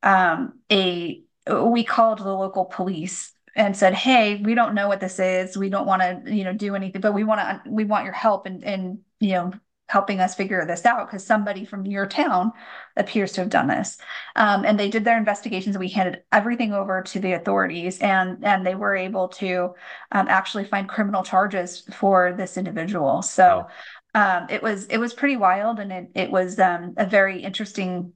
um, 0.04 0.60
a. 0.71 1.24
We 1.50 1.84
called 1.84 2.19
the 2.19 2.34
local 2.34 2.65
police 2.65 3.34
and 3.56 3.76
said, 3.76 3.95
"Hey, 3.95 4.36
we 4.43 4.54
don't 4.54 4.76
know 4.76 4.88
what 4.88 5.00
this 5.00 5.19
is. 5.19 5.58
We 5.58 5.69
don't 5.69 5.88
want 5.88 6.02
to, 6.04 6.34
you 6.34 6.43
know, 6.43 6.54
do 6.54 6.76
anything, 6.76 7.02
but 7.02 7.13
we 7.13 7.24
want 7.24 7.41
to. 7.41 7.69
We 7.69 7.86
want 7.86 8.06
your 8.06 8.13
help 8.13 8.45
and 8.45 8.63
and 8.63 9.00
you 9.19 9.32
know." 9.34 9.52
Helping 9.91 10.19
us 10.21 10.36
figure 10.36 10.65
this 10.65 10.86
out 10.86 11.08
because 11.08 11.25
somebody 11.25 11.65
from 11.65 11.86
your 11.86 12.06
town 12.08 12.51
appears 12.95 13.34
to 13.34 13.41
have 13.41 13.49
done 13.49 13.67
this. 13.67 13.97
Um, 14.36 14.63
and 14.65 14.80
they 14.80 14.89
did 14.89 15.04
their 15.04 15.17
investigations 15.17 15.77
we 15.77 15.89
handed 15.89 16.23
everything 16.32 16.73
over 16.73 17.01
to 17.01 17.19
the 17.19 17.34
authorities 17.34 17.99
and 17.99 18.43
and 18.45 18.65
they 18.65 18.75
were 18.75 18.95
able 18.95 19.27
to 19.30 19.75
um, 20.12 20.27
actually 20.30 20.65
find 20.65 20.88
criminal 20.88 21.23
charges 21.23 21.82
for 21.93 22.34
this 22.38 22.58
individual. 22.58 23.21
So 23.21 23.67
um, 24.15 24.47
it 24.49 24.63
was 24.63 24.86
it 24.88 24.97
was 24.97 25.13
pretty 25.13 25.38
wild 25.38 25.80
and 25.80 25.91
it, 25.91 26.12
it 26.15 26.32
was 26.32 26.60
um, 26.60 26.93
a 26.97 27.06
very 27.06 27.43
interesting 27.43 28.13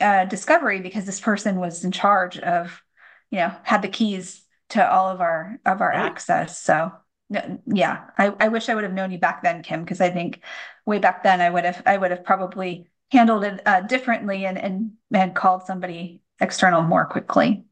uh, 0.00 0.24
discovery 0.26 0.80
because 0.80 1.06
this 1.06 1.20
person 1.20 1.60
was 1.60 1.84
in 1.84 1.92
charge 1.92 2.38
of 2.38 2.82
you 3.30 3.38
know 3.38 3.52
had 3.62 3.82
the 3.82 3.88
keys 3.88 4.42
to 4.70 4.90
all 4.90 5.08
of 5.08 5.20
our 5.20 5.58
of 5.64 5.80
our 5.80 5.92
Right. 5.92 6.06
access 6.06 6.60
so 6.60 6.92
no- 7.30 7.60
yeah 7.66 8.10
I, 8.18 8.26
I 8.40 8.48
wish 8.48 8.68
i 8.68 8.74
would 8.74 8.84
have 8.84 8.92
known 8.92 9.10
you 9.10 9.18
back 9.18 9.42
then 9.42 9.62
kim 9.62 9.82
because 9.82 10.00
i 10.00 10.10
think 10.10 10.40
way 10.86 10.98
back 10.98 11.22
then 11.22 11.40
i 11.40 11.50
would 11.50 11.64
have 11.64 11.82
i 11.86 11.96
would 11.96 12.10
have 12.10 12.24
probably 12.24 12.88
handled 13.10 13.44
it 13.44 13.60
uh, 13.66 13.80
differently 13.82 14.46
and 14.46 14.58
and 14.58 14.92
and 15.12 15.34
called 15.34 15.62
somebody 15.64 16.22
external 16.40 16.82
more 16.82 17.04
quickly 17.06 17.64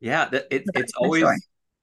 Yeah, 0.00 0.28
it, 0.32 0.64
But 0.64 0.74
it's 0.74 0.92
always 0.96 1.24
story. 1.24 1.38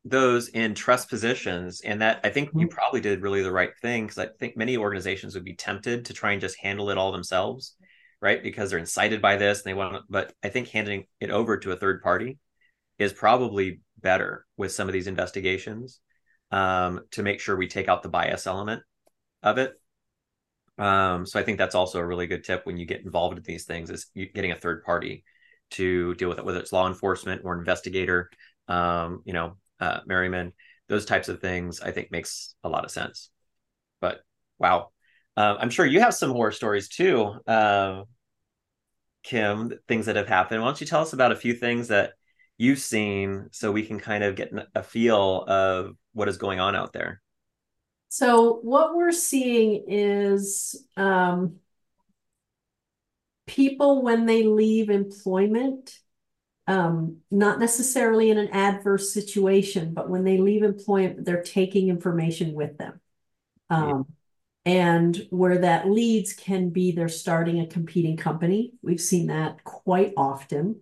those 0.05 0.47
in 0.49 0.73
trust 0.73 1.09
positions, 1.09 1.81
and 1.81 2.01
that 2.01 2.19
I 2.23 2.29
think 2.29 2.51
you 2.55 2.67
Mhm. 2.67 2.71
probably 2.71 3.01
did 3.01 3.21
really 3.21 3.43
the 3.43 3.51
right 3.51 3.71
thing 3.81 4.05
because 4.05 4.17
I 4.17 4.27
think 4.39 4.57
many 4.57 4.77
organizations 4.77 5.35
would 5.35 5.43
be 5.45 5.55
tempted 5.55 6.05
to 6.05 6.13
try 6.13 6.31
and 6.31 6.41
just 6.41 6.57
handle 6.59 6.89
it 6.89 6.97
all 6.97 7.11
themselves, 7.11 7.75
right? 8.21 8.41
Because 8.41 8.69
they're 8.69 8.79
incited 8.79 9.21
by 9.21 9.37
this 9.37 9.59
and 9.59 9.65
they 9.69 9.73
want 9.75 9.93
to, 9.95 10.01
but 10.09 10.33
I 10.43 10.49
think 10.49 10.69
handing 10.69 11.05
it 11.19 11.29
over 11.29 11.57
to 11.57 11.71
a 11.71 11.75
third 11.77 12.01
party 12.01 12.39
is 12.99 13.13
probably 13.13 13.81
better 13.99 14.45
with 14.57 14.71
some 14.71 14.87
of 14.89 14.93
these 14.93 15.07
investigations 15.07 15.99
um, 16.51 17.01
to 17.11 17.23
make 17.23 17.39
sure 17.39 17.55
we 17.55 17.67
take 17.67 17.89
out 17.89 18.03
the 18.03 18.09
bias 18.09 18.47
element 18.47 18.83
of 19.43 19.57
it. 19.57 19.73
Um, 20.77 21.25
so 21.25 21.39
I 21.39 21.43
think 21.43 21.57
that's 21.57 21.75
also 21.75 21.99
a 21.99 22.05
really 22.05 22.27
good 22.27 22.43
tip 22.43 22.65
when 22.65 22.77
you 22.77 22.85
get 22.85 23.03
involved 23.03 23.37
in 23.37 23.43
these 23.43 23.65
things 23.65 23.89
is 23.89 24.11
getting 24.15 24.51
a 24.51 24.55
third 24.55 24.83
party 24.83 25.23
to 25.71 26.13
deal 26.15 26.29
with 26.29 26.37
it, 26.37 26.45
whether 26.45 26.59
it's 26.59 26.71
law 26.71 26.87
enforcement 26.87 27.41
or 27.43 27.57
investigator, 27.57 28.29
um, 28.67 29.21
you 29.25 29.33
know, 29.33 29.57
uh, 29.79 29.99
Maryman, 30.05 30.53
those 30.87 31.05
types 31.05 31.29
of 31.29 31.41
things, 31.41 31.81
I 31.81 31.91
think 31.91 32.11
makes 32.11 32.55
a 32.63 32.69
lot 32.69 32.85
of 32.85 32.91
sense. 32.91 33.29
But 33.99 34.19
wow, 34.59 34.91
uh, 35.35 35.55
I'm 35.59 35.69
sure 35.69 35.85
you 35.85 35.99
have 35.99 36.13
some 36.13 36.31
horror 36.31 36.51
stories 36.51 36.87
too, 36.87 37.33
uh, 37.47 38.03
Kim, 39.23 39.73
things 39.87 40.05
that 40.05 40.15
have 40.15 40.27
happened. 40.27 40.61
Why 40.61 40.67
don't 40.67 40.79
you 40.79 40.87
tell 40.87 41.01
us 41.01 41.13
about 41.13 41.31
a 41.31 41.35
few 41.35 41.53
things 41.53 41.89
that 41.89 42.13
you've 42.57 42.79
seen 42.79 43.49
so 43.51 43.71
we 43.71 43.85
can 43.85 43.99
kind 43.99 44.23
of 44.23 44.35
get 44.35 44.51
a 44.75 44.83
feel 44.83 45.43
of 45.47 45.95
what 46.13 46.27
is 46.27 46.37
going 46.37 46.59
on 46.59 46.75
out 46.75 46.93
there? 46.93 47.21
So 48.09 48.59
what 48.61 48.95
we're 48.95 49.11
seeing 49.11 49.83
is 49.87 50.83
um, 50.95 51.57
people 53.45 54.01
when 54.01 54.25
they 54.25 54.43
leave 54.43 54.89
employment, 54.89 55.97
um, 56.67 57.17
not 57.31 57.59
necessarily 57.59 58.29
in 58.29 58.37
an 58.37 58.49
adverse 58.49 59.13
situation, 59.13 59.93
but 59.93 60.09
when 60.09 60.23
they 60.23 60.37
leave 60.37 60.63
employment, 60.63 61.25
they're 61.25 61.43
taking 61.43 61.89
information 61.89 62.53
with 62.53 62.77
them. 62.77 62.99
Um, 63.69 64.05
and 64.65 65.27
where 65.29 65.59
that 65.59 65.89
leads 65.89 66.33
can 66.33 66.69
be 66.69 66.91
they're 66.91 67.07
starting 67.07 67.61
a 67.61 67.67
competing 67.67 68.17
company. 68.17 68.73
We've 68.81 68.99
seen 68.99 69.27
that 69.27 69.63
quite 69.63 70.13
often. 70.17 70.81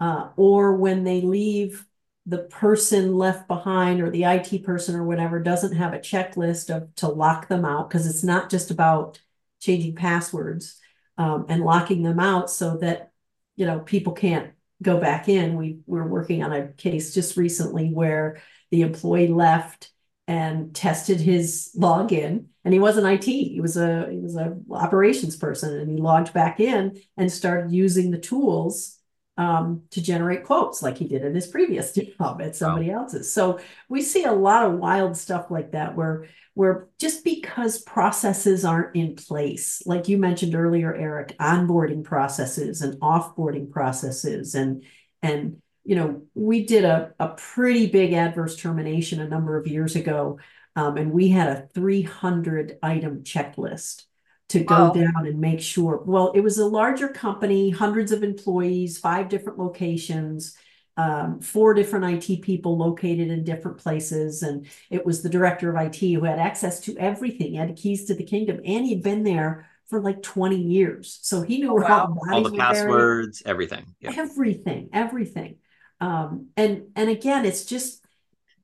Uh, 0.00 0.30
or 0.36 0.76
when 0.76 1.04
they 1.04 1.20
leave 1.20 1.86
the 2.26 2.38
person 2.38 3.16
left 3.16 3.48
behind 3.48 4.00
or 4.00 4.10
the 4.10 4.24
IT 4.24 4.64
person 4.64 4.94
or 4.94 5.04
whatever 5.04 5.40
doesn't 5.40 5.76
have 5.76 5.92
a 5.92 5.98
checklist 5.98 6.74
of 6.74 6.94
to 6.94 7.08
lock 7.08 7.48
them 7.48 7.64
out 7.64 7.88
because 7.88 8.06
it's 8.06 8.24
not 8.24 8.50
just 8.50 8.70
about 8.70 9.20
changing 9.60 9.94
passwords 9.94 10.78
um, 11.18 11.46
and 11.48 11.64
locking 11.64 12.02
them 12.02 12.20
out 12.20 12.50
so 12.50 12.76
that 12.78 13.10
you 13.56 13.66
know 13.66 13.80
people 13.80 14.12
can't 14.12 14.52
go 14.82 14.98
back 14.98 15.28
in. 15.28 15.56
We 15.56 15.80
we're 15.86 16.06
working 16.06 16.42
on 16.42 16.52
a 16.52 16.68
case 16.68 17.12
just 17.12 17.36
recently 17.36 17.88
where 17.88 18.40
the 18.70 18.82
employee 18.82 19.28
left 19.28 19.90
and 20.26 20.74
tested 20.74 21.20
his 21.20 21.72
login 21.76 22.46
and 22.64 22.72
he 22.72 22.78
wasn't 22.78 23.06
IT. 23.06 23.24
He 23.24 23.60
was 23.60 23.76
a 23.76 24.08
he 24.10 24.18
was 24.18 24.36
a 24.36 24.56
operations 24.70 25.36
person 25.36 25.78
and 25.78 25.90
he 25.90 25.96
logged 25.96 26.32
back 26.32 26.60
in 26.60 27.00
and 27.16 27.32
started 27.32 27.72
using 27.72 28.10
the 28.10 28.18
tools 28.18 28.99
um, 29.40 29.84
to 29.90 30.02
generate 30.02 30.44
quotes 30.44 30.82
like 30.82 30.98
he 30.98 31.08
did 31.08 31.24
in 31.24 31.34
his 31.34 31.46
previous 31.46 31.92
job 31.92 32.42
at 32.42 32.54
somebody 32.54 32.90
wow. 32.90 32.98
else's. 32.98 33.32
So 33.32 33.58
we 33.88 34.02
see 34.02 34.24
a 34.24 34.32
lot 34.32 34.66
of 34.66 34.74
wild 34.74 35.16
stuff 35.16 35.50
like 35.50 35.72
that 35.72 35.96
where 35.96 36.26
where 36.52 36.88
just 36.98 37.24
because 37.24 37.80
processes 37.80 38.66
aren't 38.66 38.94
in 38.94 39.16
place, 39.16 39.82
like 39.86 40.08
you 40.08 40.18
mentioned 40.18 40.54
earlier, 40.54 40.94
Eric, 40.94 41.34
onboarding 41.40 42.04
processes 42.04 42.82
and 42.82 43.00
offboarding 43.00 43.70
processes 43.70 44.54
and 44.54 44.84
and 45.22 45.62
you 45.84 45.96
know, 45.96 46.22
we 46.34 46.66
did 46.66 46.84
a, 46.84 47.14
a 47.18 47.28
pretty 47.28 47.86
big 47.86 48.12
adverse 48.12 48.56
termination 48.56 49.20
a 49.20 49.28
number 49.28 49.56
of 49.56 49.66
years 49.66 49.96
ago, 49.96 50.38
um, 50.76 50.98
and 50.98 51.10
we 51.12 51.28
had 51.28 51.48
a 51.48 51.66
300 51.72 52.78
item 52.82 53.22
checklist 53.22 54.04
to 54.50 54.64
go 54.64 54.74
wow. 54.74 54.92
down 54.92 55.26
and 55.26 55.40
make 55.40 55.60
sure. 55.60 56.02
Well, 56.04 56.32
it 56.32 56.40
was 56.40 56.58
a 56.58 56.66
larger 56.66 57.08
company, 57.08 57.70
hundreds 57.70 58.10
of 58.10 58.24
employees, 58.24 58.98
five 58.98 59.28
different 59.28 59.60
locations, 59.60 60.56
um, 60.96 61.40
four 61.40 61.72
different 61.72 62.28
IT 62.28 62.42
people 62.42 62.76
located 62.76 63.30
in 63.30 63.44
different 63.44 63.78
places. 63.78 64.42
And 64.42 64.66
it 64.90 65.06
was 65.06 65.22
the 65.22 65.28
director 65.28 65.74
of 65.74 65.80
IT 65.80 66.00
who 66.00 66.24
had 66.24 66.40
access 66.40 66.80
to 66.80 66.98
everything, 66.98 67.52
he 67.52 67.56
had 67.56 67.76
keys 67.76 68.06
to 68.06 68.14
the 68.14 68.24
kingdom, 68.24 68.60
and 68.64 68.84
he'd 68.84 69.04
been 69.04 69.22
there 69.22 69.68
for 69.86 70.00
like 70.00 70.20
20 70.20 70.56
years. 70.56 71.20
So 71.22 71.42
he 71.42 71.58
knew 71.58 71.76
wow. 71.76 72.16
all 72.32 72.42
the 72.42 72.56
passwords, 72.56 73.42
everything. 73.46 73.94
Yep. 74.00 74.14
Everything, 74.16 74.88
everything. 74.92 75.56
Um, 76.00 76.48
and 76.56 76.88
and 76.96 77.08
again, 77.08 77.44
it's 77.44 77.64
just 77.64 78.04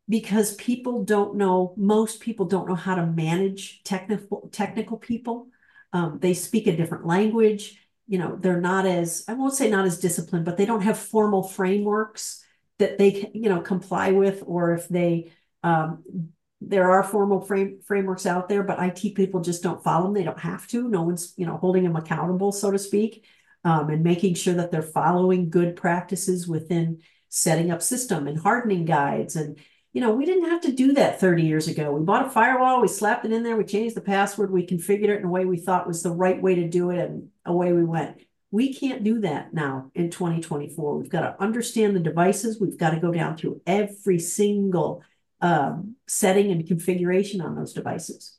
because 0.08 0.54
people 0.54 1.04
don't 1.04 1.36
know, 1.36 1.74
most 1.76 2.20
people 2.20 2.46
don't 2.46 2.68
know 2.68 2.74
how 2.74 2.96
to 2.96 3.06
manage 3.06 3.82
technical 3.84 4.48
technical 4.52 4.96
people. 4.96 5.48
Um, 5.92 6.18
they 6.20 6.34
speak 6.34 6.66
a 6.66 6.76
different 6.76 7.06
language. 7.06 7.80
You 8.06 8.18
know, 8.18 8.36
they're 8.36 8.60
not 8.60 8.86
as, 8.86 9.24
I 9.28 9.34
won't 9.34 9.54
say 9.54 9.70
not 9.70 9.86
as 9.86 9.98
disciplined, 9.98 10.44
but 10.44 10.56
they 10.56 10.66
don't 10.66 10.82
have 10.82 10.98
formal 10.98 11.42
frameworks 11.42 12.44
that 12.78 12.98
they, 12.98 13.30
you 13.34 13.48
know, 13.48 13.60
comply 13.60 14.12
with, 14.12 14.42
or 14.46 14.74
if 14.74 14.88
they, 14.88 15.32
um, 15.62 16.04
there 16.60 16.90
are 16.90 17.02
formal 17.02 17.40
frame 17.40 17.80
frameworks 17.84 18.26
out 18.26 18.48
there, 18.48 18.62
but 18.62 18.82
IT 18.82 19.14
people 19.14 19.40
just 19.40 19.62
don't 19.62 19.82
follow 19.82 20.04
them. 20.04 20.14
They 20.14 20.24
don't 20.24 20.38
have 20.40 20.66
to. 20.68 20.88
No 20.88 21.02
one's, 21.02 21.34
you 21.36 21.46
know, 21.46 21.56
holding 21.56 21.84
them 21.84 21.96
accountable, 21.96 22.52
so 22.52 22.70
to 22.70 22.78
speak, 22.78 23.24
um, 23.64 23.90
and 23.90 24.02
making 24.02 24.34
sure 24.34 24.54
that 24.54 24.70
they're 24.70 24.82
following 24.82 25.50
good 25.50 25.76
practices 25.76 26.48
within 26.48 27.00
setting 27.28 27.70
up 27.70 27.82
system 27.82 28.26
and 28.26 28.38
hardening 28.38 28.84
guides 28.84 29.36
and 29.36 29.58
you 29.96 30.02
know, 30.02 30.12
we 30.12 30.26
didn't 30.26 30.50
have 30.50 30.60
to 30.60 30.72
do 30.72 30.92
that 30.92 31.18
30 31.18 31.42
years 31.42 31.68
ago. 31.68 31.90
We 31.90 32.04
bought 32.04 32.26
a 32.26 32.28
firewall, 32.28 32.82
we 32.82 32.88
slapped 32.88 33.24
it 33.24 33.32
in 33.32 33.42
there, 33.42 33.56
we 33.56 33.64
changed 33.64 33.96
the 33.96 34.02
password, 34.02 34.50
we 34.50 34.66
configured 34.66 35.08
it 35.08 35.20
in 35.20 35.24
a 35.24 35.30
way 35.30 35.46
we 35.46 35.56
thought 35.56 35.86
was 35.86 36.02
the 36.02 36.10
right 36.10 36.40
way 36.40 36.54
to 36.56 36.68
do 36.68 36.90
it, 36.90 36.98
and 36.98 37.30
away 37.46 37.72
we 37.72 37.82
went. 37.82 38.20
We 38.50 38.74
can't 38.74 39.02
do 39.02 39.20
that 39.20 39.54
now 39.54 39.90
in 39.94 40.10
2024. 40.10 40.98
We've 40.98 41.08
got 41.08 41.22
to 41.22 41.42
understand 41.42 41.96
the 41.96 42.00
devices. 42.00 42.60
We've 42.60 42.76
got 42.76 42.90
to 42.90 43.00
go 43.00 43.10
down 43.10 43.38
through 43.38 43.62
every 43.66 44.18
single 44.18 45.02
um, 45.40 45.96
setting 46.06 46.50
and 46.50 46.66
configuration 46.66 47.40
on 47.40 47.56
those 47.56 47.72
devices. 47.72 48.36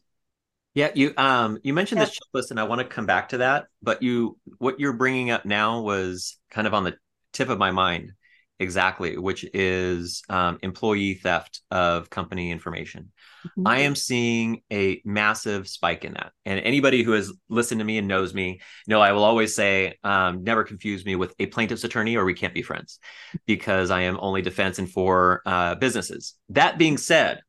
Yeah, 0.75 0.91
you 0.93 1.11
um 1.17 1.57
you 1.63 1.73
mentioned 1.73 1.97
yeah. 1.97 2.05
this 2.05 2.19
checklist, 2.19 2.51
and 2.51 2.59
I 2.59 2.65
want 2.65 2.81
to 2.81 2.87
come 2.87 3.07
back 3.07 3.29
to 3.29 3.39
that. 3.39 3.65
But 3.81 4.03
you, 4.03 4.37
what 4.59 4.79
you're 4.79 4.93
bringing 4.93 5.31
up 5.31 5.43
now 5.43 5.81
was 5.81 6.37
kind 6.51 6.67
of 6.67 6.75
on 6.75 6.83
the 6.83 6.95
tip 7.33 7.49
of 7.49 7.57
my 7.57 7.71
mind 7.71 8.11
exactly, 8.59 9.17
which 9.17 9.45
is 9.53 10.23
um, 10.29 10.57
employee 10.61 11.15
theft 11.15 11.61
of 11.69 12.09
company 12.09 12.51
information. 12.51 13.11
Mm-hmm. 13.45 13.67
I 13.67 13.79
am 13.79 13.95
seeing 13.95 14.61
a 14.71 15.01
massive 15.05 15.67
spike 15.67 16.05
in 16.05 16.13
that. 16.13 16.31
And 16.45 16.59
anybody 16.59 17.03
who 17.03 17.11
has 17.11 17.31
listened 17.49 17.79
to 17.79 17.85
me 17.85 17.97
and 17.97 18.07
knows 18.07 18.33
me, 18.33 18.61
know 18.87 19.01
I 19.01 19.11
will 19.11 19.23
always 19.23 19.53
say, 19.55 19.97
um, 20.03 20.43
never 20.43 20.63
confuse 20.63 21.05
me 21.05 21.15
with 21.15 21.35
a 21.39 21.45
plaintiff's 21.47 21.83
attorney 21.83 22.17
or 22.17 22.25
we 22.25 22.33
can't 22.33 22.53
be 22.53 22.63
friends 22.63 22.99
because 23.45 23.91
I 23.91 24.01
am 24.01 24.17
only 24.19 24.41
defense 24.41 24.79
and 24.79 24.89
for 24.89 25.41
uh, 25.45 25.75
businesses. 25.75 26.33
That 26.49 26.77
being 26.77 26.97
said, 26.97 27.41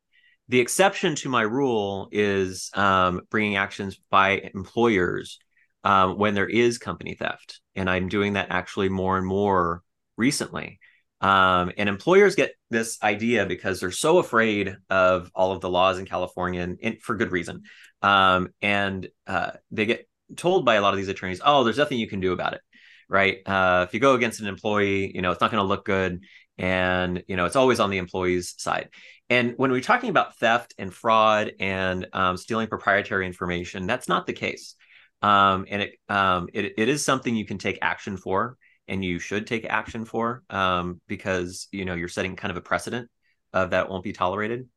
the 0.49 0.61
exception 0.61 1.15
to 1.17 1.29
my 1.29 1.43
rule 1.43 2.09
is 2.11 2.71
um, 2.75 3.23
bringing 3.31 3.57
actions 3.57 3.99
by 4.11 4.51
employers 4.55 5.39
um, 5.85 6.19
when 6.19 6.35
there 6.35 6.49
is 6.49 6.79
company 6.79 7.15
theft. 7.15 7.61
And 7.77 7.89
I'm 7.89 8.09
doing 8.09 8.35
that 8.35 8.49
actually 8.51 8.89
more 8.89 9.17
and 9.17 9.27
more 9.27 9.83
recently. 10.17 10.81
Um, 11.21 11.73
and 11.77 11.89
employers 11.89 12.37
get 12.37 12.53
this 12.71 12.99
idea 13.03 13.47
because 13.47 13.81
they're 13.81 13.91
so 13.91 14.19
afraid 14.19 14.77
of 14.89 15.31
all 15.35 15.53
of 15.53 15.61
the 15.61 15.71
laws 15.71 15.99
in 15.99 16.07
California, 16.07 16.63
and, 16.63 16.79
and 16.83 17.01
for 17.01 17.17
good 17.17 17.33
reason. 17.33 17.63
Um, 18.03 18.51
and 18.63 19.09
uh, 19.27 19.53
they 19.71 19.87
get 19.87 20.09
told 20.37 20.65
by 20.65 20.77
a 20.77 20.83
lot 20.83 20.95
of 20.95 20.99
these 20.99 21.09
attorneys, 21.09 21.41
"Oh, 21.45 21.65
there's 21.65 21.79
nothing 21.79 21.99
you 21.99 22.09
can 22.09 22.21
do 22.21 22.33
about 22.33 22.55
it." 22.55 22.61
Right? 23.09 23.39
Uh, 23.47 23.87
if 23.89 23.95
you 23.95 24.01
go 24.01 24.15
against 24.15 24.41
an 24.41 24.47
employee, 24.47 25.11
you 25.15 25.23
know 25.23 25.33
it's 25.33 25.41
not 25.41 25.51
going 25.51 25.63
to 25.63 25.69
look 25.69 25.85
good, 25.85 26.23
and 26.57 27.25
you 27.27 27.37
know 27.37 27.47
it's 27.47 27.57
always 27.57 27.81
on 27.81 27.91
the 27.91 27.99
employee's 27.99 28.55
side. 28.59 28.91
And 29.31 29.55
when 29.57 29.73
we're 29.73 29.81
talking 29.81 30.11
about 30.11 30.37
theft 30.37 30.75
and 30.79 30.95
fraud 30.95 31.53
and 31.61 32.07
um, 32.13 32.37
stealing 32.37 32.69
proprietary 32.69 33.27
information, 33.27 33.87
that's 33.87 34.09
not 34.09 34.27
the 34.27 34.33
case. 34.33 34.75
Um, 35.21 35.67
and 35.69 35.83
it, 35.83 35.95
um, 36.09 36.49
it 36.55 36.75
it 36.79 36.89
is 36.89 37.05
something 37.05 37.35
you 37.35 37.45
can 37.45 37.59
take 37.59 37.79
action 37.83 38.17
for 38.17 38.57
and 38.89 39.05
you 39.05 39.19
should 39.19 39.47
take 39.47 39.65
action 39.67 40.05
for 40.05 40.43
um, 40.51 41.01
because 41.07 41.69
you 41.71 41.85
know 41.85 41.95
you're 41.95 42.09
setting 42.09 42.37
kind 42.37 42.51
of 42.51 42.57
a 42.57 42.63
precedent 42.63 43.09
of 43.53 43.71
that 43.71 43.89
won't 43.89 44.05
be 44.05 44.13
tolerated. 44.13 44.69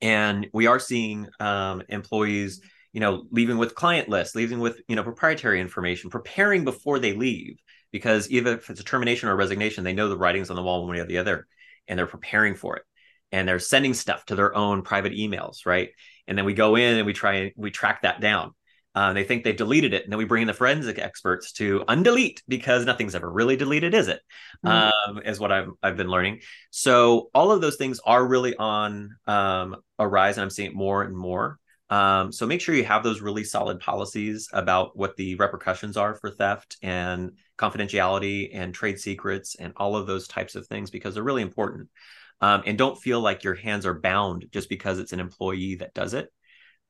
And 0.00 0.48
we 0.52 0.66
are 0.66 0.78
seeing 0.78 1.28
um, 1.40 1.82
employees 1.88 2.60
you 2.92 3.00
know 3.00 3.24
leaving 3.30 3.58
with 3.58 3.74
client 3.74 4.08
lists 4.08 4.36
leaving 4.36 4.60
with 4.60 4.80
you 4.88 4.96
know 4.96 5.02
proprietary 5.02 5.60
information 5.60 6.10
preparing 6.10 6.64
before 6.64 6.98
they 6.98 7.12
leave. 7.12 7.58
Because 7.90 8.28
even 8.30 8.54
if 8.54 8.70
it's 8.70 8.80
a 8.80 8.84
termination 8.84 9.28
or 9.28 9.36
resignation 9.36 9.84
they 9.84 9.92
know 9.92 10.08
the 10.08 10.16
writings 10.16 10.50
on 10.50 10.56
the 10.56 10.62
wall 10.62 10.82
one 10.82 10.90
way 10.90 11.00
or 11.00 11.06
the 11.06 11.18
other 11.18 11.46
and 11.88 11.98
they're 11.98 12.06
preparing 12.06 12.54
for 12.54 12.76
it. 12.76 12.82
And 13.32 13.48
they're 13.48 13.58
sending 13.58 13.94
stuff 13.94 14.24
to 14.26 14.36
their 14.36 14.54
own 14.54 14.82
private 14.82 15.12
emails 15.12 15.66
right? 15.66 15.90
And 16.26 16.38
then 16.38 16.44
we 16.44 16.54
go 16.54 16.76
in 16.76 16.96
and 16.96 17.06
we 17.06 17.12
try 17.12 17.34
and 17.34 17.52
we 17.56 17.70
track 17.70 18.02
that 18.02 18.20
down 18.20 18.54
uh, 18.94 19.12
they 19.12 19.24
think 19.24 19.42
they've 19.42 19.56
deleted 19.56 19.92
it, 19.92 20.04
and 20.04 20.12
then 20.12 20.18
we 20.18 20.24
bring 20.24 20.42
in 20.42 20.46
the 20.46 20.54
forensic 20.54 20.98
experts 20.98 21.52
to 21.52 21.80
undelete 21.88 22.40
because 22.46 22.84
nothing's 22.84 23.14
ever 23.14 23.30
really 23.30 23.56
deleted, 23.56 23.92
is 23.92 24.08
it? 24.08 24.20
Mm-hmm. 24.64 25.16
Um, 25.16 25.22
is 25.24 25.40
what 25.40 25.50
I've 25.50 25.68
I've 25.82 25.96
been 25.96 26.08
learning. 26.08 26.40
So 26.70 27.30
all 27.34 27.50
of 27.50 27.60
those 27.60 27.76
things 27.76 28.00
are 28.04 28.24
really 28.24 28.54
on 28.56 29.16
um, 29.26 29.76
a 29.98 30.06
rise, 30.06 30.36
and 30.36 30.42
I'm 30.42 30.50
seeing 30.50 30.70
it 30.70 30.76
more 30.76 31.02
and 31.02 31.16
more. 31.16 31.58
Um, 31.90 32.32
so 32.32 32.46
make 32.46 32.60
sure 32.60 32.74
you 32.74 32.84
have 32.84 33.02
those 33.02 33.20
really 33.20 33.44
solid 33.44 33.80
policies 33.80 34.48
about 34.52 34.96
what 34.96 35.16
the 35.16 35.34
repercussions 35.34 35.96
are 35.96 36.14
for 36.14 36.30
theft 36.30 36.76
and 36.82 37.32
confidentiality 37.58 38.50
and 38.52 38.74
trade 38.74 38.98
secrets 38.98 39.54
and 39.56 39.72
all 39.76 39.94
of 39.94 40.06
those 40.06 40.26
types 40.26 40.54
of 40.54 40.66
things 40.66 40.90
because 40.90 41.14
they're 41.14 41.22
really 41.22 41.42
important. 41.42 41.88
Um, 42.40 42.62
and 42.66 42.78
don't 42.78 43.00
feel 43.00 43.20
like 43.20 43.44
your 43.44 43.54
hands 43.54 43.86
are 43.86 44.00
bound 44.00 44.46
just 44.50 44.68
because 44.68 44.98
it's 44.98 45.12
an 45.12 45.20
employee 45.20 45.76
that 45.76 45.94
does 45.94 46.14
it 46.14 46.30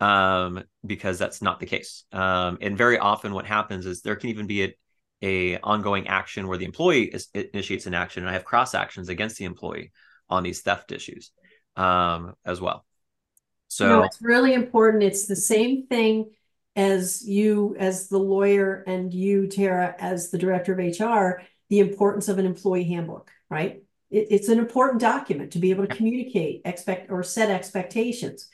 um, 0.01 0.62
because 0.84 1.18
that's 1.18 1.42
not 1.42 1.61
the 1.61 1.66
case. 1.66 2.05
Um, 2.12 2.59
and 2.61 2.76
very 2.76 2.99
often, 2.99 3.34
what 3.34 3.47
happens 3.47 3.86
is 3.86 4.03
there 4.03 4.16
can 4.16 4.30
even 4.30 4.47
be 4.47 4.64
a, 4.64 4.74
a 5.22 5.59
ongoing 5.61 6.09
action 6.09 6.49
where 6.49 6.59
the 6.59 6.64
employee 6.64 7.05
is, 7.05 7.28
initiates 7.34 7.86
an 7.86 7.95
action, 7.95 8.22
and 8.22 8.30
I 8.30 8.34
have 8.34 8.45
cross 8.45 8.74
actions 8.74 9.09
against 9.09 9.36
the 9.36 9.45
employee 9.45 9.92
on 10.28 10.42
these 10.42 10.62
theft 10.62 10.92
issues 10.92 11.30
um, 11.76 12.34
as 12.45 12.61
well. 12.61 12.84
So 13.68 14.03
it's 14.03 14.22
really 14.22 14.55
important. 14.55 15.03
It's 15.03 15.26
the 15.26 15.36
same 15.36 15.86
thing 15.86 16.30
as 16.76 17.26
you, 17.26 17.74
as 17.78 18.09
the 18.09 18.18
lawyer, 18.18 18.84
and 18.86 19.12
you, 19.12 19.49
Tara, 19.49 19.95
as 19.99 20.30
the 20.30 20.38
director 20.38 20.72
of 20.72 20.78
HR. 20.78 21.42
The 21.70 21.80
importance 21.80 22.28
of 22.28 22.38
an 22.38 22.47
employee 22.47 22.84
handbook, 22.84 23.30
right? 23.49 23.82
It, 24.11 24.28
it's 24.30 24.49
an 24.49 24.59
important 24.59 25.01
document 25.01 25.53
to 25.53 25.59
be 25.59 25.70
able 25.70 25.86
to 25.86 25.95
communicate, 25.95 26.61
expect, 26.64 27.11
or 27.11 27.22
set 27.22 27.51
expectations 27.51 28.49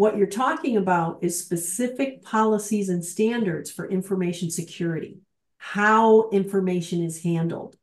what 0.00 0.16
you're 0.16 0.26
talking 0.26 0.78
about 0.78 1.18
is 1.20 1.38
specific 1.38 2.22
policies 2.22 2.88
and 2.88 3.04
standards 3.04 3.70
for 3.70 3.86
information 3.86 4.50
security, 4.50 5.18
how 5.58 6.30
information 6.30 7.04
is 7.04 7.22
handled. 7.22 7.76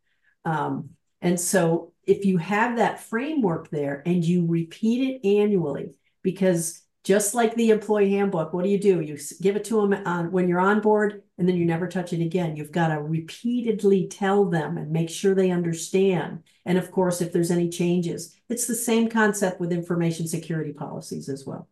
Um, 0.44 0.90
and 1.22 1.40
so 1.40 1.94
if 2.08 2.26
you 2.26 2.38
have 2.38 2.78
that 2.78 3.04
framework 3.04 3.70
there 3.70 4.02
and 4.04 4.26
you 4.26 4.48
repeat 4.48 5.22
it 5.24 5.28
annually, 5.28 5.92
because 6.24 6.82
just 7.04 7.36
like 7.36 7.54
the 7.54 7.70
employee 7.70 8.14
handbook, 8.14 8.52
what 8.52 8.64
do 8.64 8.72
you 8.72 8.80
do? 8.80 9.00
You 9.00 9.20
give 9.40 9.56
it 9.56 9.66
to 9.66 9.80
them 9.80 9.94
on, 10.08 10.32
when 10.32 10.48
you're 10.48 10.60
on 10.60 10.82
board 10.82 11.22
and 11.38 11.48
then 11.48 11.56
you 11.56 11.66
never 11.66 11.88
touch 11.88 12.14
it 12.14 12.22
again. 12.24 12.56
You've 12.56 12.72
got 12.72 12.88
to 12.88 13.00
repeatedly 13.00 14.08
tell 14.08 14.46
them 14.46 14.80
and 14.80 14.90
make 14.90 15.12
sure 15.12 15.36
they 15.36 15.52
understand. 15.52 16.42
And 16.66 16.80
of 16.80 16.90
course, 16.90 17.22
if 17.22 17.32
there's 17.32 17.52
any 17.52 17.70
changes, 17.70 18.36
it's 18.50 18.66
the 18.66 18.74
same 18.74 19.08
concept 19.08 19.60
with 19.60 19.72
information 19.72 20.28
security 20.28 20.74
policies 20.74 21.30
as 21.30 21.46
well. 21.46 21.70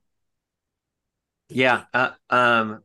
Yeah, 1.50 1.84
uh, 1.94 2.12
um, 2.30 2.82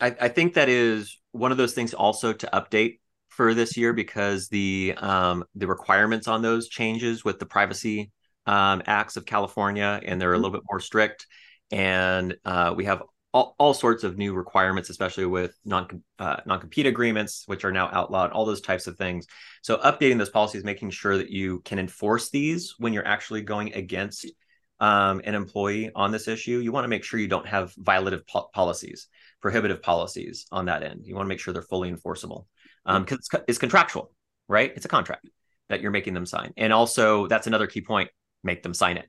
I, 0.00 0.16
I 0.20 0.28
think 0.28 0.54
that 0.54 0.68
is 0.68 1.18
one 1.32 1.52
of 1.52 1.58
those 1.58 1.74
things 1.74 1.94
also 1.94 2.32
to 2.32 2.48
update 2.52 2.98
for 3.28 3.54
this 3.54 3.76
year 3.76 3.92
because 3.92 4.48
the 4.48 4.94
um, 4.98 5.44
the 5.54 5.66
requirements 5.66 6.26
on 6.26 6.42
those 6.42 6.68
changes 6.68 7.24
with 7.24 7.38
the 7.38 7.46
privacy 7.46 8.10
um, 8.46 8.82
acts 8.86 9.16
of 9.16 9.26
California, 9.26 10.00
and 10.04 10.20
they're 10.20 10.32
a 10.32 10.36
little 10.36 10.50
bit 10.50 10.62
more 10.68 10.80
strict. 10.80 11.26
And 11.70 12.36
uh, 12.44 12.74
we 12.76 12.86
have 12.86 13.02
all, 13.32 13.54
all 13.58 13.74
sorts 13.74 14.02
of 14.02 14.18
new 14.18 14.34
requirements, 14.34 14.90
especially 14.90 15.26
with 15.26 15.56
non 15.64 16.02
uh, 16.18 16.38
non 16.46 16.58
compete 16.58 16.86
agreements, 16.86 17.44
which 17.46 17.64
are 17.64 17.72
now 17.72 17.88
outlawed. 17.92 18.32
All 18.32 18.44
those 18.44 18.60
types 18.60 18.88
of 18.88 18.96
things. 18.96 19.26
So 19.62 19.76
updating 19.76 20.18
those 20.18 20.30
policies, 20.30 20.64
making 20.64 20.90
sure 20.90 21.16
that 21.16 21.30
you 21.30 21.60
can 21.60 21.78
enforce 21.78 22.30
these 22.30 22.74
when 22.78 22.92
you're 22.92 23.06
actually 23.06 23.42
going 23.42 23.72
against 23.74 24.26
um, 24.80 25.20
an 25.24 25.34
employee 25.34 25.90
on 25.94 26.10
this 26.10 26.28
issue. 26.28 26.58
You 26.58 26.72
want 26.72 26.84
to 26.84 26.88
make 26.88 27.04
sure 27.04 27.20
you 27.20 27.28
don't 27.28 27.46
have 27.46 27.74
violative 27.74 28.26
po- 28.26 28.50
policies, 28.52 29.08
prohibitive 29.40 29.82
policies 29.82 30.46
on 30.50 30.66
that 30.66 30.82
end. 30.82 31.02
You 31.04 31.14
want 31.14 31.26
to 31.26 31.28
make 31.28 31.40
sure 31.40 31.52
they're 31.52 31.62
fully 31.62 31.88
enforceable 31.88 32.48
because 32.84 33.12
um, 33.12 33.18
it's, 33.18 33.28
it's 33.48 33.58
contractual, 33.58 34.12
right? 34.48 34.72
It's 34.74 34.86
a 34.86 34.88
contract 34.88 35.28
that 35.68 35.80
you're 35.80 35.90
making 35.90 36.14
them 36.14 36.26
sign. 36.26 36.52
And 36.56 36.72
also, 36.72 37.26
that's 37.26 37.46
another 37.46 37.66
key 37.66 37.82
point: 37.82 38.10
make 38.42 38.62
them 38.62 38.74
sign 38.74 38.96
it 38.96 39.08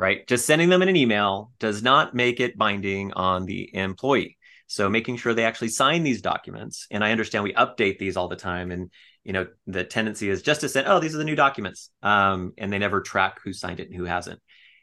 right? 0.00 0.26
Just 0.26 0.46
sending 0.46 0.70
them 0.70 0.80
in 0.80 0.88
an 0.88 0.96
email 0.96 1.52
does 1.58 1.82
not 1.82 2.14
make 2.14 2.40
it 2.40 2.56
binding 2.56 3.12
on 3.12 3.44
the 3.44 3.68
employee. 3.76 4.38
So 4.66 4.88
making 4.88 5.18
sure 5.18 5.34
they 5.34 5.44
actually 5.44 5.68
sign 5.68 6.04
these 6.04 6.22
documents. 6.22 6.86
And 6.90 7.04
I 7.04 7.10
understand 7.10 7.44
we 7.44 7.52
update 7.52 7.98
these 7.98 8.16
all 8.16 8.28
the 8.28 8.36
time. 8.36 8.70
And 8.70 8.90
you 9.24 9.34
know, 9.34 9.46
the 9.66 9.84
tendency 9.84 10.30
is 10.30 10.40
just 10.40 10.62
to 10.62 10.68
say, 10.70 10.82
oh, 10.86 11.00
these 11.00 11.14
are 11.14 11.18
the 11.18 11.24
new 11.24 11.36
documents. 11.36 11.90
Um, 12.02 12.54
and 12.56 12.72
they 12.72 12.78
never 12.78 13.02
track 13.02 13.40
who 13.44 13.52
signed 13.52 13.78
it 13.78 13.88
and 13.88 13.96
who 13.96 14.04
hasn't. 14.04 14.40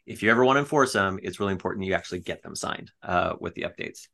If 0.07 0.23
you 0.23 0.31
ever 0.31 0.43
want 0.43 0.55
to 0.55 0.61
enforce 0.61 0.93
them, 0.93 1.19
it's 1.21 1.39
really 1.39 1.51
important 1.51 1.85
you 1.85 1.93
actually 1.93 2.21
get 2.21 2.41
them 2.41 2.55
signed 2.55 2.91
uh, 3.03 3.33
with 3.39 3.53
the 3.53 3.63
updates. 3.63 4.07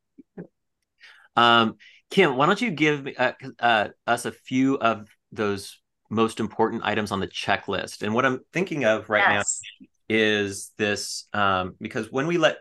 Um, 1.35 1.75
Kim, 2.09 2.35
why 2.35 2.45
don't 2.45 2.61
you 2.61 2.71
give 2.71 3.07
uh, 3.17 3.33
uh, 3.59 3.87
us 4.05 4.25
a 4.25 4.31
few 4.31 4.77
of 4.77 5.07
those 5.31 5.79
most 6.09 6.39
important 6.39 6.83
items 6.83 7.11
on 7.11 7.19
the 7.19 7.27
checklist? 7.27 8.01
And 8.01 8.13
what 8.13 8.25
I'm 8.25 8.39
thinking 8.51 8.85
of 8.85 9.09
right 9.09 9.23
yes. 9.27 9.61
now 9.79 9.87
is 10.09 10.71
this 10.77 11.27
um, 11.33 11.75
because 11.79 12.11
when 12.11 12.27
we 12.27 12.37
let 12.37 12.57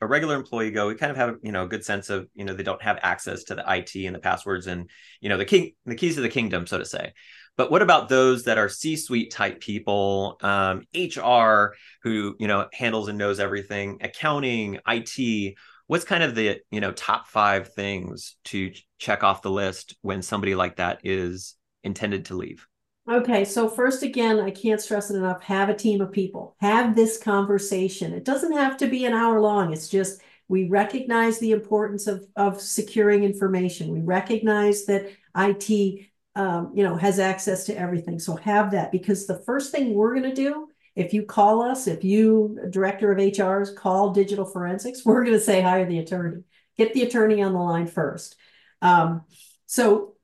a 0.00 0.06
regular 0.06 0.34
employee 0.34 0.70
go, 0.70 0.88
we 0.88 0.94
kind 0.94 1.10
of 1.10 1.16
have 1.16 1.36
you 1.42 1.52
know 1.52 1.64
a 1.64 1.68
good 1.68 1.84
sense 1.84 2.10
of 2.10 2.28
you 2.34 2.44
know 2.44 2.54
they 2.54 2.62
don't 2.62 2.82
have 2.82 2.98
access 3.02 3.44
to 3.44 3.54
the 3.54 3.64
IT 3.66 3.94
and 3.94 4.14
the 4.14 4.20
passwords 4.20 4.66
and 4.66 4.90
you 5.20 5.28
know 5.28 5.38
the 5.38 5.44
king 5.44 5.72
the 5.86 5.94
keys 5.94 6.16
of 6.16 6.22
the 6.22 6.28
kingdom, 6.28 6.66
so 6.66 6.78
to 6.78 6.84
say. 6.84 7.12
But 7.56 7.70
what 7.70 7.82
about 7.82 8.08
those 8.08 8.44
that 8.44 8.58
are 8.58 8.68
C-suite 8.68 9.30
type 9.30 9.60
people, 9.60 10.36
um, 10.42 10.82
HR 10.94 11.74
who 12.02 12.36
you 12.38 12.48
know 12.48 12.68
handles 12.72 13.08
and 13.08 13.18
knows 13.18 13.40
everything, 13.40 13.98
accounting, 14.02 14.78
IT? 14.86 15.56
What's 15.86 16.04
kind 16.04 16.22
of 16.22 16.34
the 16.34 16.60
you 16.70 16.80
know 16.80 16.92
top 16.92 17.28
five 17.28 17.72
things 17.72 18.36
to 18.46 18.72
check 18.98 19.24
off 19.24 19.42
the 19.42 19.50
list 19.50 19.96
when 20.02 20.22
somebody 20.22 20.54
like 20.54 20.76
that 20.76 21.00
is 21.04 21.54
intended 21.82 22.26
to 22.26 22.34
leave? 22.34 22.66
Okay, 23.08 23.44
so 23.44 23.68
first 23.68 24.02
again, 24.02 24.40
I 24.40 24.50
can't 24.50 24.80
stress 24.80 25.10
it 25.10 25.16
enough. 25.16 25.40
Have 25.44 25.68
a 25.68 25.74
team 25.74 26.00
of 26.00 26.10
people. 26.10 26.56
Have 26.60 26.96
this 26.96 27.18
conversation. 27.18 28.12
It 28.12 28.24
doesn't 28.24 28.56
have 28.56 28.76
to 28.78 28.88
be 28.88 29.04
an 29.04 29.14
hour 29.14 29.40
long. 29.40 29.72
It's 29.72 29.88
just 29.88 30.20
we 30.48 30.68
recognize 30.68 31.38
the 31.38 31.52
importance 31.52 32.06
of 32.06 32.26
of 32.34 32.60
securing 32.60 33.22
information. 33.22 33.92
We 33.92 34.00
recognize 34.00 34.86
that 34.86 35.10
IT, 35.36 36.06
um, 36.36 36.70
you 36.74 36.84
know, 36.84 36.96
has 36.96 37.18
access 37.18 37.64
to 37.64 37.76
everything. 37.76 38.18
So 38.18 38.36
have 38.36 38.70
that 38.72 38.92
because 38.92 39.26
the 39.26 39.42
first 39.44 39.72
thing 39.72 39.94
we're 39.94 40.14
going 40.14 40.30
to 40.30 40.34
do, 40.34 40.68
if 40.94 41.12
you 41.12 41.24
call 41.24 41.62
us, 41.62 41.86
if 41.86 42.04
you 42.04 42.58
director 42.70 43.10
of 43.10 43.18
HRs 43.18 43.74
call 43.74 44.10
digital 44.10 44.44
forensics, 44.44 45.04
we're 45.04 45.24
going 45.24 45.36
to 45.36 45.40
say 45.40 45.62
hire 45.62 45.86
the 45.86 45.98
attorney. 45.98 46.42
Get 46.76 46.92
the 46.92 47.02
attorney 47.02 47.42
on 47.42 47.54
the 47.54 47.58
line 47.58 47.86
first. 47.86 48.36
Um, 48.82 49.24
so 49.64 50.14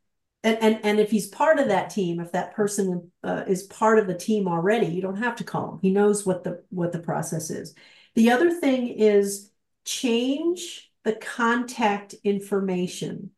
and, 0.45 0.59
and 0.61 0.81
and 0.83 1.01
if 1.01 1.11
he's 1.11 1.29
part 1.29 1.59
of 1.59 1.69
that 1.69 1.91
team 1.91 2.21
if 2.21 2.33
that 2.33 2.55
person 2.55 3.11
uh, 3.23 3.45
is 3.47 3.63
part 3.65 3.99
of 3.99 4.07
the 4.07 4.15
team 4.15 4.49
already 4.49 4.87
you 4.87 5.01
don't 5.01 5.23
have 5.23 5.37
to 5.37 5.45
call 5.45 5.73
him 5.73 5.79
he 5.81 5.91
knows 5.91 6.27
what 6.27 6.45
the 6.45 6.63
what 6.71 6.93
the 6.93 6.99
process 6.99 7.51
is 7.51 7.75
the 8.15 8.31
other 8.31 8.51
thing 8.51 8.89
is 8.89 9.51
change 9.85 10.91
the 11.05 11.13
contact 11.13 12.15
information 12.25 13.31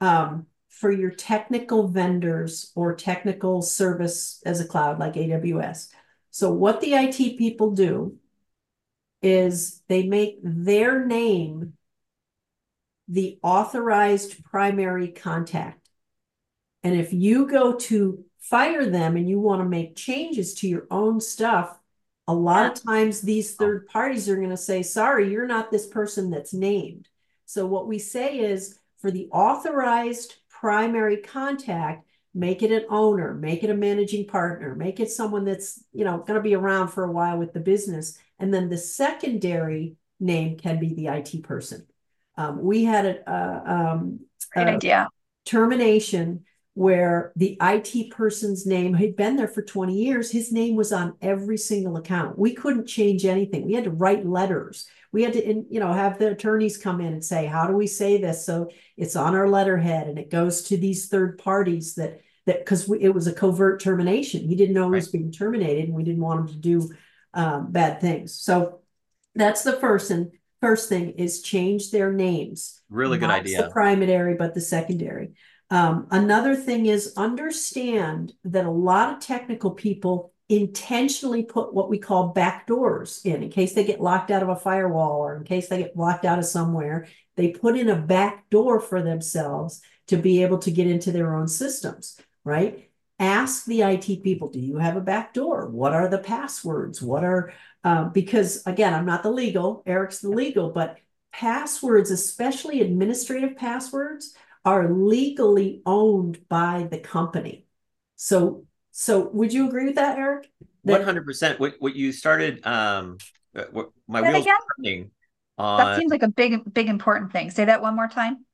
um, 0.00 0.46
for 0.78 0.90
your 0.90 1.10
technical 1.10 1.88
vendors 1.88 2.72
or 2.74 2.94
technical 2.94 3.62
service 3.62 4.42
as 4.46 4.60
a 4.60 4.66
cloud 4.66 4.98
like 4.98 5.14
aws 5.14 5.88
so 6.30 6.52
what 6.52 6.80
the 6.80 6.92
it 6.92 7.38
people 7.38 7.72
do 7.72 8.16
is 9.20 9.82
they 9.88 10.04
make 10.04 10.38
their 10.42 11.04
name 11.04 11.74
the 13.08 13.38
authorized 13.42 14.44
primary 14.44 15.08
contact 15.08 15.88
and 16.82 16.94
if 16.94 17.12
you 17.12 17.46
go 17.46 17.74
to 17.74 18.24
fire 18.38 18.86
them 18.86 19.16
and 19.16 19.28
you 19.28 19.40
want 19.40 19.60
to 19.60 19.68
make 19.68 19.96
changes 19.96 20.54
to 20.54 20.68
your 20.68 20.86
own 20.90 21.20
stuff, 21.20 21.78
a 22.26 22.34
lot 22.34 22.72
of 22.72 22.82
times 22.82 23.20
these 23.20 23.54
third 23.54 23.86
parties 23.86 24.28
are 24.28 24.36
going 24.36 24.50
to 24.50 24.56
say, 24.56 24.82
sorry, 24.82 25.30
you're 25.30 25.46
not 25.46 25.70
this 25.70 25.86
person 25.86 26.30
that's 26.30 26.54
named. 26.54 27.08
So 27.46 27.66
what 27.66 27.86
we 27.88 27.98
say 27.98 28.38
is 28.38 28.78
for 28.98 29.10
the 29.10 29.28
authorized 29.32 30.34
primary 30.60 31.18
contact, 31.18 32.06
make 32.34 32.62
it 32.62 32.70
an 32.72 32.84
owner, 32.90 33.34
make 33.34 33.64
it 33.64 33.70
a 33.70 33.74
managing 33.74 34.26
partner, 34.26 34.74
make 34.74 35.00
it 35.00 35.10
someone 35.10 35.44
that's, 35.44 35.82
you 35.92 36.04
know, 36.04 36.18
going 36.18 36.34
to 36.36 36.40
be 36.42 36.54
around 36.54 36.88
for 36.88 37.04
a 37.04 37.12
while 37.12 37.38
with 37.38 37.52
the 37.52 37.60
business. 37.60 38.18
And 38.38 38.52
then 38.52 38.68
the 38.68 38.78
secondary 38.78 39.96
name 40.20 40.56
can 40.56 40.78
be 40.78 40.94
the 40.94 41.06
IT 41.08 41.42
person. 41.42 41.86
Um, 42.36 42.62
we 42.62 42.84
had 42.84 43.06
a, 43.06 43.30
a, 43.30 43.72
um, 43.92 44.20
Great 44.52 44.68
a 44.68 44.72
idea. 44.76 45.08
termination 45.44 46.44
where 46.74 47.32
the 47.34 47.56
IT 47.60 48.10
person's 48.12 48.64
name 48.64 48.94
had 48.94 49.16
been 49.16 49.36
there 49.36 49.48
for 49.48 49.62
20 49.62 49.94
years. 49.94 50.30
His 50.30 50.52
name 50.52 50.76
was 50.76 50.92
on 50.92 51.14
every 51.20 51.58
single 51.58 51.96
account. 51.96 52.38
We 52.38 52.54
couldn't 52.54 52.86
change 52.86 53.24
anything. 53.24 53.66
We 53.66 53.74
had 53.74 53.84
to 53.84 53.90
write 53.90 54.24
letters. 54.24 54.86
We 55.12 55.22
had 55.22 55.32
to, 55.34 55.64
you 55.70 55.80
know, 55.80 55.92
have 55.92 56.18
the 56.18 56.30
attorneys 56.30 56.76
come 56.76 57.00
in 57.00 57.12
and 57.12 57.24
say, 57.24 57.46
how 57.46 57.66
do 57.66 57.74
we 57.74 57.86
say 57.86 58.20
this? 58.20 58.44
So 58.44 58.70
it's 58.96 59.16
on 59.16 59.34
our 59.34 59.48
letterhead 59.48 60.06
and 60.06 60.18
it 60.18 60.30
goes 60.30 60.62
to 60.64 60.76
these 60.76 61.08
third 61.08 61.38
parties 61.38 61.94
that, 61.94 62.20
that, 62.46 62.58
because 62.58 62.90
it 62.90 63.08
was 63.08 63.26
a 63.26 63.32
covert 63.32 63.80
termination. 63.80 64.46
He 64.46 64.54
didn't 64.54 64.74
know 64.74 64.84
he 64.84 64.96
was 64.96 65.08
being 65.08 65.32
terminated 65.32 65.86
and 65.86 65.94
we 65.94 66.04
didn't 66.04 66.22
want 66.22 66.40
him 66.40 66.48
to 66.48 66.56
do 66.56 66.90
um, 67.34 67.72
bad 67.72 68.00
things. 68.00 68.34
So 68.34 68.80
that's 69.34 69.62
the 69.62 69.74
first 69.74 70.10
and 70.10 70.32
first 70.60 70.88
thing 70.88 71.12
is 71.12 71.42
change 71.42 71.90
their 71.90 72.12
names. 72.12 72.82
Really 72.90 73.18
good 73.18 73.30
idea. 73.30 73.64
The 73.64 73.70
primary, 73.70 74.34
but 74.34 74.54
the 74.54 74.60
secondary. 74.60 75.34
Um, 75.70 76.06
another 76.10 76.56
thing 76.56 76.86
is 76.86 77.12
understand 77.16 78.32
that 78.44 78.64
a 78.64 78.70
lot 78.70 79.12
of 79.12 79.20
technical 79.20 79.72
people 79.72 80.32
intentionally 80.48 81.42
put 81.42 81.74
what 81.74 81.90
we 81.90 81.98
call 81.98 82.28
back 82.28 82.66
doors 82.66 83.20
in, 83.24 83.42
in 83.42 83.50
case 83.50 83.74
they 83.74 83.84
get 83.84 84.00
locked 84.00 84.30
out 84.30 84.42
of 84.42 84.48
a 84.48 84.56
firewall 84.56 85.20
or 85.20 85.36
in 85.36 85.44
case 85.44 85.68
they 85.68 85.78
get 85.78 85.96
locked 85.96 86.24
out 86.24 86.38
of 86.38 86.44
somewhere. 86.46 87.06
They 87.36 87.50
put 87.50 87.76
in 87.76 87.88
a 87.88 87.96
back 87.96 88.48
door 88.48 88.80
for 88.80 89.02
themselves 89.02 89.82
to 90.08 90.16
be 90.16 90.42
able 90.42 90.58
to 90.58 90.70
get 90.70 90.86
into 90.86 91.12
their 91.12 91.34
own 91.34 91.48
systems, 91.48 92.18
right? 92.44 92.90
Ask 93.18 93.66
the 93.66 93.82
IT 93.82 94.22
people, 94.22 94.48
do 94.48 94.58
you 94.58 94.78
have 94.78 94.96
a 94.96 95.02
back 95.02 95.34
door? 95.34 95.68
What 95.68 95.92
are 95.92 96.08
the 96.08 96.18
passwords? 96.18 97.02
What 97.02 97.24
are, 97.24 97.52
uh, 97.84 98.04
because 98.04 98.62
again, 98.64 98.94
I'm 98.94 99.06
not 99.06 99.22
the 99.22 99.30
legal, 99.30 99.82
Eric's 99.86 100.20
the 100.20 100.30
legal, 100.30 100.70
but 100.70 100.98
passwords, 101.32 102.10
especially 102.10 102.80
administrative 102.80 103.56
passwords, 103.56 104.34
are 104.64 104.90
legally 104.90 105.82
owned 105.84 106.48
by 106.48 106.88
the 106.90 106.98
company. 106.98 107.66
So, 108.16 108.66
so 109.00 109.28
would 109.28 109.52
you 109.52 109.68
agree 109.68 109.84
with 109.84 109.94
that, 109.94 110.18
Eric? 110.18 110.50
One 110.82 111.02
hundred 111.02 111.24
percent. 111.24 111.60
What 111.60 111.76
what 111.78 111.94
you 111.94 112.10
started, 112.10 112.66
um, 112.66 113.18
uh, 113.54 113.66
what 113.70 113.90
my 114.08 114.20
wheels 114.20 114.44
turning. 114.76 115.12
On... 115.56 115.78
That 115.78 115.98
seems 115.98 116.10
like 116.10 116.24
a 116.24 116.28
big, 116.28 116.74
big 116.74 116.88
important 116.88 117.30
thing. 117.30 117.52
Say 117.52 117.64
that 117.66 117.80
one 117.80 117.94
more 117.94 118.08
time. 118.08 118.44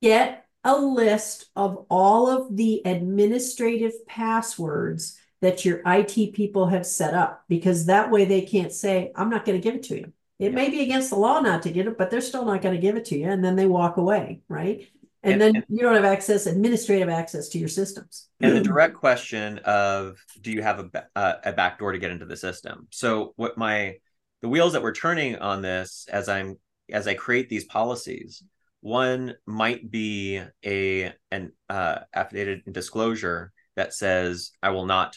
Get 0.00 0.46
a 0.64 0.74
list 0.74 1.50
of 1.56 1.84
all 1.90 2.30
of 2.30 2.56
the 2.56 2.80
administrative 2.86 3.92
passwords 4.06 5.18
that 5.42 5.62
your 5.66 5.82
IT 5.84 6.32
people 6.32 6.68
have 6.68 6.86
set 6.86 7.12
up, 7.12 7.44
because 7.46 7.84
that 7.84 8.10
way 8.10 8.24
they 8.24 8.40
can't 8.40 8.72
say, 8.72 9.12
"I'm 9.14 9.28
not 9.28 9.44
going 9.44 9.60
to 9.60 9.62
give 9.62 9.74
it 9.74 9.82
to 9.84 9.96
you." 9.98 10.12
It 10.38 10.52
yeah. 10.52 10.56
may 10.56 10.70
be 10.70 10.80
against 10.80 11.10
the 11.10 11.16
law 11.16 11.40
not 11.40 11.62
to 11.64 11.70
give 11.70 11.86
it, 11.86 11.98
but 11.98 12.10
they're 12.10 12.22
still 12.22 12.46
not 12.46 12.62
going 12.62 12.74
to 12.74 12.80
give 12.80 12.96
it 12.96 13.04
to 13.06 13.18
you. 13.18 13.28
And 13.28 13.44
then 13.44 13.56
they 13.56 13.66
walk 13.66 13.98
away, 13.98 14.40
right? 14.48 14.88
And, 15.24 15.32
and 15.32 15.40
then 15.40 15.56
and, 15.56 15.64
you 15.70 15.80
don't 15.80 15.94
have 15.94 16.04
access, 16.04 16.46
administrative 16.46 17.08
access 17.08 17.48
to 17.50 17.58
your 17.58 17.68
systems. 17.68 18.28
And 18.40 18.54
the 18.54 18.60
direct 18.60 18.94
question 18.94 19.58
of 19.64 20.22
do 20.42 20.52
you 20.52 20.62
have 20.62 20.78
a, 20.80 21.06
uh, 21.16 21.34
a 21.44 21.52
back 21.52 21.78
door 21.78 21.92
to 21.92 21.98
get 21.98 22.10
into 22.10 22.26
the 22.26 22.36
system? 22.36 22.88
So 22.90 23.32
what 23.36 23.56
my 23.56 23.96
the 24.42 24.48
wheels 24.48 24.74
that 24.74 24.82
we're 24.82 24.92
turning 24.92 25.36
on 25.36 25.62
this 25.62 26.06
as 26.12 26.28
I'm 26.28 26.58
as 26.92 27.08
I 27.08 27.14
create 27.14 27.48
these 27.48 27.64
policies, 27.64 28.42
one 28.82 29.34
might 29.46 29.90
be 29.90 30.42
a 30.64 31.14
an 31.30 31.52
uh, 31.70 32.00
affidavit 32.14 32.70
disclosure 32.70 33.52
that 33.76 33.94
says 33.94 34.50
I 34.62 34.70
will 34.70 34.84
not, 34.84 35.16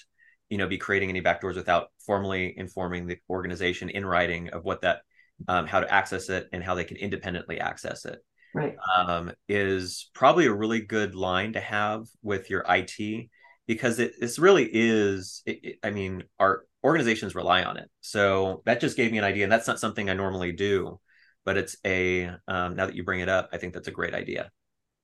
you 0.49 0.58
know, 0.58 0.68
be 0.68 0.78
creating 0.78 1.10
any 1.10 1.22
backdoors 1.22 1.55
without 1.55 1.89
formally 2.05 2.53
informing 2.58 3.08
the 3.08 3.18
organization 3.30 3.89
in 3.89 4.05
writing 4.05 4.49
of 4.49 4.64
what 4.64 4.82
that 4.84 5.01
um, 5.49 5.68
how 5.68 5.82
to 5.82 5.93
access 5.93 6.30
it 6.30 6.47
and 6.53 6.64
how 6.64 6.76
they 6.76 6.86
can 6.86 6.95
independently 6.95 7.60
access 7.60 8.05
it. 8.05 8.24
Right 8.54 8.76
um, 8.98 9.32
is 9.48 10.10
probably 10.14 10.45
a 10.45 10.54
really 10.54 10.82
good 10.82 11.16
line 11.16 11.54
to 11.54 11.60
have 11.60 12.06
with 12.22 12.50
your 12.50 12.66
IT 12.68 13.30
because 13.68 14.00
it 14.00 14.20
this 14.20 14.39
really 14.39 14.70
is. 14.72 15.43
It, 15.45 15.60
it, 15.64 15.80
I 15.84 15.91
mean, 15.91 16.24
our 16.39 16.64
organizations 16.84 17.36
rely 17.36 17.64
on 17.64 17.78
it. 17.78 17.89
So 18.02 18.62
that 18.66 18.80
just 18.80 18.98
gave 18.98 19.12
me 19.12 19.18
an 19.18 19.24
idea, 19.24 19.43
and 19.43 19.52
that's 19.52 19.68
not 19.68 19.80
something 19.80 20.10
I 20.10 20.14
normally 20.14 20.54
do, 20.54 21.00
but 21.45 21.58
it's 21.58 21.78
a 21.86 22.26
um, 22.48 22.76
now 22.76 22.86
that 22.88 22.95
you 22.95 23.04
bring 23.04 23.20
it 23.20 23.30
up, 23.30 23.50
I 23.52 23.58
think 23.58 23.74
that's 23.74 23.88
a 23.88 23.91
great 23.91 24.14
idea. 24.14 24.50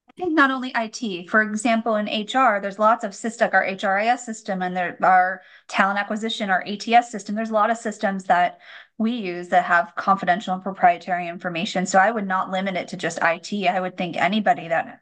I 0.10 0.22
think 0.22 0.34
not 0.34 0.52
only 0.52 0.72
IT, 0.76 1.30
for 1.30 1.41
example, 1.41 1.96
in 1.96 2.06
HR, 2.06 2.60
there's 2.62 2.78
lots 2.78 3.04
of 3.04 3.16
systems, 3.16 3.41
like 3.41 3.54
our 3.56 3.66
HRIS 3.66 4.20
system 4.20 4.62
and 4.62 4.76
there, 4.76 4.98
our 5.02 5.41
talent 5.68 5.98
acquisition, 5.98 6.52
our 6.52 6.64
ATS 6.68 7.10
system. 7.10 7.34
There's 7.34 7.50
a 7.50 7.54
lot 7.54 7.72
of 7.72 7.78
systems 7.78 8.26
that 8.26 8.60
we 8.98 9.12
use 9.12 9.50
that 9.50 9.66
have 9.66 9.94
confidential 9.96 10.54
and 10.54 10.64
proprietary 10.64 11.28
information. 11.28 11.86
So 11.86 12.00
I 12.00 12.12
would 12.12 12.28
not 12.28 12.52
limit 12.52 12.76
it 12.76 12.89
to 12.89 12.98
just 12.98 13.20
IT. 13.22 13.68
I 13.68 13.80
would 13.80 13.98
think 13.98 14.16
anybody 14.18 14.68
that 14.68 15.02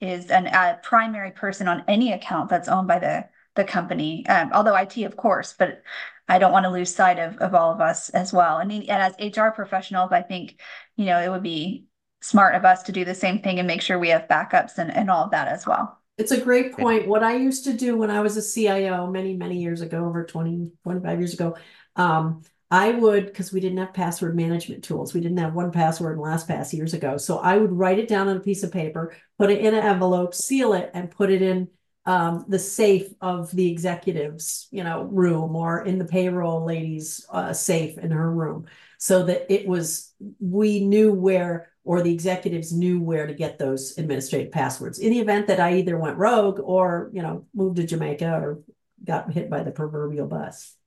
is 0.00 0.30
an, 0.30 0.46
a 0.46 0.78
primary 0.82 1.30
person 1.30 1.68
on 1.68 1.84
any 1.88 2.12
account 2.12 2.50
that's 2.50 2.68
owned 2.68 2.88
by 2.88 2.98
the 2.98 3.28
the 3.58 3.64
company, 3.64 4.24
um, 4.28 4.50
although 4.54 4.76
IT, 4.76 4.96
of 4.98 5.16
course, 5.16 5.54
but 5.58 5.82
I 6.28 6.38
don't 6.38 6.52
want 6.52 6.64
to 6.64 6.70
lose 6.70 6.94
sight 6.94 7.18
of, 7.18 7.36
of 7.38 7.54
all 7.54 7.72
of 7.72 7.80
us 7.80 8.08
as 8.10 8.32
well. 8.32 8.58
And, 8.58 8.70
and 8.70 8.88
as 8.88 9.14
HR 9.18 9.48
professionals, 9.48 10.12
I 10.12 10.22
think, 10.22 10.60
you 10.96 11.06
know, 11.06 11.20
it 11.20 11.28
would 11.28 11.42
be 11.42 11.86
smart 12.22 12.54
of 12.54 12.64
us 12.64 12.84
to 12.84 12.92
do 12.92 13.04
the 13.04 13.14
same 13.14 13.40
thing 13.40 13.58
and 13.58 13.66
make 13.66 13.82
sure 13.82 13.98
we 13.98 14.10
have 14.10 14.28
backups 14.28 14.78
and, 14.78 14.94
and 14.94 15.10
all 15.10 15.24
of 15.24 15.32
that 15.32 15.48
as 15.48 15.66
well. 15.66 15.98
It's 16.16 16.32
a 16.32 16.40
great 16.40 16.72
point. 16.72 17.06
What 17.08 17.22
I 17.22 17.36
used 17.36 17.64
to 17.64 17.72
do 17.72 17.96
when 17.96 18.10
I 18.10 18.20
was 18.20 18.36
a 18.36 18.42
CIO 18.42 19.06
many, 19.08 19.34
many 19.34 19.60
years 19.60 19.80
ago, 19.80 20.04
over 20.04 20.24
20, 20.24 20.70
25 20.84 21.18
years 21.18 21.34
ago, 21.34 21.56
um, 21.96 22.42
I 22.70 22.90
would, 22.90 23.26
because 23.26 23.50
we 23.50 23.60
didn't 23.60 23.78
have 23.78 23.94
password 23.94 24.36
management 24.36 24.84
tools. 24.84 25.14
We 25.14 25.20
didn't 25.20 25.38
have 25.38 25.54
1Password 25.54 26.12
and 26.12 26.20
LastPass 26.20 26.74
years 26.74 26.92
ago. 26.92 27.16
So 27.16 27.38
I 27.38 27.56
would 27.56 27.72
write 27.72 27.98
it 27.98 28.08
down 28.08 28.28
on 28.28 28.36
a 28.36 28.40
piece 28.40 28.62
of 28.62 28.72
paper, 28.72 29.14
put 29.38 29.50
it 29.50 29.60
in 29.60 29.74
an 29.74 29.82
envelope, 29.82 30.34
seal 30.34 30.74
it, 30.74 30.90
and 30.92 31.10
put 31.10 31.30
it 31.30 31.40
in 31.40 31.68
um, 32.04 32.44
the 32.48 32.58
safe 32.58 33.08
of 33.20 33.50
the 33.52 33.70
executive's, 33.70 34.68
you 34.70 34.84
know, 34.84 35.02
room 35.02 35.56
or 35.56 35.84
in 35.84 35.98
the 35.98 36.04
payroll 36.04 36.64
lady's 36.64 37.26
uh, 37.30 37.52
safe 37.52 37.98
in 37.98 38.10
her 38.10 38.30
room, 38.30 38.66
so 38.98 39.24
that 39.24 39.52
it 39.52 39.66
was 39.66 40.14
we 40.40 40.80
knew 40.80 41.12
where 41.12 41.70
or 41.84 42.02
the 42.02 42.12
executives 42.12 42.72
knew 42.72 42.98
where 43.00 43.26
to 43.26 43.34
get 43.34 43.58
those 43.58 43.96
administrative 43.98 44.52
passwords 44.52 44.98
in 44.98 45.10
the 45.10 45.20
event 45.20 45.46
that 45.48 45.60
I 45.60 45.76
either 45.76 45.98
went 45.98 46.16
rogue 46.16 46.60
or 46.62 47.10
you 47.12 47.20
know 47.20 47.44
moved 47.54 47.76
to 47.76 47.86
Jamaica 47.86 48.40
or 48.40 48.60
got 49.04 49.30
hit 49.30 49.50
by 49.50 49.62
the 49.62 49.70
proverbial 49.70 50.28
bus. 50.28 50.77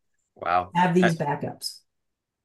Wow. 0.41 0.71
Have 0.75 0.93
these 0.93 1.15
backups. 1.15 1.79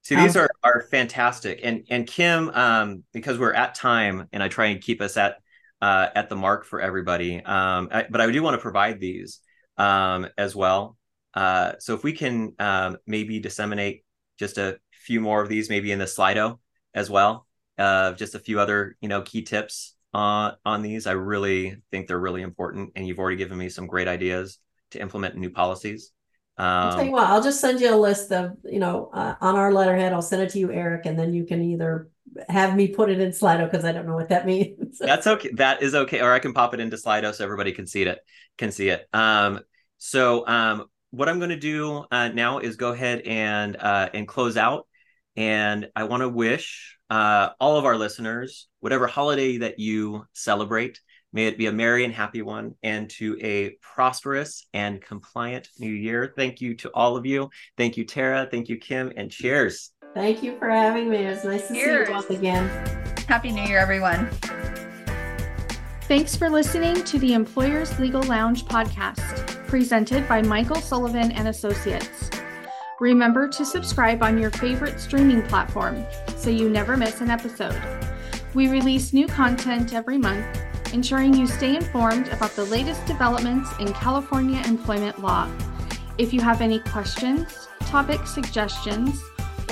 See, 0.03 0.15
these 0.15 0.37
um, 0.37 0.43
are 0.45 0.51
are 0.63 0.81
fantastic. 0.83 1.61
And 1.65 1.85
and 1.91 2.07
Kim, 2.07 2.49
um, 2.51 3.03
because 3.13 3.39
we're 3.39 3.55
at 3.55 3.75
time 3.75 4.29
and 4.33 4.43
I 4.43 4.49
try 4.49 4.67
and 4.67 4.81
keep 4.81 5.01
us 5.01 5.17
at 5.17 5.39
uh, 5.81 6.09
at 6.15 6.29
the 6.29 6.37
mark 6.37 6.65
for 6.65 6.81
everybody. 6.81 7.43
Um, 7.43 7.89
I, 7.91 8.07
but 8.09 8.21
I 8.21 8.31
do 8.31 8.43
want 8.43 8.55
to 8.55 8.63
provide 8.63 9.01
these 9.01 9.41
um, 9.77 10.29
as 10.39 10.55
well. 10.55 10.97
Uh, 11.35 11.73
so 11.81 11.95
if 11.95 12.05
we 12.05 12.13
can 12.13 12.55
um, 12.59 12.99
maybe 13.07 13.41
disseminate 13.41 14.05
just 14.39 14.59
a 14.59 14.79
few 14.93 15.21
more 15.21 15.43
of 15.43 15.49
these, 15.49 15.69
maybe 15.69 15.93
in 15.93 15.99
the 15.99 16.05
Slido 16.05 16.59
as 16.95 17.11
well, 17.11 17.47
uh, 17.79 18.13
just 18.13 18.35
a 18.35 18.39
few 18.39 18.61
other 18.61 18.97
you 19.01 19.09
know 19.09 19.23
key 19.23 19.43
tips 19.43 19.97
on 20.15 20.55
on 20.65 20.83
these. 20.83 21.07
I 21.07 21.13
really 21.13 21.77
think 21.91 22.07
they're 22.07 22.19
really 22.19 22.43
important, 22.43 22.93
and 22.95 23.07
you've 23.07 23.19
already 23.19 23.37
given 23.39 23.59
me 23.59 23.69
some 23.71 23.87
great 23.87 24.09
ideas 24.09 24.59
to 24.93 25.01
implement 25.01 25.37
new 25.37 25.51
policies. 25.51 26.13
I'll 26.59 26.93
tell 26.93 27.03
you 27.03 27.09
um, 27.09 27.13
what, 27.13 27.27
I'll 27.27 27.43
just 27.43 27.61
send 27.61 27.81
you 27.81 27.95
a 27.95 27.97
list 27.97 28.33
of, 28.33 28.57
you 28.65 28.79
know, 28.79 29.11
uh, 29.13 29.35
on 29.41 29.57
our 29.57 29.73
letterhead. 29.73 30.13
I'll 30.13 30.23
send 30.23 30.43
it 30.43 30.51
to 30.51 30.59
you, 30.59 30.73
Eric, 30.73 31.05
and 31.05 31.19
then 31.19 31.35
you 31.35 31.45
can 31.45 31.63
either 31.63 32.09
have 32.49 32.75
me 32.75 32.89
put 32.89 33.11
it 33.11 33.21
in 33.21 33.31
Slido 33.31 33.71
because 33.71 33.85
I 33.85 33.93
don't 33.93 34.07
know 34.07 34.15
what 34.15 34.31
that 34.31 34.47
means. 34.47 34.99
That's 34.99 35.27
okay. 35.27 35.51
That 35.55 35.83
is 35.83 35.95
okay. 35.95 36.21
Or 36.21 36.33
I 36.33 36.39
can 36.39 36.55
pop 36.55 36.75
it 36.75 36.81
into 36.81 36.97
Slido 36.97 37.35
so 37.35 37.45
everybody 37.45 37.73
can 37.73 37.87
see 37.87 38.03
it. 38.03 38.19
Can 38.57 38.73
see 38.73 38.89
it. 38.89 39.07
Um, 39.13 39.61
so 39.99 40.47
um, 40.47 40.87
what 41.11 41.29
I'm 41.29 41.39
going 41.39 41.51
to 41.51 41.59
do 41.59 42.05
uh, 42.11 42.29
now 42.29 42.59
is 42.59 42.77
go 42.77 42.93
ahead 42.93 43.21
and 43.21 43.77
uh, 43.77 44.09
and 44.15 44.27
close 44.27 44.57
out. 44.57 44.87
And 45.37 45.89
I 45.95 46.05
want 46.05 46.23
to 46.23 46.29
wish 46.29 46.97
uh, 47.11 47.51
all 47.61 47.79
of 47.79 47.85
our 47.85 47.97
listeners, 47.97 48.69
whatever 48.81 49.07
holiday 49.07 49.59
that 49.59 49.79
you 49.79 50.25
celebrate, 50.33 51.01
May 51.37 51.49
it 51.49 51.59
be 51.59 51.67
a 51.67 51.73
merry 51.73 52.07
and 52.07 52.15
happy 52.15 52.41
one 52.41 52.77
and 52.83 53.11
to 53.11 53.37
a 53.43 53.77
prosperous 53.83 54.65
and 54.73 55.03
compliant 55.03 55.69
new 55.79 55.93
year. 55.93 56.33
Thank 56.35 56.63
you 56.63 56.75
to 56.77 56.91
all 56.95 57.15
of 57.15 57.27
you. 57.27 57.51
Thank 57.77 57.99
you, 57.99 58.07
Tara. 58.07 58.49
Thank 58.51 58.71
you, 58.71 58.79
Kim, 58.79 59.13
and 59.19 59.31
cheers. 59.31 59.91
Thank 60.15 60.43
you 60.43 60.59
for 60.59 60.71
having 60.71 61.11
me. 61.11 61.27
It 61.27 61.29
was 61.29 61.45
nice 61.45 61.69
to 61.69 61.75
cheers. 61.75 62.07
see 62.07 62.13
you 62.15 62.19
both 62.19 62.31
again. 62.31 62.69
Happy 63.29 63.53
New 63.53 63.61
Year, 63.65 63.79
everyone. 63.79 64.31
Thanks 66.05 66.35
for 66.35 66.49
listening 66.49 67.05
to 67.05 67.19
the 67.19 67.35
Employers 67.35 67.99
Legal 67.99 68.23
Lounge 68.23 68.65
podcast, 68.65 69.63
presented 69.67 70.27
by 70.27 70.41
Michael 70.41 70.81
Sullivan 70.81 71.33
and 71.33 71.49
Associates. 71.49 72.31
Remember 72.99 73.47
to 73.47 73.67
subscribe 73.67 74.23
on 74.23 74.39
your 74.39 74.53
favorite 74.53 74.99
streaming 74.99 75.43
platform 75.43 76.03
so 76.39 76.49
you 76.49 76.71
never 76.71 76.97
miss 76.97 77.21
an 77.21 77.29
episode. 77.29 77.79
We 78.55 78.69
release 78.69 79.13
new 79.13 79.27
content 79.27 79.93
every 79.93 80.17
month 80.17 80.47
ensuring 80.93 81.35
you 81.35 81.47
stay 81.47 81.77
informed 81.77 82.29
about 82.29 82.53
the 82.53 82.65
latest 82.65 83.05
developments 83.07 83.71
in 83.79 83.93
California 83.93 84.63
employment 84.67 85.21
law. 85.21 85.49
If 86.19 86.33
you 86.33 86.41
have 86.41 86.61
any 86.61 86.81
questions, 86.81 87.69
topic 87.81 88.27
suggestions, 88.27 89.23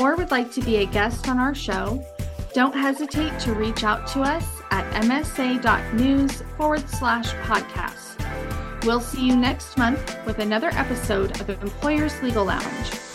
or 0.01 0.17
would 0.17 0.31
like 0.31 0.53
to 0.53 0.61
be 0.61 0.77
a 0.77 0.87
guest 0.87 1.29
on 1.29 1.39
our 1.39 1.55
show, 1.55 2.05
don't 2.53 2.75
hesitate 2.75 3.39
to 3.41 3.53
reach 3.55 3.85
out 3.85 4.07
to 4.09 4.21
us 4.23 4.47
at 4.71 4.85
msa.news 5.03 6.43
forward 6.57 6.89
slash 6.89 7.33
podcast. 7.47 8.85
We'll 8.85 9.01
see 9.01 9.27
you 9.27 9.37
next 9.37 9.79
month 9.79 10.17
with 10.27 10.39
another 10.39 10.69
episode 10.73 11.41
of 11.41 11.49
Employers 11.49 12.23
Legal 12.23 12.45
Lounge. 12.45 13.14